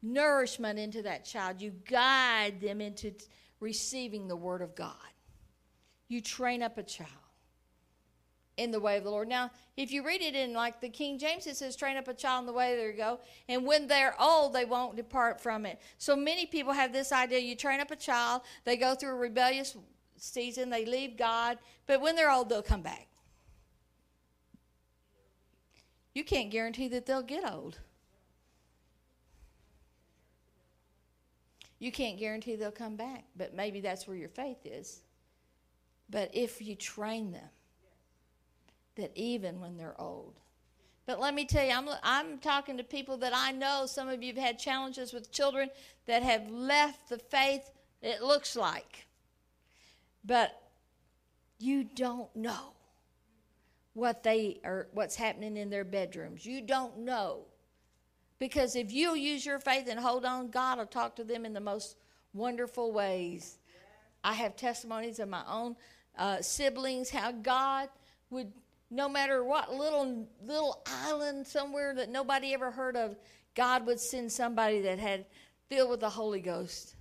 nourishment 0.00 0.78
into 0.78 1.02
that 1.02 1.24
child, 1.24 1.60
you 1.60 1.72
guide 1.90 2.60
them 2.60 2.80
into 2.80 3.10
t- 3.10 3.26
receiving 3.58 4.28
the 4.28 4.36
Word 4.36 4.62
of 4.62 4.76
God. 4.76 4.94
You 6.08 6.20
train 6.20 6.62
up 6.62 6.78
a 6.78 6.82
child 6.82 7.10
in 8.56 8.70
the 8.70 8.78
way 8.78 8.96
of 8.96 9.02
the 9.02 9.10
Lord. 9.10 9.26
Now, 9.26 9.50
if 9.76 9.90
you 9.90 10.06
read 10.06 10.22
it 10.22 10.36
in 10.36 10.52
like 10.52 10.80
the 10.80 10.90
King 10.90 11.18
James, 11.18 11.48
it 11.48 11.56
says, 11.56 11.74
train 11.74 11.96
up 11.96 12.06
a 12.06 12.14
child 12.14 12.42
in 12.42 12.46
the 12.46 12.52
way 12.52 12.76
they 12.76 12.96
go, 12.96 13.18
and 13.48 13.66
when 13.66 13.88
they're 13.88 14.14
old, 14.20 14.52
they 14.52 14.64
won't 14.64 14.94
depart 14.94 15.40
from 15.40 15.66
it. 15.66 15.80
So 15.98 16.14
many 16.14 16.46
people 16.46 16.72
have 16.72 16.92
this 16.92 17.10
idea 17.10 17.40
you 17.40 17.56
train 17.56 17.80
up 17.80 17.90
a 17.90 17.96
child, 17.96 18.42
they 18.64 18.76
go 18.76 18.94
through 18.94 19.10
a 19.10 19.16
rebellious 19.16 19.74
season, 20.16 20.70
they 20.70 20.84
leave 20.84 21.16
God, 21.16 21.58
but 21.86 22.00
when 22.00 22.16
they're 22.16 22.30
old, 22.30 22.48
they'll 22.48 22.62
come 22.62 22.82
back. 22.82 23.06
You 26.14 26.24
can't 26.24 26.50
guarantee 26.50 26.88
that 26.88 27.06
they'll 27.06 27.22
get 27.22 27.50
old. 27.50 27.78
You 31.78 31.92
can't 31.92 32.18
guarantee 32.18 32.56
they'll 32.56 32.70
come 32.70 32.96
back, 32.96 33.24
but 33.36 33.54
maybe 33.54 33.80
that's 33.80 34.06
where 34.06 34.16
your 34.16 34.28
faith 34.28 34.64
is. 34.64 35.02
But 36.08 36.30
if 36.32 36.62
you 36.62 36.76
train 36.76 37.32
them, 37.32 37.48
that 38.96 39.10
even 39.14 39.60
when 39.60 39.76
they're 39.76 40.00
old. 40.00 40.34
But 41.06 41.20
let 41.20 41.34
me 41.34 41.44
tell 41.44 41.64
you, 41.64 41.72
I'm, 41.72 41.88
I'm 42.02 42.38
talking 42.38 42.76
to 42.78 42.84
people 42.84 43.16
that 43.18 43.32
I 43.34 43.50
know. 43.52 43.84
Some 43.86 44.08
of 44.08 44.22
you 44.22 44.32
have 44.32 44.42
had 44.42 44.58
challenges 44.58 45.12
with 45.12 45.32
children 45.32 45.68
that 46.06 46.22
have 46.22 46.48
left 46.50 47.08
the 47.08 47.18
faith, 47.18 47.70
it 48.00 48.22
looks 48.22 48.56
like. 48.56 49.03
But 50.24 50.58
you 51.58 51.84
don't 51.84 52.34
know 52.34 52.72
what 53.92 54.22
they 54.22 54.60
are 54.64 54.88
what's 54.92 55.16
happening 55.16 55.56
in 55.56 55.70
their 55.70 55.84
bedrooms. 55.84 56.44
You 56.44 56.60
don't 56.60 56.98
know. 57.00 57.46
Because 58.38 58.74
if 58.74 58.92
you'll 58.92 59.16
use 59.16 59.46
your 59.46 59.60
faith 59.60 59.86
and 59.88 59.98
hold 59.98 60.24
on, 60.24 60.50
God 60.50 60.78
will 60.78 60.86
talk 60.86 61.16
to 61.16 61.24
them 61.24 61.46
in 61.46 61.52
the 61.52 61.60
most 61.60 61.96
wonderful 62.32 62.92
ways. 62.92 63.58
I 64.24 64.32
have 64.34 64.56
testimonies 64.56 65.20
of 65.20 65.28
my 65.28 65.44
own 65.48 65.76
uh, 66.18 66.42
siblings, 66.42 67.10
how 67.10 67.30
God 67.30 67.88
would, 68.30 68.52
no 68.90 69.08
matter 69.08 69.44
what 69.44 69.72
little 69.72 70.28
little 70.42 70.82
island 71.06 71.46
somewhere 71.46 71.94
that 71.94 72.10
nobody 72.10 72.52
ever 72.54 72.70
heard 72.70 72.96
of, 72.96 73.16
God 73.54 73.86
would 73.86 74.00
send 74.00 74.32
somebody 74.32 74.80
that 74.80 74.98
had 74.98 75.26
filled 75.68 75.90
with 75.90 76.00
the 76.00 76.10
Holy 76.10 76.40
Ghost, 76.40 76.96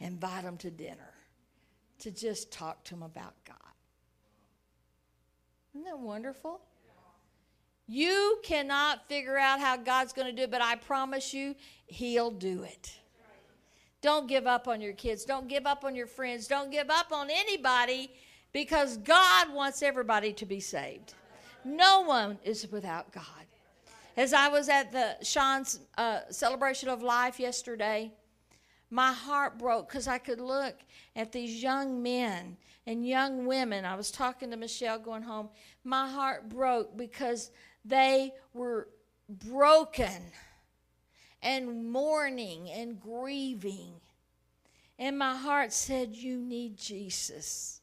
and 0.00 0.14
invite 0.14 0.42
them 0.42 0.56
to 0.58 0.70
dinner, 0.70 1.13
to 2.00 2.10
just 2.10 2.52
talk 2.52 2.84
to 2.84 2.94
them 2.94 3.02
about 3.02 3.34
God. 3.46 3.56
Isn't 5.74 5.84
that 5.84 5.98
wonderful? 5.98 6.60
You 7.86 8.38
cannot 8.42 9.08
figure 9.08 9.36
out 9.36 9.60
how 9.60 9.76
God's 9.76 10.12
going 10.12 10.28
to 10.28 10.32
do 10.32 10.42
it, 10.42 10.50
but 10.50 10.62
I 10.62 10.76
promise 10.76 11.34
you, 11.34 11.54
He'll 11.86 12.30
do 12.30 12.62
it. 12.62 12.92
Don't 14.00 14.26
give 14.26 14.46
up 14.46 14.68
on 14.68 14.80
your 14.80 14.92
kids. 14.92 15.24
Don't 15.24 15.48
give 15.48 15.66
up 15.66 15.84
on 15.84 15.94
your 15.94 16.06
friends. 16.06 16.46
Don't 16.46 16.70
give 16.70 16.90
up 16.90 17.12
on 17.12 17.28
anybody 17.30 18.10
because 18.52 18.98
God 18.98 19.52
wants 19.52 19.82
everybody 19.82 20.32
to 20.34 20.46
be 20.46 20.60
saved. 20.60 21.14
No 21.64 22.02
one 22.02 22.38
is 22.44 22.70
without 22.70 23.10
God. 23.12 23.24
As 24.16 24.32
I 24.32 24.48
was 24.48 24.68
at 24.68 24.92
the 24.92 25.16
Sean's 25.24 25.80
uh, 25.98 26.20
celebration 26.30 26.88
of 26.88 27.02
life 27.02 27.40
yesterday, 27.40 28.12
my 28.94 29.12
heart 29.12 29.58
broke 29.58 29.88
because 29.88 30.06
I 30.06 30.18
could 30.18 30.40
look 30.40 30.76
at 31.16 31.32
these 31.32 31.60
young 31.60 32.00
men 32.00 32.56
and 32.86 33.04
young 33.04 33.44
women. 33.44 33.84
I 33.84 33.96
was 33.96 34.12
talking 34.12 34.52
to 34.52 34.56
Michelle 34.56 35.00
going 35.00 35.22
home. 35.22 35.48
My 35.82 36.08
heart 36.08 36.48
broke 36.48 36.96
because 36.96 37.50
they 37.84 38.32
were 38.52 38.86
broken 39.28 40.22
and 41.42 41.90
mourning 41.90 42.70
and 42.70 43.00
grieving. 43.00 43.94
And 44.96 45.18
my 45.18 45.34
heart 45.34 45.72
said, 45.72 46.14
You 46.14 46.38
need 46.38 46.76
Jesus. 46.76 47.80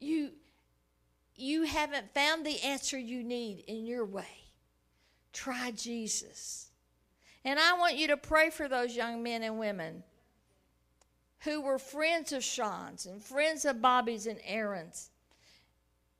You, 0.00 0.32
you 1.36 1.62
haven't 1.62 2.12
found 2.12 2.44
the 2.44 2.60
answer 2.64 2.98
you 2.98 3.22
need 3.22 3.62
in 3.68 3.86
your 3.86 4.04
way. 4.04 4.50
Try 5.32 5.70
Jesus. 5.70 6.71
And 7.44 7.58
I 7.58 7.74
want 7.74 7.96
you 7.96 8.08
to 8.08 8.16
pray 8.16 8.50
for 8.50 8.68
those 8.68 8.94
young 8.94 9.22
men 9.22 9.42
and 9.42 9.58
women 9.58 10.04
who 11.40 11.60
were 11.60 11.78
friends 11.78 12.32
of 12.32 12.44
Sean's 12.44 13.06
and 13.06 13.22
friends 13.22 13.64
of 13.64 13.82
Bobby's 13.82 14.26
and 14.26 14.38
Aaron's, 14.44 15.10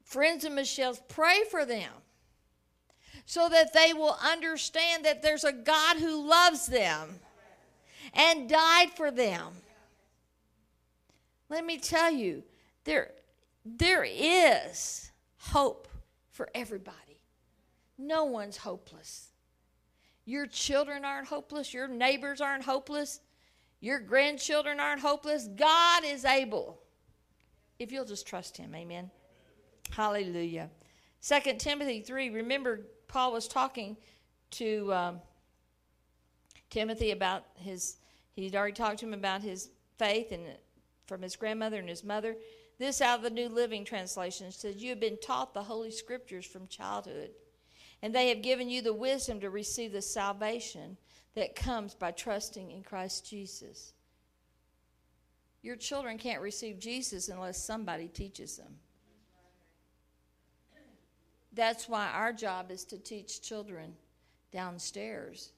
friends 0.05 0.45
of 0.45 0.53
Michelle's. 0.53 1.01
Pray 1.09 1.43
for 1.51 1.65
them 1.65 1.91
so 3.25 3.49
that 3.49 3.73
they 3.73 3.93
will 3.93 4.17
understand 4.23 5.05
that 5.05 5.23
there's 5.23 5.45
a 5.45 5.53
God 5.53 5.99
who 5.99 6.29
loves 6.29 6.67
them 6.67 7.21
and 8.15 8.49
died 8.49 8.91
for 8.97 9.11
them. 9.11 9.53
Let 11.49 11.65
me 11.65 11.79
tell 11.79 12.11
you, 12.11 12.43
there, 12.85 13.13
there 13.65 14.05
is 14.05 15.13
hope 15.39 15.87
for 16.31 16.49
everybody. 16.55 16.97
No 17.97 18.25
one's 18.25 18.57
hopeless. 18.57 19.32
Your 20.25 20.47
children 20.47 21.05
aren't 21.05 21.29
hopeless. 21.29 21.75
Your 21.75 21.89
neighbors 21.89 22.41
aren't 22.41 22.65
hopeless. 22.65 23.21
Your 23.81 23.99
grandchildren 23.99 24.79
aren't 24.79 25.01
hopeless. 25.01 25.49
God 25.57 26.05
is 26.05 26.25
able. 26.25 26.81
If 27.79 27.91
you'll 27.91 28.05
just 28.05 28.27
trust 28.27 28.57
Him. 28.57 28.75
Amen. 28.75 29.11
Hallelujah. 29.91 30.71
Second 31.21 31.59
Timothy 31.59 32.01
3. 32.01 32.31
Remember, 32.31 32.81
Paul 33.09 33.33
was 33.33 33.49
talking 33.49 33.97
to 34.53 34.93
um, 34.93 35.21
Timothy 36.71 37.11
about 37.11 37.45
his, 37.57 37.97
he'd 38.35 38.57
already 38.57 38.73
talked 38.73 39.01
to 39.01 39.07
him 39.07 39.15
about 39.15 39.43
his 39.43 39.71
faith 39.99 40.33
and 40.33 40.43
from 41.07 41.21
his 41.21 41.37
grandmother 41.37 41.79
and 41.79 41.89
his 41.89 42.03
mother. 42.03 42.37
This 42.79 43.01
out 43.01 43.19
of 43.19 43.23
the 43.23 43.31
New 43.31 43.49
Living 43.49 43.85
Translation 43.85 44.51
says, 44.51 44.83
You 44.83 44.91
have 44.91 45.01
been 45.01 45.19
taught 45.19 45.53
the 45.53 45.63
Holy 45.63 45.91
Scriptures 45.91 46.47
from 46.47 46.67
childhood, 46.67 47.31
and 48.03 48.15
they 48.15 48.29
have 48.29 48.43
given 48.43 48.69
you 48.69 48.83
the 48.83 48.93
wisdom 48.93 49.41
to 49.41 49.51
receive 49.51 49.93
the 49.93 50.03
salvation 50.03 50.97
that 51.35 51.55
comes 51.55 51.95
by 51.95 52.11
trusting 52.11 52.71
in 52.71 52.83
Christ 52.83 53.29
Jesus. 53.29 53.93
Your 55.63 55.77
children 55.77 56.19
can't 56.19 56.43
receive 56.43 56.81
Jesus 56.81 57.29
unless 57.29 57.65
somebody 57.65 58.09
teaches 58.09 58.57
them. 58.57 58.75
That's 61.55 61.89
why 61.89 62.09
our 62.09 62.33
job 62.33 62.71
is 62.71 62.85
to 62.87 62.99
teach 62.99 63.43
children 63.43 63.95
downstairs. 64.51 65.53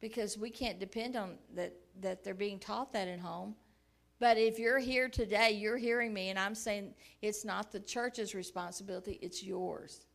Because 0.00 0.38
we 0.38 0.50
can't 0.50 0.78
depend 0.78 1.16
on 1.16 1.38
that 1.54 1.74
that 2.00 2.24
they're 2.24 2.34
being 2.34 2.58
taught 2.58 2.92
that 2.92 3.08
at 3.08 3.20
home. 3.20 3.54
But 4.18 4.36
if 4.36 4.58
you're 4.58 4.78
here 4.78 5.08
today, 5.08 5.52
you're 5.52 5.76
hearing 5.76 6.12
me 6.12 6.30
and 6.30 6.38
I'm 6.38 6.54
saying 6.54 6.94
it's 7.22 7.44
not 7.44 7.72
the 7.72 7.80
church's 7.80 8.34
responsibility, 8.34 9.18
it's 9.22 9.42
yours. 9.42 10.06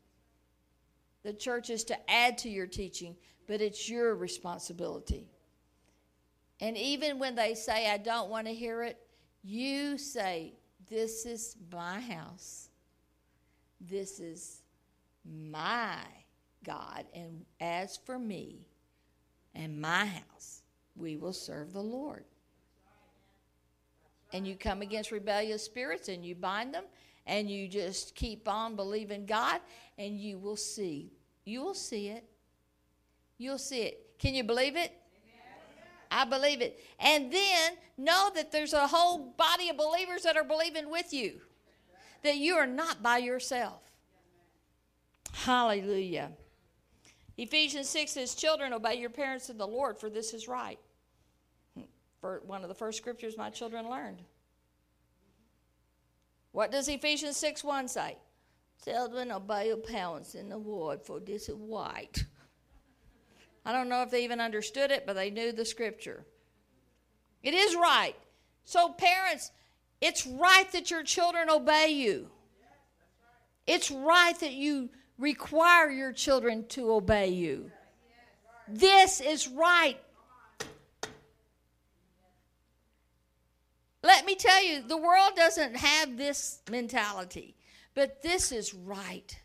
The 1.24 1.34
church 1.34 1.70
is 1.70 1.84
to 1.86 2.12
add 2.12 2.38
to 2.40 2.50
your 2.50 2.68
teaching, 2.68 3.16
but 3.48 3.62
it's 3.62 3.90
your 3.90 4.16
responsibility. 4.16 5.30
And 6.62 6.78
even 6.78 7.20
when 7.20 7.36
they 7.36 7.56
say, 7.56 7.90
I 7.90 7.98
don't 7.98 8.30
want 8.30 8.48
to 8.48 8.54
hear 8.54 8.84
it, 8.84 8.98
you 9.44 9.98
say, 9.98 10.54
This 10.90 11.26
is 11.26 11.56
my 11.72 12.00
house. 12.00 12.70
This 13.82 14.20
is 14.20 14.62
my 15.26 15.98
God. 16.66 17.06
And 17.14 17.46
as 17.62 17.98
for 17.98 18.20
me 18.20 18.68
and 19.56 19.80
my 19.80 20.06
house, 20.06 20.62
we 20.96 21.16
will 21.16 21.34
serve 21.34 21.72
the 21.72 21.82
Lord. 21.82 22.26
And 24.34 24.48
you 24.48 24.56
come 24.56 24.82
against 24.82 25.12
rebellious 25.12 25.64
spirits 25.64 26.10
and 26.10 26.26
you 26.26 26.36
bind 26.36 26.74
them 26.74 26.84
and 27.30 27.50
you 27.50 27.68
just 27.68 28.16
keep 28.16 28.48
on 28.48 28.76
believing 28.76 29.26
God 29.26 29.62
and 29.98 30.20
you 30.20 30.40
will 30.40 30.58
see. 30.58 31.14
You 31.46 31.62
will 31.62 31.76
see 31.76 32.08
it. 32.08 32.26
You'll 33.38 33.60
see 33.60 33.84
it. 33.84 34.18
Can 34.18 34.34
you 34.34 34.44
believe 34.44 34.76
it? 34.76 34.92
I 36.12 36.26
believe 36.26 36.62
it. 36.62 36.84
And 37.00 37.32
then 37.32 37.74
know 37.98 38.32
that 38.34 38.52
there's 38.52 38.74
a 38.74 38.88
whole 38.88 39.34
body 39.38 39.70
of 39.70 39.78
believers 39.78 40.24
that 40.24 40.36
are 40.36 40.44
believing 40.44 40.90
with 40.90 41.14
you, 41.14 41.40
that 42.24 42.38
you 42.38 42.56
are 42.56 42.66
not 42.66 43.04
by 43.04 43.20
yourself. 43.20 43.84
Hallelujah. 45.32 46.32
Ephesians 47.38 47.88
6 47.90 48.12
says, 48.12 48.34
Children, 48.34 48.74
obey 48.74 48.96
your 48.96 49.12
parents 49.12 49.52
in 49.52 49.58
the 49.58 49.68
Lord, 49.68 50.00
for 50.00 50.10
this 50.10 50.34
is 50.34 50.48
right. 50.48 50.80
For 52.20 52.42
one 52.46 52.64
of 52.64 52.70
the 52.70 52.76
first 52.76 52.98
scriptures 52.98 53.38
my 53.38 53.52
children 53.52 53.88
learned. 53.88 54.24
What 56.52 56.72
does 56.72 56.88
Ephesians 56.88 57.38
6 57.38 57.64
1 57.64 57.88
say? 57.88 58.18
Children, 58.84 59.32
obey 59.32 59.68
your 59.68 59.78
parents 59.78 60.36
in 60.36 60.50
the 60.50 60.58
Lord, 60.58 61.02
for 61.04 61.20
this 61.20 61.50
is 61.50 61.56
right. 61.56 62.24
I 63.66 63.72
don't 63.74 63.90
know 63.90 64.02
if 64.02 64.10
they 64.10 64.24
even 64.24 64.40
understood 64.40 64.90
it, 64.90 65.06
but 65.06 65.14
they 65.14 65.30
knew 65.30 65.52
the 65.52 65.66
scripture. 65.66 66.26
It 67.44 67.54
is 67.54 67.76
right. 67.76 68.16
So, 68.66 68.90
parents, 68.90 69.52
it's 70.02 70.26
right 70.26 70.72
that 70.72 70.90
your 70.90 71.04
children 71.04 71.50
obey 71.50 71.90
you. 71.90 72.30
It's 73.68 73.92
right 73.92 74.38
that 74.40 74.54
you 74.54 74.90
require 75.18 75.92
your 75.92 76.14
children 76.14 76.66
to 76.70 76.92
obey 76.92 77.30
you. 77.30 77.72
This 78.68 79.22
is 79.22 79.48
right. 79.48 80.00
Let 84.02 84.26
me 84.26 84.36
tell 84.36 84.64
you, 84.64 84.82
the 84.82 84.98
world 84.98 85.34
doesn't 85.36 85.76
have 85.76 86.18
this 86.18 86.62
mentality, 86.72 87.56
but 87.96 88.22
this 88.22 88.52
is 88.52 88.74
right. 88.74 89.38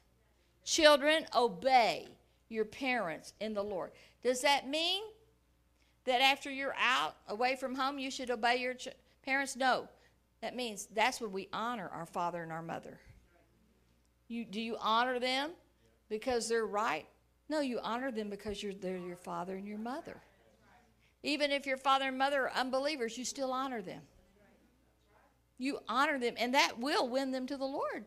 Children, 0.65 1.27
obey 1.35 2.09
your 2.49 2.65
parents 2.65 3.33
in 3.41 3.53
the 3.55 3.65
Lord. 3.65 3.91
Does 4.23 4.43
that 4.43 4.69
mean 4.69 5.03
that 6.05 6.21
after 6.21 6.51
you're 6.51 6.77
out 6.79 7.17
away 7.29 7.57
from 7.57 7.75
home, 7.75 7.99
you 7.99 8.11
should 8.11 8.31
obey 8.31 8.57
your 8.57 8.75
ch- 8.75 8.89
parents? 9.25 9.57
No. 9.57 9.89
That 10.41 10.55
means 10.55 10.87
that's 10.95 11.21
when 11.21 11.33
we 11.33 11.49
honor 11.53 11.91
our 11.93 12.07
father 12.07 12.43
and 12.43 12.53
our 12.53 12.63
mother. 12.63 13.01
You, 14.29 14.45
do 14.45 14.61
you 14.61 14.77
honor 14.79 15.19
them 15.19 15.51
because 16.09 16.49
they're 16.49 16.67
right? 16.67 17.07
No, 17.49 17.61
you 17.61 17.81
honor 17.83 18.11
them 18.11 18.31
because 18.31 18.63
you're, 18.63 18.75
they're 18.75 18.97
your 18.97 19.17
father 19.17 19.57
and 19.57 19.67
your 19.67 19.79
mother. 19.79 20.17
Even 21.23 21.51
if 21.51 21.67
your 21.67 21.77
father 21.77 22.09
and 22.09 22.19
mother 22.19 22.43
are 22.43 22.53
unbelievers, 22.53 23.17
you 23.19 23.25
still 23.25 23.53
honor 23.53 23.83
them. 23.83 24.03
You 25.59 25.79
honor 25.89 26.19
them, 26.19 26.35
and 26.37 26.55
that 26.55 26.79
will 26.79 27.09
win 27.09 27.31
them 27.31 27.47
to 27.47 27.57
the 27.57 27.65
Lord. 27.65 28.05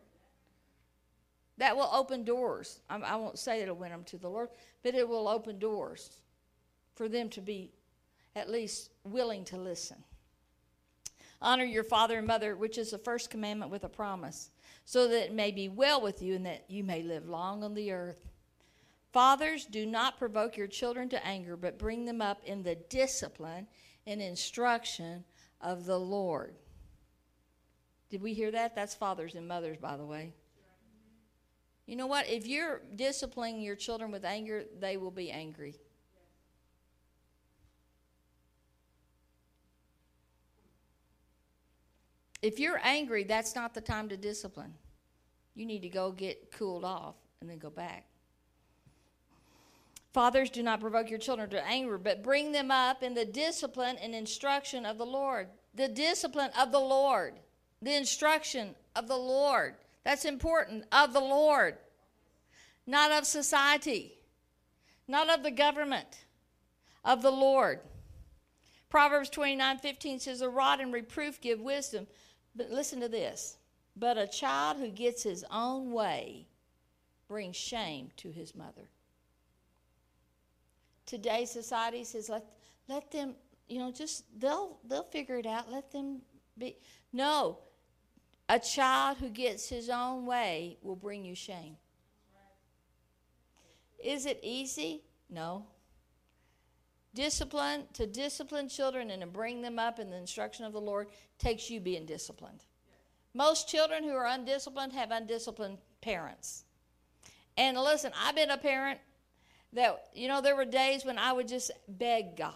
That 1.56 1.76
will 1.76 1.90
open 1.92 2.24
doors. 2.24 2.80
I, 2.88 2.96
I 2.98 3.16
won't 3.16 3.38
say 3.38 3.60
it'll 3.60 3.76
win 3.76 3.90
them 3.90 4.04
to 4.04 4.18
the 4.18 4.28
Lord, 4.28 4.50
but 4.82 4.94
it 4.94 5.08
will 5.08 5.28
open 5.28 5.58
doors 5.58 6.10
for 6.94 7.08
them 7.08 7.28
to 7.30 7.40
be 7.40 7.72
at 8.36 8.50
least 8.50 8.90
willing 9.04 9.44
to 9.46 9.56
listen. 9.56 9.96
Honor 11.40 11.64
your 11.64 11.84
father 11.84 12.18
and 12.18 12.26
mother, 12.26 12.56
which 12.56 12.78
is 12.78 12.90
the 12.90 12.98
first 12.98 13.30
commandment 13.30 13.70
with 13.70 13.84
a 13.84 13.88
promise, 13.88 14.50
so 14.84 15.08
that 15.08 15.26
it 15.26 15.32
may 15.32 15.50
be 15.50 15.68
well 15.68 16.00
with 16.00 16.22
you 16.22 16.34
and 16.34 16.46
that 16.46 16.64
you 16.68 16.82
may 16.82 17.02
live 17.02 17.28
long 17.28 17.62
on 17.62 17.74
the 17.74 17.92
earth. 17.92 18.28
Fathers, 19.12 19.64
do 19.64 19.86
not 19.86 20.18
provoke 20.18 20.56
your 20.56 20.66
children 20.66 21.08
to 21.08 21.26
anger, 21.26 21.56
but 21.56 21.78
bring 21.78 22.04
them 22.04 22.20
up 22.20 22.42
in 22.44 22.62
the 22.62 22.74
discipline 22.74 23.66
and 24.06 24.20
instruction 24.20 25.24
of 25.60 25.86
the 25.86 25.98
Lord. 25.98 26.54
Did 28.10 28.22
we 28.22 28.34
hear 28.34 28.50
that? 28.50 28.74
That's 28.74 28.94
fathers 28.94 29.34
and 29.34 29.46
mothers, 29.46 29.76
by 29.76 29.96
the 29.96 30.04
way. 30.04 30.32
You 31.86 31.96
know 31.96 32.06
what? 32.06 32.28
If 32.28 32.46
you're 32.46 32.82
disciplining 32.96 33.62
your 33.62 33.76
children 33.76 34.10
with 34.10 34.24
anger, 34.24 34.64
they 34.78 34.96
will 34.96 35.10
be 35.10 35.30
angry. 35.30 35.76
If 42.40 42.58
you're 42.60 42.80
angry, 42.82 43.24
that's 43.24 43.54
not 43.54 43.74
the 43.74 43.80
time 43.80 44.08
to 44.10 44.16
discipline. 44.16 44.74
You 45.54 45.66
need 45.66 45.82
to 45.82 45.88
go 45.88 46.12
get 46.12 46.52
cooled 46.52 46.84
off 46.84 47.16
and 47.40 47.50
then 47.50 47.58
go 47.58 47.70
back. 47.70 48.06
Fathers, 50.12 50.50
do 50.50 50.62
not 50.62 50.80
provoke 50.80 51.10
your 51.10 51.18
children 51.18 51.50
to 51.50 51.66
anger, 51.66 51.98
but 51.98 52.22
bring 52.22 52.52
them 52.52 52.70
up 52.70 53.02
in 53.02 53.14
the 53.14 53.24
discipline 53.24 53.96
and 53.96 54.14
instruction 54.14 54.86
of 54.86 54.98
the 54.98 55.06
Lord. 55.06 55.48
The 55.74 55.88
discipline 55.88 56.50
of 56.58 56.72
the 56.72 56.80
Lord, 56.80 57.34
the 57.82 57.96
instruction 57.96 58.74
of 58.96 59.08
the 59.08 59.16
Lord. 59.16 59.74
That's 60.04 60.24
important. 60.24 60.84
Of 60.92 61.12
the 61.12 61.20
Lord, 61.20 61.76
not 62.86 63.12
of 63.12 63.26
society, 63.26 64.14
not 65.06 65.28
of 65.30 65.42
the 65.42 65.50
government, 65.50 66.24
of 67.04 67.22
the 67.22 67.30
Lord. 67.30 67.80
Proverbs 68.88 69.28
29 69.30 69.78
15 69.78 70.20
says, 70.20 70.40
A 70.40 70.48
rod 70.48 70.80
and 70.80 70.92
reproof 70.92 71.40
give 71.40 71.60
wisdom. 71.60 72.06
But 72.56 72.70
listen 72.70 73.00
to 73.00 73.08
this. 73.08 73.56
But 73.96 74.16
a 74.16 74.26
child 74.26 74.78
who 74.78 74.88
gets 74.88 75.22
his 75.22 75.44
own 75.50 75.92
way 75.92 76.46
brings 77.28 77.56
shame 77.56 78.10
to 78.16 78.30
his 78.30 78.54
mother. 78.54 78.88
Today's 81.06 81.50
society 81.50 82.04
says, 82.04 82.28
let, 82.28 82.44
let 82.88 83.10
them, 83.10 83.34
you 83.68 83.78
know, 83.78 83.90
just, 83.90 84.24
they'll, 84.38 84.78
they'll 84.88 85.04
figure 85.04 85.38
it 85.38 85.46
out. 85.46 85.70
Let 85.70 85.90
them 85.90 86.20
be. 86.58 86.76
No, 87.12 87.58
a 88.48 88.58
child 88.58 89.18
who 89.18 89.28
gets 89.28 89.68
his 89.68 89.90
own 89.90 90.24
way 90.24 90.78
will 90.82 90.96
bring 90.96 91.24
you 91.24 91.34
shame. 91.34 91.76
Is 94.02 94.26
it 94.26 94.40
easy? 94.42 95.02
No. 95.28 95.66
Discipline, 97.14 97.84
to 97.94 98.06
discipline 98.06 98.68
children 98.68 99.10
and 99.10 99.22
to 99.22 99.26
bring 99.26 99.60
them 99.60 99.78
up 99.78 99.98
in 99.98 100.10
the 100.10 100.16
instruction 100.16 100.64
of 100.64 100.72
the 100.72 100.80
Lord 100.80 101.08
takes 101.38 101.68
you 101.68 101.80
being 101.80 102.06
disciplined. 102.06 102.64
Most 103.34 103.68
children 103.68 104.04
who 104.04 104.14
are 104.14 104.26
undisciplined 104.26 104.92
have 104.92 105.10
undisciplined 105.10 105.78
parents. 106.00 106.64
And 107.56 107.76
listen, 107.76 108.12
I've 108.24 108.36
been 108.36 108.50
a 108.50 108.56
parent 108.56 109.00
that, 109.72 110.08
you 110.14 110.28
know, 110.28 110.40
there 110.40 110.56
were 110.56 110.64
days 110.64 111.04
when 111.04 111.18
I 111.18 111.32
would 111.32 111.48
just 111.48 111.70
beg 111.88 112.36
God, 112.36 112.52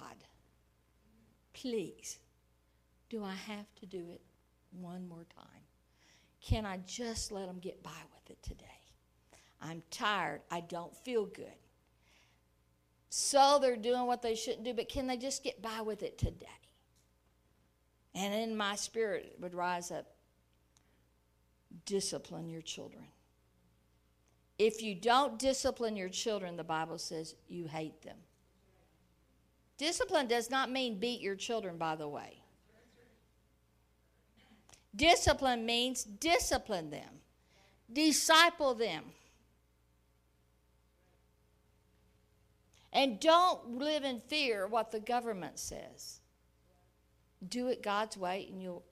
please, 1.53 2.19
do 3.11 3.23
I 3.23 3.35
have 3.35 3.67
to 3.81 3.87
do 3.87 4.11
it 4.11 4.21
one 4.71 5.09
more 5.09 5.27
time? 5.37 5.62
Can 6.43 6.67
I 6.67 6.79
just 6.87 7.31
let 7.31 7.47
them 7.47 7.59
get 7.59 7.83
by 7.83 7.91
with 8.15 8.31
it 8.31 8.43
today? 8.43 8.65
I'm 9.61 9.83
tired. 9.91 10.41
I 10.51 10.61
don't 10.61 10.95
feel 10.97 11.27
good. 11.27 11.55
So 13.09 13.59
they're 13.61 13.77
doing 13.77 14.07
what 14.07 14.23
they 14.23 14.35
shouldn't 14.35 14.65
do, 14.65 14.75
but 14.75 14.89
can 14.89 15.07
they 15.07 15.17
just 15.17 15.45
get 15.45 15.63
by 15.63 15.83
with 15.83 16.03
it 16.03 16.19
today? 16.19 16.47
And 18.15 18.35
in 18.35 18.57
my 18.57 18.75
spirit 18.75 19.37
would 19.41 19.55
rise 19.55 19.91
up 19.91 20.07
discipline 21.87 22.49
your 22.49 22.63
children. 22.63 23.05
If 24.59 24.83
you 24.83 24.95
don't 24.95 25.39
discipline 25.39 25.97
your 25.97 26.09
children, 26.09 26.57
the 26.57 26.65
Bible 26.65 26.99
says 26.99 27.35
you 27.49 27.67
hate 27.67 28.03
them. 28.03 28.17
Discipline 29.79 30.27
does 30.27 30.51
not 30.51 30.71
mean 30.71 30.99
beat 30.99 31.21
your 31.21 31.35
children, 31.35 31.77
by 31.77 31.97
the 31.97 32.09
way. 32.09 32.42
Discipline 34.95 35.65
means 35.65 36.05
discipline 36.05 36.91
them, 36.91 37.21
disciple 37.93 38.75
them. 38.75 39.05
And 42.93 43.19
don't 43.19 43.79
live 43.79 44.05
in 44.05 44.21
fear 44.21 44.67
what 44.67 44.91
the 44.91 45.01
government 45.01 45.59
says. 45.59 46.21
Do 47.49 47.69
it 47.69 47.83
God's 47.83 48.19
way, 48.19 48.47
and 48.51 48.63
you'll 48.63 48.85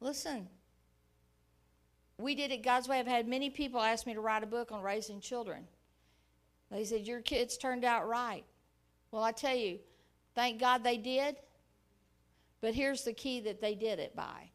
listen. 0.00 0.48
We 2.18 2.34
did 2.34 2.50
it 2.50 2.62
God's 2.62 2.86
way. 2.86 2.98
I've 2.98 3.06
had 3.06 3.26
many 3.26 3.48
people 3.48 3.80
ask 3.80 4.06
me 4.06 4.12
to 4.12 4.20
write 4.20 4.42
a 4.42 4.46
book 4.46 4.72
on 4.72 4.82
raising 4.82 5.20
children. 5.20 5.64
They 6.70 6.84
said, 6.84 7.06
Your 7.06 7.22
kids 7.22 7.56
turned 7.56 7.84
out 7.84 8.06
right. 8.06 8.44
Well, 9.10 9.22
I 9.22 9.32
tell 9.32 9.56
you, 9.56 9.78
thank 10.34 10.60
God 10.60 10.84
they 10.84 10.98
did. 10.98 11.36
But 12.60 12.74
here's 12.74 13.04
the 13.04 13.12
key 13.12 13.40
that 13.40 13.60
they 13.60 13.74
did 13.74 13.98
it 13.98 14.14
by 14.14 14.50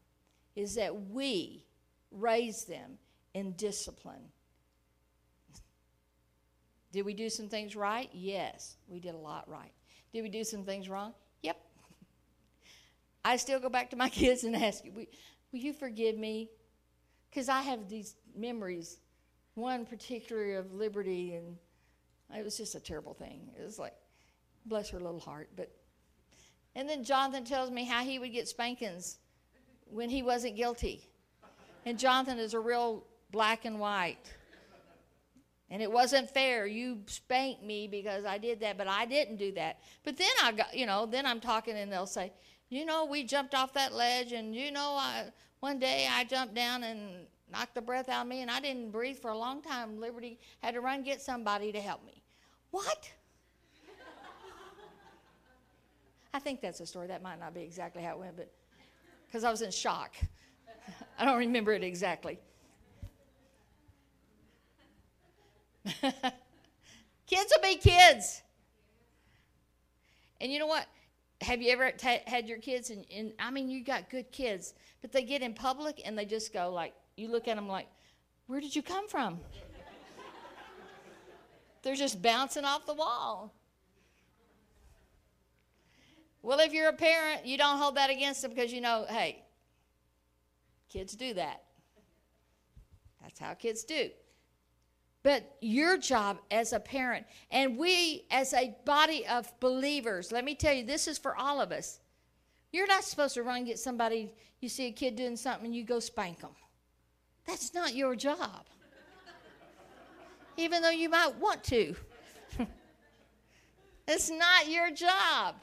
is 0.54 0.74
that 0.74 1.08
we 1.10 1.64
raise 2.10 2.64
them 2.64 2.98
in 3.34 3.52
discipline 3.52 4.30
did 6.92 7.06
we 7.06 7.14
do 7.14 7.30
some 7.30 7.48
things 7.48 7.74
right? 7.74 8.10
Yes, 8.12 8.76
we 8.86 9.00
did 9.00 9.14
a 9.14 9.18
lot 9.18 9.48
right. 9.48 9.72
Did 10.12 10.22
we 10.22 10.28
do 10.28 10.44
some 10.44 10.64
things 10.64 10.90
wrong? 10.90 11.14
Yep. 11.42 11.56
I 13.24 13.38
still 13.38 13.58
go 13.58 13.70
back 13.70 13.90
to 13.90 13.96
my 13.96 14.08
kids 14.10 14.44
and 14.44 14.54
ask 14.54 14.84
you, 14.84 14.92
will, 14.92 15.06
will 15.50 15.58
you 15.58 15.72
forgive 15.72 16.18
me? 16.18 16.50
Because 17.30 17.48
I 17.48 17.62
have 17.62 17.88
these 17.88 18.14
memories, 18.36 18.98
one 19.54 19.86
particularly 19.86 20.54
of 20.54 20.74
Liberty, 20.74 21.34
and 21.34 21.56
it 22.36 22.44
was 22.44 22.58
just 22.58 22.74
a 22.74 22.80
terrible 22.80 23.14
thing. 23.14 23.48
It 23.58 23.64
was 23.64 23.78
like, 23.78 23.94
Bless 24.64 24.90
her 24.90 25.00
little 25.00 25.18
heart. 25.18 25.48
But 25.56 25.72
and 26.76 26.88
then 26.88 27.02
Jonathan 27.02 27.44
tells 27.44 27.68
me 27.68 27.84
how 27.84 28.04
he 28.04 28.20
would 28.20 28.32
get 28.32 28.46
spankings 28.46 29.18
when 29.92 30.08
he 30.08 30.22
wasn't 30.22 30.56
guilty. 30.56 31.08
And 31.84 31.98
Jonathan 31.98 32.38
is 32.38 32.54
a 32.54 32.60
real 32.60 33.04
black 33.30 33.64
and 33.64 33.78
white. 33.78 34.32
And 35.70 35.80
it 35.80 35.90
wasn't 35.90 36.28
fair. 36.28 36.66
You 36.66 36.98
spanked 37.06 37.62
me 37.62 37.88
because 37.88 38.24
I 38.24 38.36
did 38.36 38.60
that, 38.60 38.76
but 38.76 38.88
I 38.88 39.06
didn't 39.06 39.36
do 39.36 39.52
that. 39.52 39.78
But 40.04 40.18
then 40.18 40.28
I 40.42 40.52
got, 40.52 40.76
you 40.76 40.86
know, 40.86 41.06
then 41.06 41.24
I'm 41.24 41.40
talking 41.40 41.76
and 41.76 41.90
they'll 41.90 42.06
say, 42.06 42.32
you 42.68 42.84
know, 42.84 43.06
we 43.06 43.24
jumped 43.24 43.54
off 43.54 43.72
that 43.74 43.94
ledge 43.94 44.32
and, 44.32 44.54
you 44.54 44.70
know, 44.70 44.96
I, 44.98 45.26
one 45.60 45.78
day 45.78 46.08
I 46.10 46.24
jumped 46.24 46.54
down 46.54 46.84
and 46.84 47.26
knocked 47.50 47.74
the 47.74 47.80
breath 47.80 48.08
out 48.08 48.22
of 48.22 48.28
me 48.28 48.42
and 48.42 48.50
I 48.50 48.60
didn't 48.60 48.90
breathe 48.90 49.18
for 49.18 49.30
a 49.30 49.38
long 49.38 49.62
time. 49.62 49.98
Liberty 49.98 50.38
had 50.62 50.74
to 50.74 50.80
run 50.80 51.02
get 51.02 51.22
somebody 51.22 51.72
to 51.72 51.80
help 51.80 52.04
me. 52.04 52.22
What? 52.70 53.10
I 56.34 56.38
think 56.38 56.60
that's 56.60 56.80
a 56.80 56.86
story. 56.86 57.08
That 57.08 57.22
might 57.22 57.40
not 57.40 57.54
be 57.54 57.62
exactly 57.62 58.02
how 58.02 58.12
it 58.12 58.18
went, 58.18 58.36
but 58.36 58.52
because 59.32 59.44
I 59.44 59.50
was 59.50 59.62
in 59.62 59.70
shock. 59.70 60.14
I 61.18 61.24
don't 61.24 61.38
remember 61.38 61.72
it 61.72 61.82
exactly. 61.82 62.38
kids 66.02 66.12
will 67.32 67.62
be 67.62 67.76
kids. 67.76 68.42
And 70.38 70.52
you 70.52 70.58
know 70.58 70.66
what? 70.66 70.86
Have 71.40 71.62
you 71.62 71.72
ever 71.72 71.90
t- 71.92 72.20
had 72.26 72.46
your 72.46 72.58
kids, 72.58 72.90
and, 72.90 73.06
and 73.12 73.32
I 73.38 73.50
mean, 73.50 73.70
you 73.70 73.82
got 73.82 74.10
good 74.10 74.30
kids, 74.32 74.74
but 75.00 75.12
they 75.12 75.22
get 75.22 75.40
in 75.40 75.54
public 75.54 76.02
and 76.04 76.16
they 76.16 76.26
just 76.26 76.52
go 76.52 76.70
like, 76.70 76.92
you 77.16 77.28
look 77.28 77.48
at 77.48 77.56
them 77.56 77.68
like, 77.68 77.88
where 78.48 78.60
did 78.60 78.76
you 78.76 78.82
come 78.82 79.08
from? 79.08 79.40
They're 81.82 81.96
just 81.96 82.20
bouncing 82.20 82.66
off 82.66 82.84
the 82.84 82.94
wall. 82.94 83.54
Well, 86.42 86.58
if 86.58 86.72
you're 86.72 86.88
a 86.88 86.92
parent, 86.92 87.46
you 87.46 87.56
don't 87.56 87.78
hold 87.78 87.94
that 87.96 88.10
against 88.10 88.42
them 88.42 88.50
because 88.50 88.72
you 88.72 88.80
know, 88.80 89.06
hey, 89.08 89.44
kids 90.88 91.14
do 91.14 91.34
that. 91.34 91.62
That's 93.22 93.38
how 93.38 93.54
kids 93.54 93.84
do. 93.84 94.10
But 95.22 95.56
your 95.60 95.98
job 95.98 96.38
as 96.50 96.72
a 96.72 96.80
parent, 96.80 97.26
and 97.52 97.78
we 97.78 98.24
as 98.30 98.52
a 98.54 98.74
body 98.84 99.24
of 99.26 99.52
believers, 99.60 100.32
let 100.32 100.44
me 100.44 100.56
tell 100.56 100.74
you, 100.74 100.84
this 100.84 101.06
is 101.06 101.16
for 101.16 101.36
all 101.36 101.60
of 101.60 101.70
us. 101.70 102.00
You're 102.72 102.88
not 102.88 103.04
supposed 103.04 103.34
to 103.34 103.44
run 103.44 103.58
and 103.58 103.66
get 103.66 103.78
somebody, 103.78 104.32
you 104.60 104.68
see 104.68 104.86
a 104.86 104.92
kid 104.92 105.14
doing 105.14 105.36
something, 105.36 105.66
and 105.66 105.76
you 105.76 105.84
go 105.84 106.00
spank 106.00 106.40
them. 106.40 106.50
That's 107.46 107.72
not 107.72 107.94
your 107.94 108.16
job. 108.16 108.66
Even 110.56 110.82
though 110.82 110.90
you 110.90 111.08
might 111.08 111.36
want 111.38 111.62
to. 111.64 111.94
it's 114.08 114.30
not 114.30 114.68
your 114.68 114.90
job. 114.90 115.54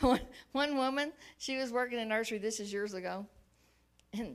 One, 0.08 0.20
one 0.52 0.76
woman, 0.78 1.12
she 1.36 1.58
was 1.58 1.70
working 1.70 1.98
in 1.98 2.08
nursery, 2.08 2.38
this 2.38 2.58
is 2.58 2.72
years 2.72 2.94
ago. 2.94 3.26
And 4.14 4.34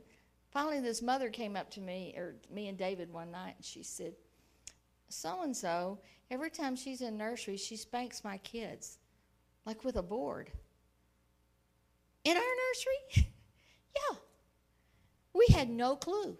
finally, 0.51 0.79
this 0.79 1.01
mother 1.01 1.29
came 1.29 1.55
up 1.55 1.71
to 1.71 1.81
me, 1.81 2.13
or 2.15 2.35
me 2.53 2.67
and 2.67 2.77
David 2.77 3.11
one 3.11 3.31
night, 3.31 3.55
and 3.57 3.65
she 3.65 3.81
said, 3.81 4.13
So 5.09 5.41
and 5.41 5.57
so, 5.57 5.97
every 6.29 6.51
time 6.51 6.75
she's 6.75 7.01
in 7.01 7.17
nursery, 7.17 7.57
she 7.57 7.77
spanks 7.77 8.23
my 8.23 8.37
kids, 8.37 8.99
like 9.65 9.83
with 9.83 9.95
a 9.95 10.03
board. 10.03 10.51
In 12.23 12.37
our 12.37 12.43
nursery? 12.43 13.27
yeah. 13.95 14.17
We 15.33 15.47
had 15.51 15.69
no 15.69 15.95
clue. 15.95 16.37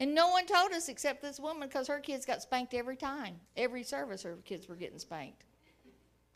And 0.00 0.16
no 0.16 0.30
one 0.30 0.46
told 0.46 0.72
us 0.72 0.88
except 0.88 1.22
this 1.22 1.38
woman 1.38 1.68
because 1.68 1.86
her 1.86 2.00
kids 2.00 2.26
got 2.26 2.42
spanked 2.42 2.74
every 2.74 2.96
time. 2.96 3.36
Every 3.56 3.84
service, 3.84 4.24
her 4.24 4.36
kids 4.44 4.68
were 4.68 4.74
getting 4.74 4.98
spanked. 4.98 5.44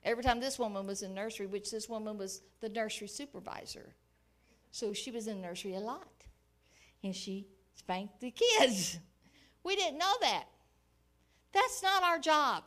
Every 0.05 0.22
time 0.22 0.38
this 0.38 0.59
woman 0.59 0.86
was 0.86 1.02
in 1.02 1.14
nursery, 1.14 1.46
which 1.46 1.70
this 1.70 1.88
woman 1.88 2.18
was 2.18 2.42
the 2.61 2.68
nursery 2.68 3.09
supervisor. 3.09 3.94
So 4.70 4.92
she 4.92 5.11
was 5.11 5.28
in 5.28 5.40
nursery 5.40 5.74
a 5.74 5.80
lot. 5.80 6.07
And 7.02 7.14
she 7.14 7.46
spanked 7.74 8.20
the 8.20 8.30
kids. 8.30 8.98
We 9.62 9.76
didn't 9.76 9.98
know 9.98 10.14
that. 10.20 10.44
That's 11.52 11.82
not 11.82 12.02
our 12.02 12.18
job. 12.18 12.64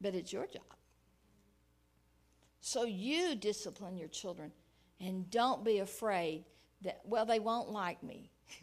But 0.00 0.14
it's 0.14 0.32
your 0.32 0.46
job. 0.46 0.62
So 2.60 2.84
you 2.84 3.36
discipline 3.36 3.96
your 3.96 4.08
children 4.08 4.50
and 5.00 5.30
don't 5.30 5.64
be 5.64 5.78
afraid 5.78 6.44
that, 6.82 7.00
well, 7.04 7.24
they 7.24 7.38
won't 7.38 7.70
like 7.70 8.02
me. 8.02 8.30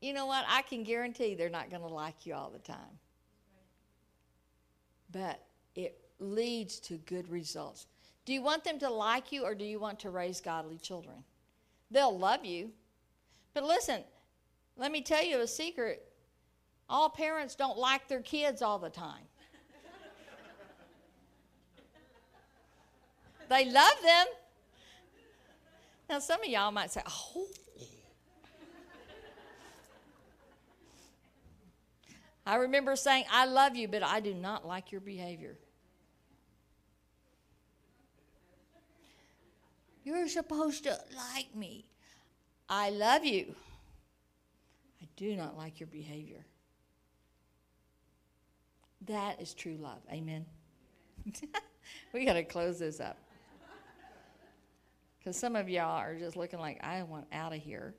you 0.00 0.12
know 0.12 0.26
what? 0.26 0.44
I 0.48 0.62
can 0.62 0.84
guarantee 0.84 1.34
they're 1.34 1.50
not 1.50 1.68
going 1.68 1.82
to 1.82 1.88
like 1.88 2.26
you 2.26 2.34
all 2.34 2.50
the 2.50 2.60
time 2.60 2.98
but 5.10 5.42
it 5.74 5.98
leads 6.18 6.80
to 6.80 6.94
good 6.98 7.28
results. 7.28 7.86
Do 8.24 8.32
you 8.32 8.42
want 8.42 8.64
them 8.64 8.78
to 8.80 8.90
like 8.90 9.32
you 9.32 9.44
or 9.44 9.54
do 9.54 9.64
you 9.64 9.78
want 9.78 10.00
to 10.00 10.10
raise 10.10 10.40
godly 10.40 10.78
children? 10.78 11.16
They'll 11.90 12.18
love 12.18 12.44
you. 12.44 12.70
But 13.54 13.64
listen, 13.64 14.02
let 14.76 14.90
me 14.90 15.00
tell 15.00 15.24
you 15.24 15.40
a 15.40 15.46
secret. 15.46 16.02
All 16.88 17.08
parents 17.08 17.54
don't 17.54 17.78
like 17.78 18.08
their 18.08 18.20
kids 18.20 18.62
all 18.62 18.78
the 18.78 18.90
time. 18.90 19.22
they 23.48 23.70
love 23.70 23.94
them. 24.02 24.26
Now, 26.08 26.18
some 26.20 26.40
of 26.40 26.48
y'all 26.48 26.70
might 26.70 26.92
say, 26.92 27.02
oh, 27.06 27.46
I 32.46 32.56
remember 32.56 32.94
saying, 32.94 33.24
I 33.28 33.46
love 33.46 33.74
you, 33.74 33.88
but 33.88 34.04
I 34.04 34.20
do 34.20 34.32
not 34.32 34.64
like 34.64 34.92
your 34.92 35.00
behavior. 35.00 35.56
You're 40.04 40.28
supposed 40.28 40.84
to 40.84 40.96
like 41.34 41.52
me. 41.56 41.86
I 42.68 42.90
love 42.90 43.24
you. 43.24 43.56
I 45.02 45.08
do 45.16 45.34
not 45.34 45.56
like 45.56 45.80
your 45.80 45.88
behavior. 45.88 46.46
That 49.06 49.42
is 49.42 49.52
true 49.52 49.76
love. 49.80 49.98
Amen. 50.12 50.46
we 52.12 52.24
got 52.24 52.34
to 52.34 52.44
close 52.44 52.78
this 52.78 53.00
up. 53.00 53.18
Because 55.18 55.36
some 55.36 55.56
of 55.56 55.68
y'all 55.68 55.98
are 55.98 56.14
just 56.14 56.36
looking 56.36 56.60
like, 56.60 56.78
I 56.84 57.02
want 57.02 57.26
out 57.32 57.52
of 57.52 57.60
here. 57.60 57.92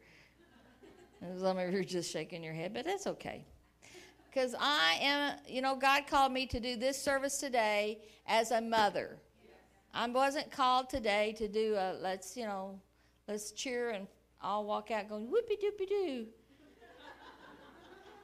And 1.19 1.37
some 1.41 1.57
of 1.57 1.73
you 1.73 1.79
are 1.79 1.83
just 1.83 2.09
shaking 2.09 2.45
your 2.45 2.53
head, 2.53 2.73
but 2.73 2.85
that's 2.85 3.07
okay 3.07 3.45
because 4.37 4.53
I 4.59 4.99
am, 5.01 5.33
you 5.47 5.63
know, 5.63 5.75
God 5.75 6.05
called 6.05 6.31
me 6.31 6.45
to 6.45 6.59
do 6.59 6.75
this 6.75 7.01
service 7.01 7.39
today 7.39 7.97
as 8.27 8.51
a 8.51 8.61
mother. 8.61 9.17
I 9.95 10.07
wasn't 10.07 10.51
called 10.51 10.91
today 10.91 11.33
to 11.39 11.47
do 11.47 11.73
a 11.73 11.97
let's, 11.99 12.37
you 12.37 12.45
know, 12.45 12.79
let's 13.27 13.49
cheer 13.49 13.89
and 13.89 14.05
I'll 14.39 14.63
walk 14.63 14.91
out 14.91 15.09
going 15.09 15.25
whoopie 15.25 15.57
doopie 15.59 15.89
doo. 15.89 16.25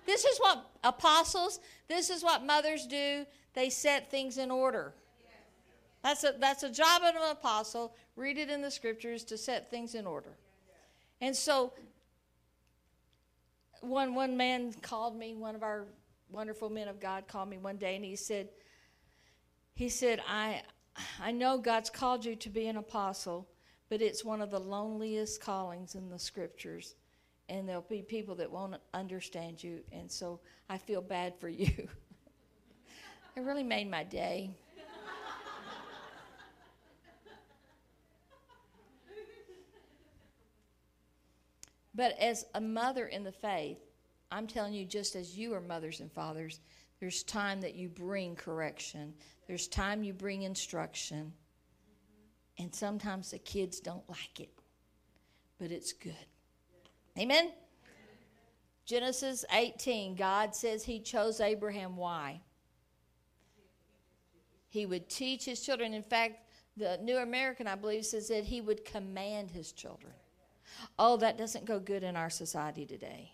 this 0.05 0.23
is 0.23 0.37
what 0.37 0.69
apostles, 0.83 1.59
this 1.87 2.11
is 2.11 2.23
what 2.23 2.45
mothers 2.45 2.85
do. 2.85 3.25
They 3.55 3.71
set 3.71 4.11
things 4.11 4.37
in 4.37 4.51
order. 4.51 4.93
That's 6.03 6.23
a 6.23 6.35
that's 6.39 6.61
a 6.61 6.69
job 6.69 7.01
of 7.01 7.15
an 7.15 7.31
apostle. 7.31 7.95
Read 8.15 8.37
it 8.37 8.51
in 8.51 8.61
the 8.61 8.69
scriptures 8.69 9.23
to 9.23 9.37
set 9.37 9.71
things 9.71 9.95
in 9.95 10.05
order. 10.05 10.37
And 11.21 11.35
so 11.35 11.73
one 13.81 14.13
one 14.13 14.37
man 14.37 14.73
called 14.73 15.17
me, 15.17 15.33
one 15.33 15.55
of 15.55 15.63
our 15.63 15.87
wonderful 16.33 16.69
men 16.69 16.87
of 16.87 16.99
God 16.99 17.27
called 17.27 17.47
me 17.47 17.57
one 17.57 17.77
day 17.77 17.95
and 17.95 18.03
he 18.03 18.15
said, 18.15 18.49
he 19.75 19.87
said, 19.87 20.19
I, 20.27 20.63
I 21.21 21.31
know 21.31 21.57
God's 21.59 21.89
called 21.89 22.25
you 22.25 22.35
to 22.37 22.49
be 22.49 22.67
an 22.67 22.77
apostle, 22.77 23.47
but 23.89 24.01
it's 24.01 24.25
one 24.25 24.41
of 24.41 24.51
the 24.51 24.59
loneliest 24.59 25.39
callings 25.41 25.95
in 25.95 26.09
the 26.09 26.19
scriptures. 26.19 26.95
And 27.49 27.67
there'll 27.69 27.81
be 27.83 28.01
people 28.01 28.35
that 28.35 28.51
won't 28.51 28.75
understand 28.93 29.63
you. 29.63 29.81
And 29.91 30.11
so 30.11 30.39
I 30.69 30.77
feel 30.77 31.01
bad 31.01 31.33
for 31.39 31.49
you. 31.49 31.67
it 33.35 33.41
really 33.41 33.63
made 33.63 33.89
my 33.89 34.03
day. 34.03 34.51
but 41.93 42.17
as 42.19 42.45
a 42.55 42.61
mother 42.61 43.05
in 43.07 43.23
the 43.23 43.31
faith, 43.31 43.77
I'm 44.33 44.47
telling 44.47 44.73
you, 44.73 44.83
just 44.83 45.15
as 45.15 45.37
you 45.37 45.53
are 45.53 45.61
mothers 45.61 45.99
and 45.99 46.11
fathers, 46.11 46.59
there's 46.99 47.21
time 47.21 47.61
that 47.61 47.75
you 47.75 47.87
bring 47.87 48.35
correction, 48.35 49.13
there's 49.47 49.67
time 49.67 50.03
you 50.03 50.11
bring 50.11 50.41
instruction. 50.41 51.31
And 52.57 52.73
sometimes 52.73 53.31
the 53.31 53.39
kids 53.39 53.79
don't 53.79 54.07
like 54.09 54.39
it, 54.39 54.51
but 55.59 55.71
it's 55.71 55.93
good. 55.93 56.13
Amen? 57.17 57.51
Genesis 58.85 59.45
18, 59.51 60.15
God 60.15 60.55
says 60.55 60.83
He 60.83 60.99
chose 60.99 61.39
Abraham. 61.39 61.95
Why? 61.95 62.41
He 64.69 64.85
would 64.85 65.09
teach 65.09 65.45
His 65.45 65.61
children. 65.61 65.93
In 65.93 66.03
fact, 66.03 66.47
the 66.75 66.99
New 67.03 67.17
American, 67.17 67.67
I 67.67 67.75
believe, 67.75 68.05
says 68.05 68.27
that 68.29 68.45
He 68.45 68.61
would 68.61 68.83
command 68.83 69.51
His 69.51 69.71
children. 69.71 70.13
Oh, 70.97 71.17
that 71.17 71.37
doesn't 71.37 71.65
go 71.65 71.79
good 71.79 72.03
in 72.03 72.15
our 72.15 72.29
society 72.29 72.85
today. 72.85 73.31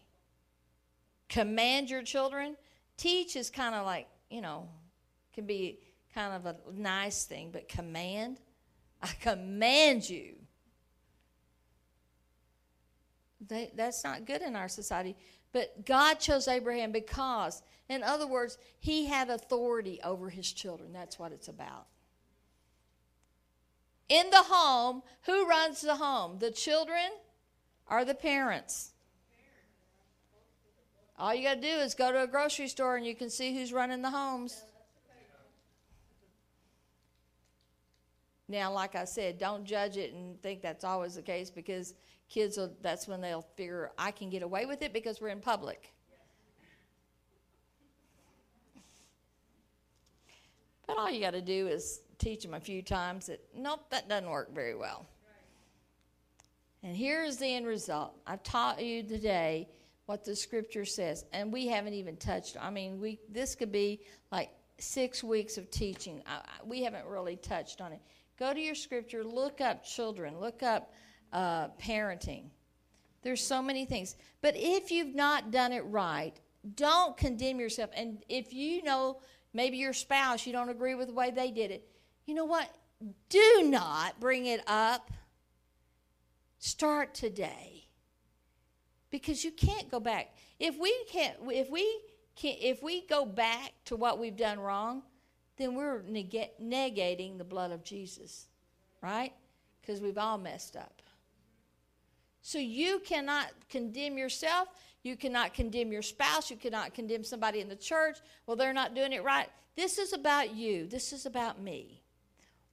Command 1.30 1.90
your 1.90 2.02
children, 2.02 2.58
teach 2.98 3.36
is 3.36 3.50
kind 3.50 3.76
of 3.76 3.86
like, 3.86 4.08
you 4.30 4.42
know, 4.42 4.68
can 5.34 5.46
be 5.46 5.80
kind 6.14 6.34
of 6.34 6.46
a 6.46 6.56
nice 6.74 7.26
thing, 7.26 7.52
but 7.52 7.70
command, 7.70 8.40
I 9.02 9.10
command 9.22 10.10
you. 10.10 10.34
They, 13.48 13.72
that's 13.76 14.04
not 14.04 14.26
good 14.26 14.42
in 14.42 14.56
our 14.56 14.68
society. 14.68 15.16
But 15.52 15.86
God 15.86 16.16
chose 16.16 16.48
Abraham 16.48 16.92
because, 16.92 17.62
in 17.88 18.04
other 18.04 18.28
words, 18.28 18.58
he 18.80 19.06
had 19.06 19.30
authority 19.30 20.00
over 20.04 20.30
his 20.30 20.52
children. 20.52 20.94
That's 20.94 21.18
what 21.18 21.32
it's 21.32 21.48
about. 21.48 21.88
In 24.10 24.30
the 24.30 24.44
home, 24.44 25.04
who 25.24 25.48
runs 25.48 25.82
the 25.82 25.96
home? 25.96 26.40
The 26.40 26.52
children 26.52 27.12
or 27.90 28.04
the 28.04 28.16
parents? 28.16 28.92
All 31.20 31.36
you 31.36 31.44
got 31.44 31.56
to 31.56 31.62
do 31.62 31.68
is 31.68 31.96
go 31.96 32.14
to 32.14 32.24
a 32.24 32.28
grocery 32.28 32.70
store 32.70 32.96
and 32.96 33.06
you 33.06 33.14
can 33.14 33.30
see 33.30 33.54
who's 33.54 33.74
running 33.74 34.02
the 34.02 34.10
homes. 34.10 34.64
Now, 38.48 38.72
like 38.72 38.96
I 38.96 39.04
said, 39.04 39.38
don't 39.38 39.66
judge 39.66 39.98
it 39.98 40.14
and 40.14 40.42
think 40.42 40.62
that's 40.62 40.86
always 40.86 41.16
the 41.16 41.22
case 41.22 41.50
because 41.50 41.94
kids 42.30 42.58
will, 42.58 42.72
that's 42.82 43.08
when 43.08 43.20
they'll 43.20 43.46
figure 43.58 43.92
I 43.98 44.12
can 44.12 44.30
get 44.30 44.44
away 44.44 44.66
with 44.66 44.82
it 44.82 44.94
because 44.94 45.20
we're 45.20 45.28
in 45.28 45.42
public. 45.42 45.94
But 50.88 50.98
all 50.98 51.12
you 51.12 51.20
got 51.20 51.34
to 51.34 51.42
do 51.42 51.68
is 51.68 52.02
teach 52.18 52.44
them 52.44 52.54
a 52.54 52.60
few 52.60 52.82
times 52.82 53.28
that, 53.28 53.42
nope, 53.54 53.82
that 53.92 54.08
doesn't 54.08 54.30
work 54.30 54.56
very 54.56 54.74
well. 54.74 55.06
And 56.82 56.96
here's 56.96 57.38
the 57.38 57.46
end 57.46 57.68
result. 57.68 58.16
I've 58.26 58.42
taught 58.42 58.82
you 58.82 59.04
today 59.04 59.68
what 60.10 60.26
the 60.26 60.36
scripture 60.36 60.86
says, 60.86 61.24
and 61.34 61.54
we 61.54 61.68
haven't 61.68 61.94
even 61.94 62.18
touched. 62.18 62.58
I 62.60 62.72
mean, 62.72 63.00
we 63.00 63.20
this 63.30 63.54
could 63.54 63.72
be 63.72 64.02
like 64.32 64.50
six 64.80 65.24
weeks 65.24 65.56
of 65.60 65.70
teaching. 65.70 66.24
I, 66.26 66.42
we 66.66 66.82
haven't 66.82 67.06
really 67.06 67.36
touched 67.36 67.80
on 67.80 67.92
it. 67.92 68.00
Go 68.40 68.52
to 68.52 68.60
your 68.60 68.74
scripture, 68.74 69.24
look 69.24 69.62
up 69.62 69.84
children, 69.84 70.40
look 70.40 70.64
up 70.64 70.96
uh, 71.32 71.68
parenting. 71.80 72.46
There's 73.22 73.46
so 73.46 73.62
many 73.62 73.86
things. 73.86 74.16
But 74.42 74.56
if 74.58 74.90
you've 74.90 75.14
not 75.14 75.52
done 75.52 75.74
it 75.74 75.82
right, 75.82 76.34
don't 76.74 77.16
condemn 77.16 77.60
yourself. 77.60 77.92
And 77.96 78.24
if 78.30 78.52
you 78.52 78.82
know 78.82 79.22
maybe 79.54 79.78
your 79.78 79.94
spouse, 79.94 80.48
you 80.48 80.54
don't 80.54 80.70
agree 80.70 80.96
with 80.96 81.10
the 81.10 81.14
way 81.14 81.30
they 81.30 81.52
did 81.52 81.70
it, 81.70 81.88
you 82.26 82.34
know 82.34 82.46
what? 82.46 82.68
Do 83.30 83.62
not 83.64 84.20
bring 84.20 84.48
it 84.48 84.64
up. 84.66 85.12
Start 86.58 87.14
today. 87.14 87.79
Because 89.12 89.44
you 89.44 89.52
can't 89.52 89.90
go 89.90 90.00
back. 90.00 90.36
If 90.60 90.78
we 90.78 90.94
can't 91.10 91.36
if 91.48 91.70
we 91.70 92.02
can 92.36 92.56
if 92.60 92.84
we 92.84 93.06
go 93.08 93.26
back 93.26 93.74
to 93.86 93.96
what 93.96 94.20
we've 94.20 94.38
done 94.38 94.60
wrong, 94.60 95.04
then 95.58 95.76
we're 95.76 96.02
neg- 96.04 96.58
negating 96.62 97.38
the 97.38 97.44
blood 97.44 97.72
of 97.72 97.84
Jesus, 97.84 98.48
right? 99.02 99.34
Because 99.82 100.02
we've 100.02 100.18
all 100.18 100.38
messed 100.38 100.76
up. 100.76 101.02
So 102.42 102.58
you 102.58 103.00
cannot 103.00 103.52
condemn 103.70 104.18
yourself. 104.18 104.70
You 105.04 105.16
cannot 105.16 105.54
condemn 105.54 105.92
your 105.92 106.02
spouse. 106.02 106.50
You 106.50 106.58
cannot 106.58 106.94
condemn 106.94 107.24
somebody 107.24 107.60
in 107.60 107.70
the 107.70 107.76
church. 107.76 108.18
Well, 108.46 108.58
they're 108.58 108.74
not 108.74 108.96
doing 108.96 109.14
it 109.14 109.24
right. 109.24 109.50
This 109.76 109.98
is 109.98 110.14
about 110.14 110.56
you. 110.56 110.88
This 110.88 111.14
is 111.14 111.26
about 111.26 111.62
me. 111.62 112.02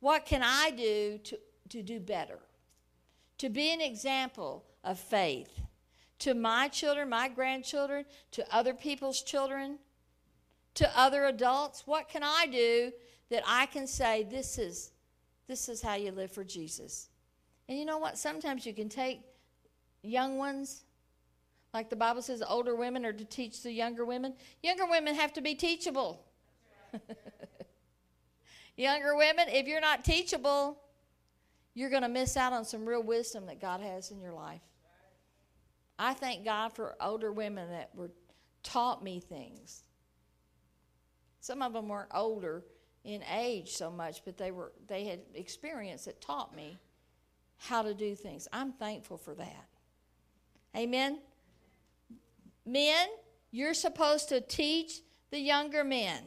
What 0.01 0.27
can 0.27 0.43
I 0.43 0.71
do 0.71 1.19
to, 1.25 1.39
to 1.71 1.83
do 1.83 2.01
better? 2.01 2.39
To 3.39 3.49
be 3.49 3.73
an 3.73 3.81
example 3.81 4.65
of 4.85 4.99
faith 4.99 5.61
to 6.21 6.35
my 6.35 6.69
children, 6.69 7.09
my 7.09 7.29
grandchildren, 7.29 8.05
to 8.33 8.55
other 8.55 8.75
people's 8.75 9.23
children, 9.23 9.79
to 10.75 10.99
other 10.99 11.27
adults? 11.27 11.83
What 11.87 12.09
can 12.09 12.23
I 12.23 12.47
do 12.51 12.93
that 13.31 13.43
I 13.47 13.67
can 13.67 13.87
say 13.87 14.27
this 14.31 14.59
is 14.59 14.93
this 15.49 15.69
is 15.69 15.81
how 15.81 15.95
you 15.95 16.11
live 16.11 16.33
for 16.33 16.45
Jesus? 16.45 17.09
And 17.69 17.79
you 17.79 17.85
know 17.85 17.99
what? 17.99 18.19
Sometimes 18.19 18.67
you 18.67 18.73
can 18.73 18.89
take 18.89 19.21
young 20.03 20.39
ones 20.39 20.85
like 21.77 21.91
the 21.91 21.97
Bible 21.97 22.23
says 22.23 22.43
older 22.49 22.75
women 22.75 23.05
are 23.05 23.13
to 23.13 23.25
teach 23.25 23.63
the 23.63 23.71
younger 23.71 24.05
women. 24.05 24.33
Younger 24.63 24.87
women 24.87 25.15
have 25.15 25.35
to 25.35 25.43
be 25.43 25.55
teachable. 25.55 26.25
younger 28.77 29.15
women, 29.15 29.47
if 29.49 29.67
you're 29.67 29.83
not 29.83 30.03
teachable, 30.03 30.79
you're 31.75 31.91
going 31.91 32.03
to 32.03 32.09
miss 32.09 32.35
out 32.37 32.55
on 32.55 32.65
some 32.65 32.87
real 32.87 33.03
wisdom 33.03 33.45
that 33.45 33.61
God 33.61 33.83
has 33.83 34.11
in 34.11 34.21
your 34.21 34.33
life. 34.33 34.63
I 35.99 36.15
thank 36.15 36.45
God 36.45 36.75
for 36.75 36.95
older 37.01 37.33
women 37.33 37.71
that 37.71 37.91
were 37.95 38.11
taught 38.63 39.03
me 39.03 39.21
things 39.21 39.85
some 41.47 41.63
of 41.63 41.73
them 41.73 41.89
weren't 41.89 42.11
older 42.13 42.65
in 43.05 43.23
age 43.33 43.71
so 43.71 43.89
much, 43.89 44.25
but 44.25 44.37
they 44.37 44.51
were 44.51 44.73
they 44.89 45.05
had 45.05 45.21
experience 45.35 46.07
that 46.07 46.21
taught 46.21 46.57
me 46.57 46.77
how 47.57 47.83
to 47.83 47.95
do 47.95 48.17
things. 48.17 48.49
I'm 48.53 48.73
thankful 48.73 49.17
for 49.17 49.33
that. 49.37 49.69
Amen. 50.77 51.21
Men, 52.65 53.07
you're 53.53 53.75
supposed 53.75 54.29
to 54.31 54.41
teach 54.41 55.03
the 55.31 55.39
younger 55.39 55.85
men. 55.85 56.25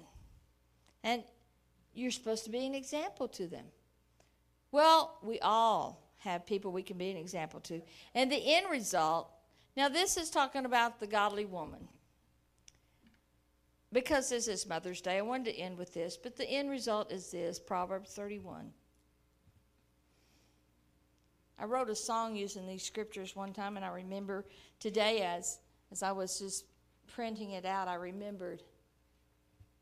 And 1.04 1.24
you're 1.94 2.12
supposed 2.12 2.46
to 2.46 2.50
be 2.50 2.66
an 2.66 2.74
example 2.74 3.28
to 3.28 3.46
them. 3.48 3.66
Well, 4.72 5.18
we 5.22 5.40
all 5.42 6.10
have 6.20 6.46
people 6.46 6.72
we 6.72 6.84
can 6.84 6.98
be 6.98 7.12
an 7.12 7.18
example 7.18 7.60
to. 7.62 7.82
And 8.16 8.32
the 8.32 8.42
end 8.42 8.68
result, 8.72 9.30
now 9.76 9.90
this 9.90 10.18
is 10.18 10.30
talking 10.30 10.66
about 10.66 11.00
the 11.00 11.08
godly 11.08 11.46
woman 11.46 11.88
because 13.92 14.30
this 14.30 14.48
is 14.48 14.68
Mother's 14.68 15.02
Day, 15.02 15.18
I 15.18 15.22
wanted 15.22 15.54
to 15.54 15.58
end 15.58 15.78
with 15.78 15.94
this, 15.94 16.16
but 16.16 16.38
the 16.38 16.48
end 16.48 16.70
result 16.70 17.12
is 17.12 17.32
this 17.32 17.58
Proverbs 17.58 18.12
31. 18.14 18.72
I 21.58 21.66
wrote 21.66 21.90
a 21.90 21.96
song 21.96 22.36
using 22.36 22.68
these 22.68 22.84
scriptures 22.84 23.36
one 23.36 23.52
time, 23.52 23.76
and 23.76 23.86
I 23.86 23.90
remember 23.90 24.46
today, 24.80 25.22
as, 25.22 25.60
as 25.92 26.04
I 26.04 26.12
was 26.12 26.40
just 26.40 26.66
printing 27.08 27.52
it 27.52 27.66
out, 27.66 27.88
I 27.88 27.96
remembered 27.96 28.62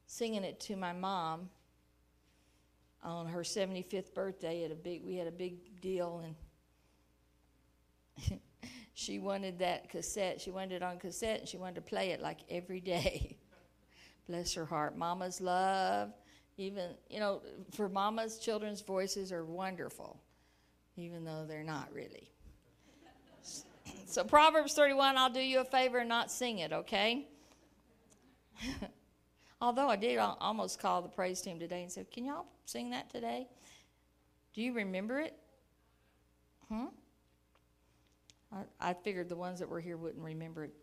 singing 0.07 0.43
it 0.43 0.59
to 0.61 0.77
my 0.77 0.93
mom 0.93 1.49
on 3.03 3.27
her 3.27 3.41
75th 3.41 4.13
birthday 4.13 4.63
at 4.63 4.71
a 4.71 4.75
big 4.75 5.03
we 5.05 5.15
had 5.15 5.27
a 5.27 5.31
big 5.31 5.81
deal 5.81 6.23
and 8.19 8.39
she 8.97 9.19
wanted 9.19 9.59
that 9.59 9.89
cassette 9.89 10.41
she 10.41 10.49
wanted 10.49 10.71
it 10.73 10.83
on 10.83 10.97
cassette 10.97 11.41
and 11.41 11.47
she 11.47 11.57
wanted 11.57 11.75
to 11.75 11.81
play 11.81 12.09
it 12.09 12.21
like 12.21 12.39
every 12.49 12.81
day 12.81 13.37
Bless 14.27 14.53
her 14.55 14.65
heart. 14.65 14.97
Mama's 14.97 15.39
love, 15.39 16.11
even, 16.57 16.91
you 17.09 17.19
know, 17.19 17.41
for 17.71 17.87
mama's 17.87 18.39
children's 18.39 18.81
voices 18.81 19.31
are 19.31 19.45
wonderful, 19.45 20.19
even 20.97 21.23
though 21.23 21.45
they're 21.47 21.63
not 21.63 21.89
really. 21.93 22.31
So, 24.05 24.23
Proverbs 24.23 24.73
31, 24.73 25.17
I'll 25.17 25.29
do 25.29 25.41
you 25.41 25.59
a 25.59 25.65
favor 25.65 25.97
and 25.97 26.07
not 26.07 26.31
sing 26.31 26.59
it, 26.59 26.71
okay? 26.71 27.27
Although 29.61 29.89
I 29.89 29.97
did 29.97 30.17
almost 30.17 30.79
call 30.79 31.01
the 31.01 31.09
praise 31.09 31.41
team 31.41 31.59
today 31.59 31.83
and 31.83 31.91
said, 31.91 32.09
Can 32.09 32.23
y'all 32.23 32.45
sing 32.63 32.91
that 32.91 33.09
today? 33.09 33.47
Do 34.53 34.61
you 34.61 34.73
remember 34.73 35.19
it? 35.19 35.35
Hmm? 36.69 36.85
I, 38.51 38.89
I 38.89 38.93
figured 38.93 39.29
the 39.29 39.35
ones 39.35 39.59
that 39.59 39.69
were 39.69 39.79
here 39.79 39.97
wouldn't 39.97 40.23
remember 40.23 40.65
it. 40.65 40.73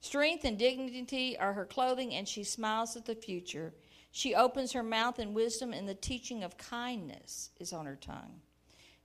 Strength 0.00 0.44
and 0.44 0.58
dignity 0.58 1.36
are 1.38 1.52
her 1.52 1.66
clothing, 1.66 2.14
and 2.14 2.26
she 2.26 2.42
smiles 2.42 2.96
at 2.96 3.04
the 3.04 3.14
future. 3.14 3.74
She 4.10 4.34
opens 4.34 4.72
her 4.72 4.82
mouth 4.82 5.18
in 5.18 5.34
wisdom, 5.34 5.72
and 5.72 5.88
the 5.88 5.94
teaching 5.94 6.42
of 6.42 6.56
kindness 6.56 7.50
is 7.60 7.72
on 7.72 7.86
her 7.86 7.96
tongue. 7.96 8.40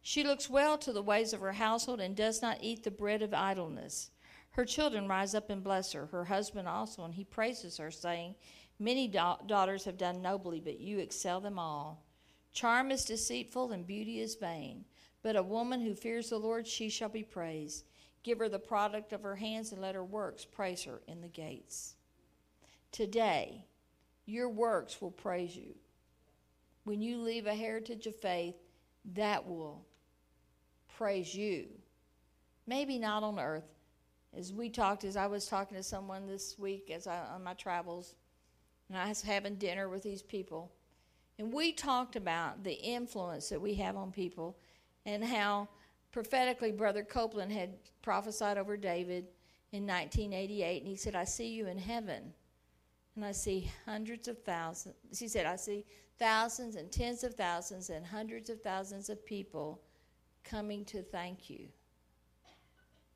She 0.02 0.24
looks 0.24 0.50
well 0.50 0.78
to 0.78 0.94
the 0.94 1.02
ways 1.04 1.34
of 1.34 1.42
her 1.42 1.54
household 1.54 2.00
and 2.00 2.16
does 2.16 2.42
not 2.42 2.60
eat 2.62 2.84
the 2.84 2.92
bread 2.92 3.22
of 3.22 3.34
idleness. 3.34 4.12
Her 4.52 4.64
children 4.64 5.08
rise 5.08 5.36
up 5.36 5.50
and 5.50 5.64
bless 5.64 5.92
her, 5.92 6.06
her 6.08 6.26
husband 6.26 6.68
also, 6.68 7.04
and 7.04 7.14
he 7.14 7.26
praises 7.26 7.78
her, 7.78 7.92
saying, 7.92 8.36
Many 8.80 9.08
da- 9.08 9.38
daughters 9.46 9.84
have 9.86 9.98
done 9.98 10.22
nobly, 10.22 10.60
but 10.60 10.80
you 10.80 11.00
excel 11.00 11.42
them 11.42 11.60
all. 11.60 12.06
Charm 12.54 12.90
is 12.92 13.04
deceitful, 13.04 13.72
and 13.72 13.86
beauty 13.86 14.22
is 14.22 14.36
vain. 14.36 14.86
But 15.22 15.36
a 15.36 15.44
woman 15.44 15.82
who 15.82 15.94
fears 15.94 16.30
the 16.30 16.38
Lord, 16.38 16.68
she 16.68 16.88
shall 16.88 17.10
be 17.10 17.24
praised. 17.24 17.84
Give 18.26 18.40
her 18.40 18.50
the 18.50 18.58
product 18.58 19.14
of 19.14 19.22
her 19.22 19.36
hands 19.36 19.72
and 19.72 19.80
let 19.80 19.94
her 19.94 20.04
works 20.04 20.46
praise 20.46 20.84
her 20.86 21.00
in 21.08 21.22
the 21.22 21.28
gates. 21.28 21.94
Today, 22.92 23.64
your 24.26 24.50
works 24.50 25.00
will 25.00 25.12
praise 25.12 25.56
you. 25.56 25.76
When 26.86 27.04
you 27.04 27.20
leave 27.20 27.46
a 27.46 27.54
heritage 27.54 28.08
of 28.08 28.16
faith, 28.16 28.56
that 29.14 29.48
will 29.48 29.86
praise 30.98 31.36
you. 31.36 31.68
Maybe 32.66 32.98
not 32.98 33.22
on 33.22 33.38
earth. 33.38 33.76
As 34.36 34.52
we 34.52 34.72
talked, 34.72 35.04
as 35.04 35.16
I 35.16 35.28
was 35.28 35.46
talking 35.46 35.78
to 35.78 35.84
someone 35.84 36.26
this 36.26 36.58
week 36.58 36.90
as 36.90 37.06
I 37.06 37.20
on 37.28 37.44
my 37.44 37.54
travels, 37.54 38.16
and 38.90 38.98
I 38.98 39.08
was 39.08 39.22
having 39.22 39.54
dinner 39.58 39.88
with 39.88 40.02
these 40.02 40.24
people, 40.24 40.72
and 41.38 41.54
we 41.54 41.72
talked 41.72 42.16
about 42.16 42.64
the 42.64 42.74
influence 42.74 43.50
that 43.50 43.62
we 43.62 43.76
have 43.76 43.96
on 43.96 44.12
people 44.12 44.58
and 45.06 45.24
how 45.24 45.70
prophetically, 46.16 46.72
Brother 46.72 47.04
Copeland 47.04 47.52
had 47.52 47.72
prophesied 48.02 48.58
over 48.58 48.78
David 48.78 49.26
in 49.74 49.86
1988, 49.86 50.82
and 50.82 50.88
he 50.88 50.96
said, 50.96 51.14
I 51.14 51.26
see 51.26 51.50
you 51.50 51.68
in 51.68 51.78
heaven. 51.78 52.34
and 53.18 53.26
I 53.26 53.34
see 53.34 53.70
hundreds 53.86 54.30
of 54.30 54.42
thousands. 54.44 54.96
She 55.12 55.28
said, 55.28 55.46
I 55.46 55.58
see 55.58 55.84
thousands 56.18 56.78
and 56.78 56.90
tens 56.90 57.26
of 57.26 57.34
thousands 57.34 57.90
and 57.90 58.06
hundreds 58.06 58.50
of 58.50 58.62
thousands 58.62 59.10
of 59.10 59.26
people 59.26 59.82
coming 60.46 60.86
to 60.86 61.02
thank 61.02 61.50
you 61.50 61.68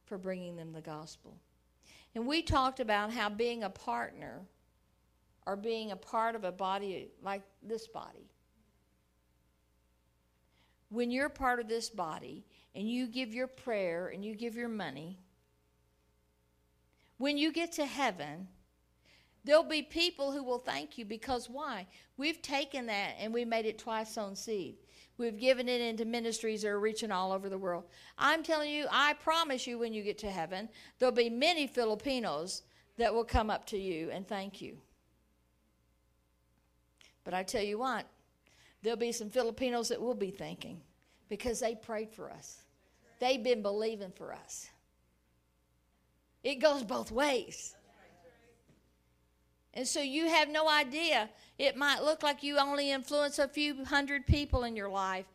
for 0.03 0.17
bringing 0.17 0.57
them 0.57 0.73
the 0.73 0.81
gospel. 0.81 1.37
And 2.15 2.27
we 2.27 2.41
talked 2.41 2.81
about 2.81 3.13
how 3.13 3.29
being 3.29 3.63
a 3.63 3.69
partner 3.69 4.41
or 5.45 5.55
being 5.55 5.91
a 5.91 5.95
part 5.95 6.35
of 6.35 6.43
a 6.43 6.51
body 6.51 7.11
like 7.23 7.43
this 7.63 7.87
body. 7.87 8.29
When 10.89 11.11
you're 11.11 11.29
part 11.29 11.61
of 11.61 11.69
this 11.69 11.89
body 11.89 12.43
and 12.79 12.89
you 12.89 13.07
give 13.07 13.33
your 13.33 13.47
prayer 13.47 14.07
and 14.07 14.23
you 14.23 14.33
give 14.33 14.55
your 14.55 14.69
money, 14.69 15.19
when 17.17 17.37
you 17.37 17.51
get 17.51 17.73
to 17.73 17.85
heaven, 17.85 18.47
there'll 19.43 19.63
be 19.63 19.81
people 19.81 20.31
who 20.31 20.41
will 20.41 20.59
thank 20.59 20.97
you 20.97 21.03
because 21.03 21.49
why? 21.49 21.87
We've 22.15 22.41
taken 22.41 22.85
that 22.85 23.15
and 23.19 23.33
we 23.33 23.43
made 23.43 23.65
it 23.65 23.79
twice 23.79 24.13
sown 24.13 24.33
seed. 24.33 24.77
We've 25.17 25.37
given 25.37 25.67
it 25.67 25.81
into 25.81 26.05
ministries 26.05 26.61
that 26.61 26.69
are 26.69 26.79
reaching 26.79 27.11
all 27.11 27.33
over 27.33 27.49
the 27.49 27.57
world. 27.57 27.83
I'm 28.17 28.43
telling 28.43 28.71
you, 28.71 28.87
I 28.89 29.11
promise 29.15 29.67
you, 29.67 29.77
when 29.77 29.91
you 29.91 30.01
get 30.01 30.17
to 30.19 30.31
heaven, 30.31 30.69
there'll 30.99 31.13
be 31.13 31.29
many 31.29 31.67
Filipinos 31.67 32.61
that 32.95 33.13
will 33.13 33.25
come 33.25 33.49
up 33.49 33.65
to 33.65 33.77
you 33.77 34.09
and 34.09 34.25
thank 34.25 34.61
you. 34.61 34.77
But 37.25 37.33
I 37.33 37.43
tell 37.43 37.61
you 37.61 37.77
what, 37.77 38.05
there'll 38.81 38.97
be 38.97 39.11
some 39.11 39.29
Filipinos 39.29 39.89
that 39.89 40.01
will 40.01 40.15
be 40.15 40.31
thinking 40.31 40.79
because 41.27 41.59
they 41.59 41.75
prayed 41.75 42.11
for 42.11 42.31
us, 42.31 42.61
they've 43.19 43.43
been 43.43 43.61
believing 43.61 44.11
for 44.15 44.33
us. 44.33 44.69
It 46.43 46.55
goes 46.55 46.83
both 46.83 47.11
ways. 47.11 47.75
And 49.73 49.87
so 49.87 50.01
you 50.01 50.27
have 50.27 50.49
no 50.49 50.67
idea. 50.67 51.29
It 51.57 51.77
might 51.77 52.03
look 52.03 52.23
like 52.23 52.43
you 52.43 52.57
only 52.57 52.91
influence 52.91 53.39
a 53.39 53.47
few 53.47 53.85
hundred 53.85 54.25
people 54.25 54.63
in 54.63 54.75
your 54.75 54.89
life, 54.89 55.25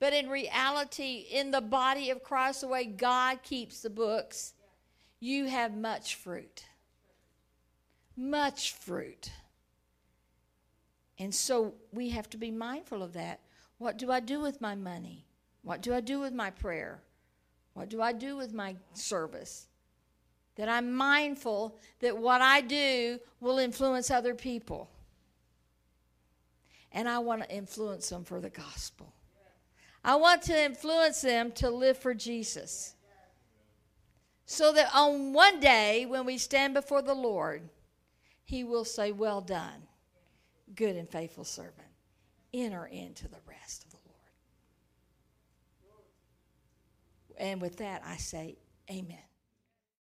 but 0.00 0.12
in 0.12 0.28
reality, 0.28 1.26
in 1.30 1.50
the 1.50 1.60
body 1.60 2.10
of 2.10 2.22
Christ, 2.22 2.62
the 2.62 2.68
way 2.68 2.84
God 2.84 3.42
keeps 3.42 3.82
the 3.82 3.90
books, 3.90 4.54
you 5.20 5.46
have 5.46 5.76
much 5.76 6.16
fruit. 6.16 6.64
Much 8.16 8.72
fruit. 8.72 9.30
And 11.18 11.34
so 11.34 11.74
we 11.92 12.10
have 12.10 12.28
to 12.30 12.36
be 12.36 12.50
mindful 12.50 13.02
of 13.02 13.12
that. 13.12 13.40
What 13.78 13.96
do 13.96 14.10
I 14.10 14.20
do 14.20 14.40
with 14.40 14.60
my 14.60 14.74
money? 14.74 15.26
What 15.62 15.80
do 15.80 15.94
I 15.94 16.00
do 16.00 16.18
with 16.20 16.32
my 16.32 16.50
prayer? 16.50 17.00
What 17.74 17.90
do 17.90 18.00
I 18.00 18.12
do 18.12 18.36
with 18.36 18.52
my 18.52 18.76
service? 18.94 19.68
that 20.56 20.68
I'm 20.68 20.92
mindful 20.92 21.78
that 22.00 22.16
what 22.16 22.40
I 22.40 22.60
do 22.60 23.18
will 23.40 23.58
influence 23.58 24.10
other 24.10 24.34
people. 24.34 24.90
And 26.92 27.08
I 27.08 27.18
want 27.18 27.42
to 27.42 27.54
influence 27.54 28.08
them 28.08 28.24
for 28.24 28.40
the 28.40 28.50
gospel. 28.50 29.12
I 30.04 30.16
want 30.16 30.42
to 30.42 30.64
influence 30.64 31.22
them 31.22 31.50
to 31.52 31.70
live 31.70 31.98
for 31.98 32.14
Jesus. 32.14 32.94
So 34.46 34.72
that 34.72 34.90
on 34.94 35.32
one 35.32 35.58
day, 35.58 36.06
when 36.06 36.26
we 36.26 36.38
stand 36.38 36.74
before 36.74 37.02
the 37.02 37.14
Lord, 37.14 37.68
He 38.44 38.62
will 38.62 38.84
say, 38.84 39.10
Well 39.10 39.40
done, 39.40 39.88
good 40.74 40.94
and 40.94 41.08
faithful 41.08 41.44
servant. 41.44 41.88
Enter 42.52 42.86
into 42.86 43.26
the 43.26 43.38
rest 43.48 43.84
of 43.84 43.90
the 43.90 43.96
Lord. 43.96 44.14
And 47.38 47.60
with 47.60 47.78
that, 47.78 48.02
I 48.04 48.16
say, 48.16 48.56
Amen. 48.90 49.18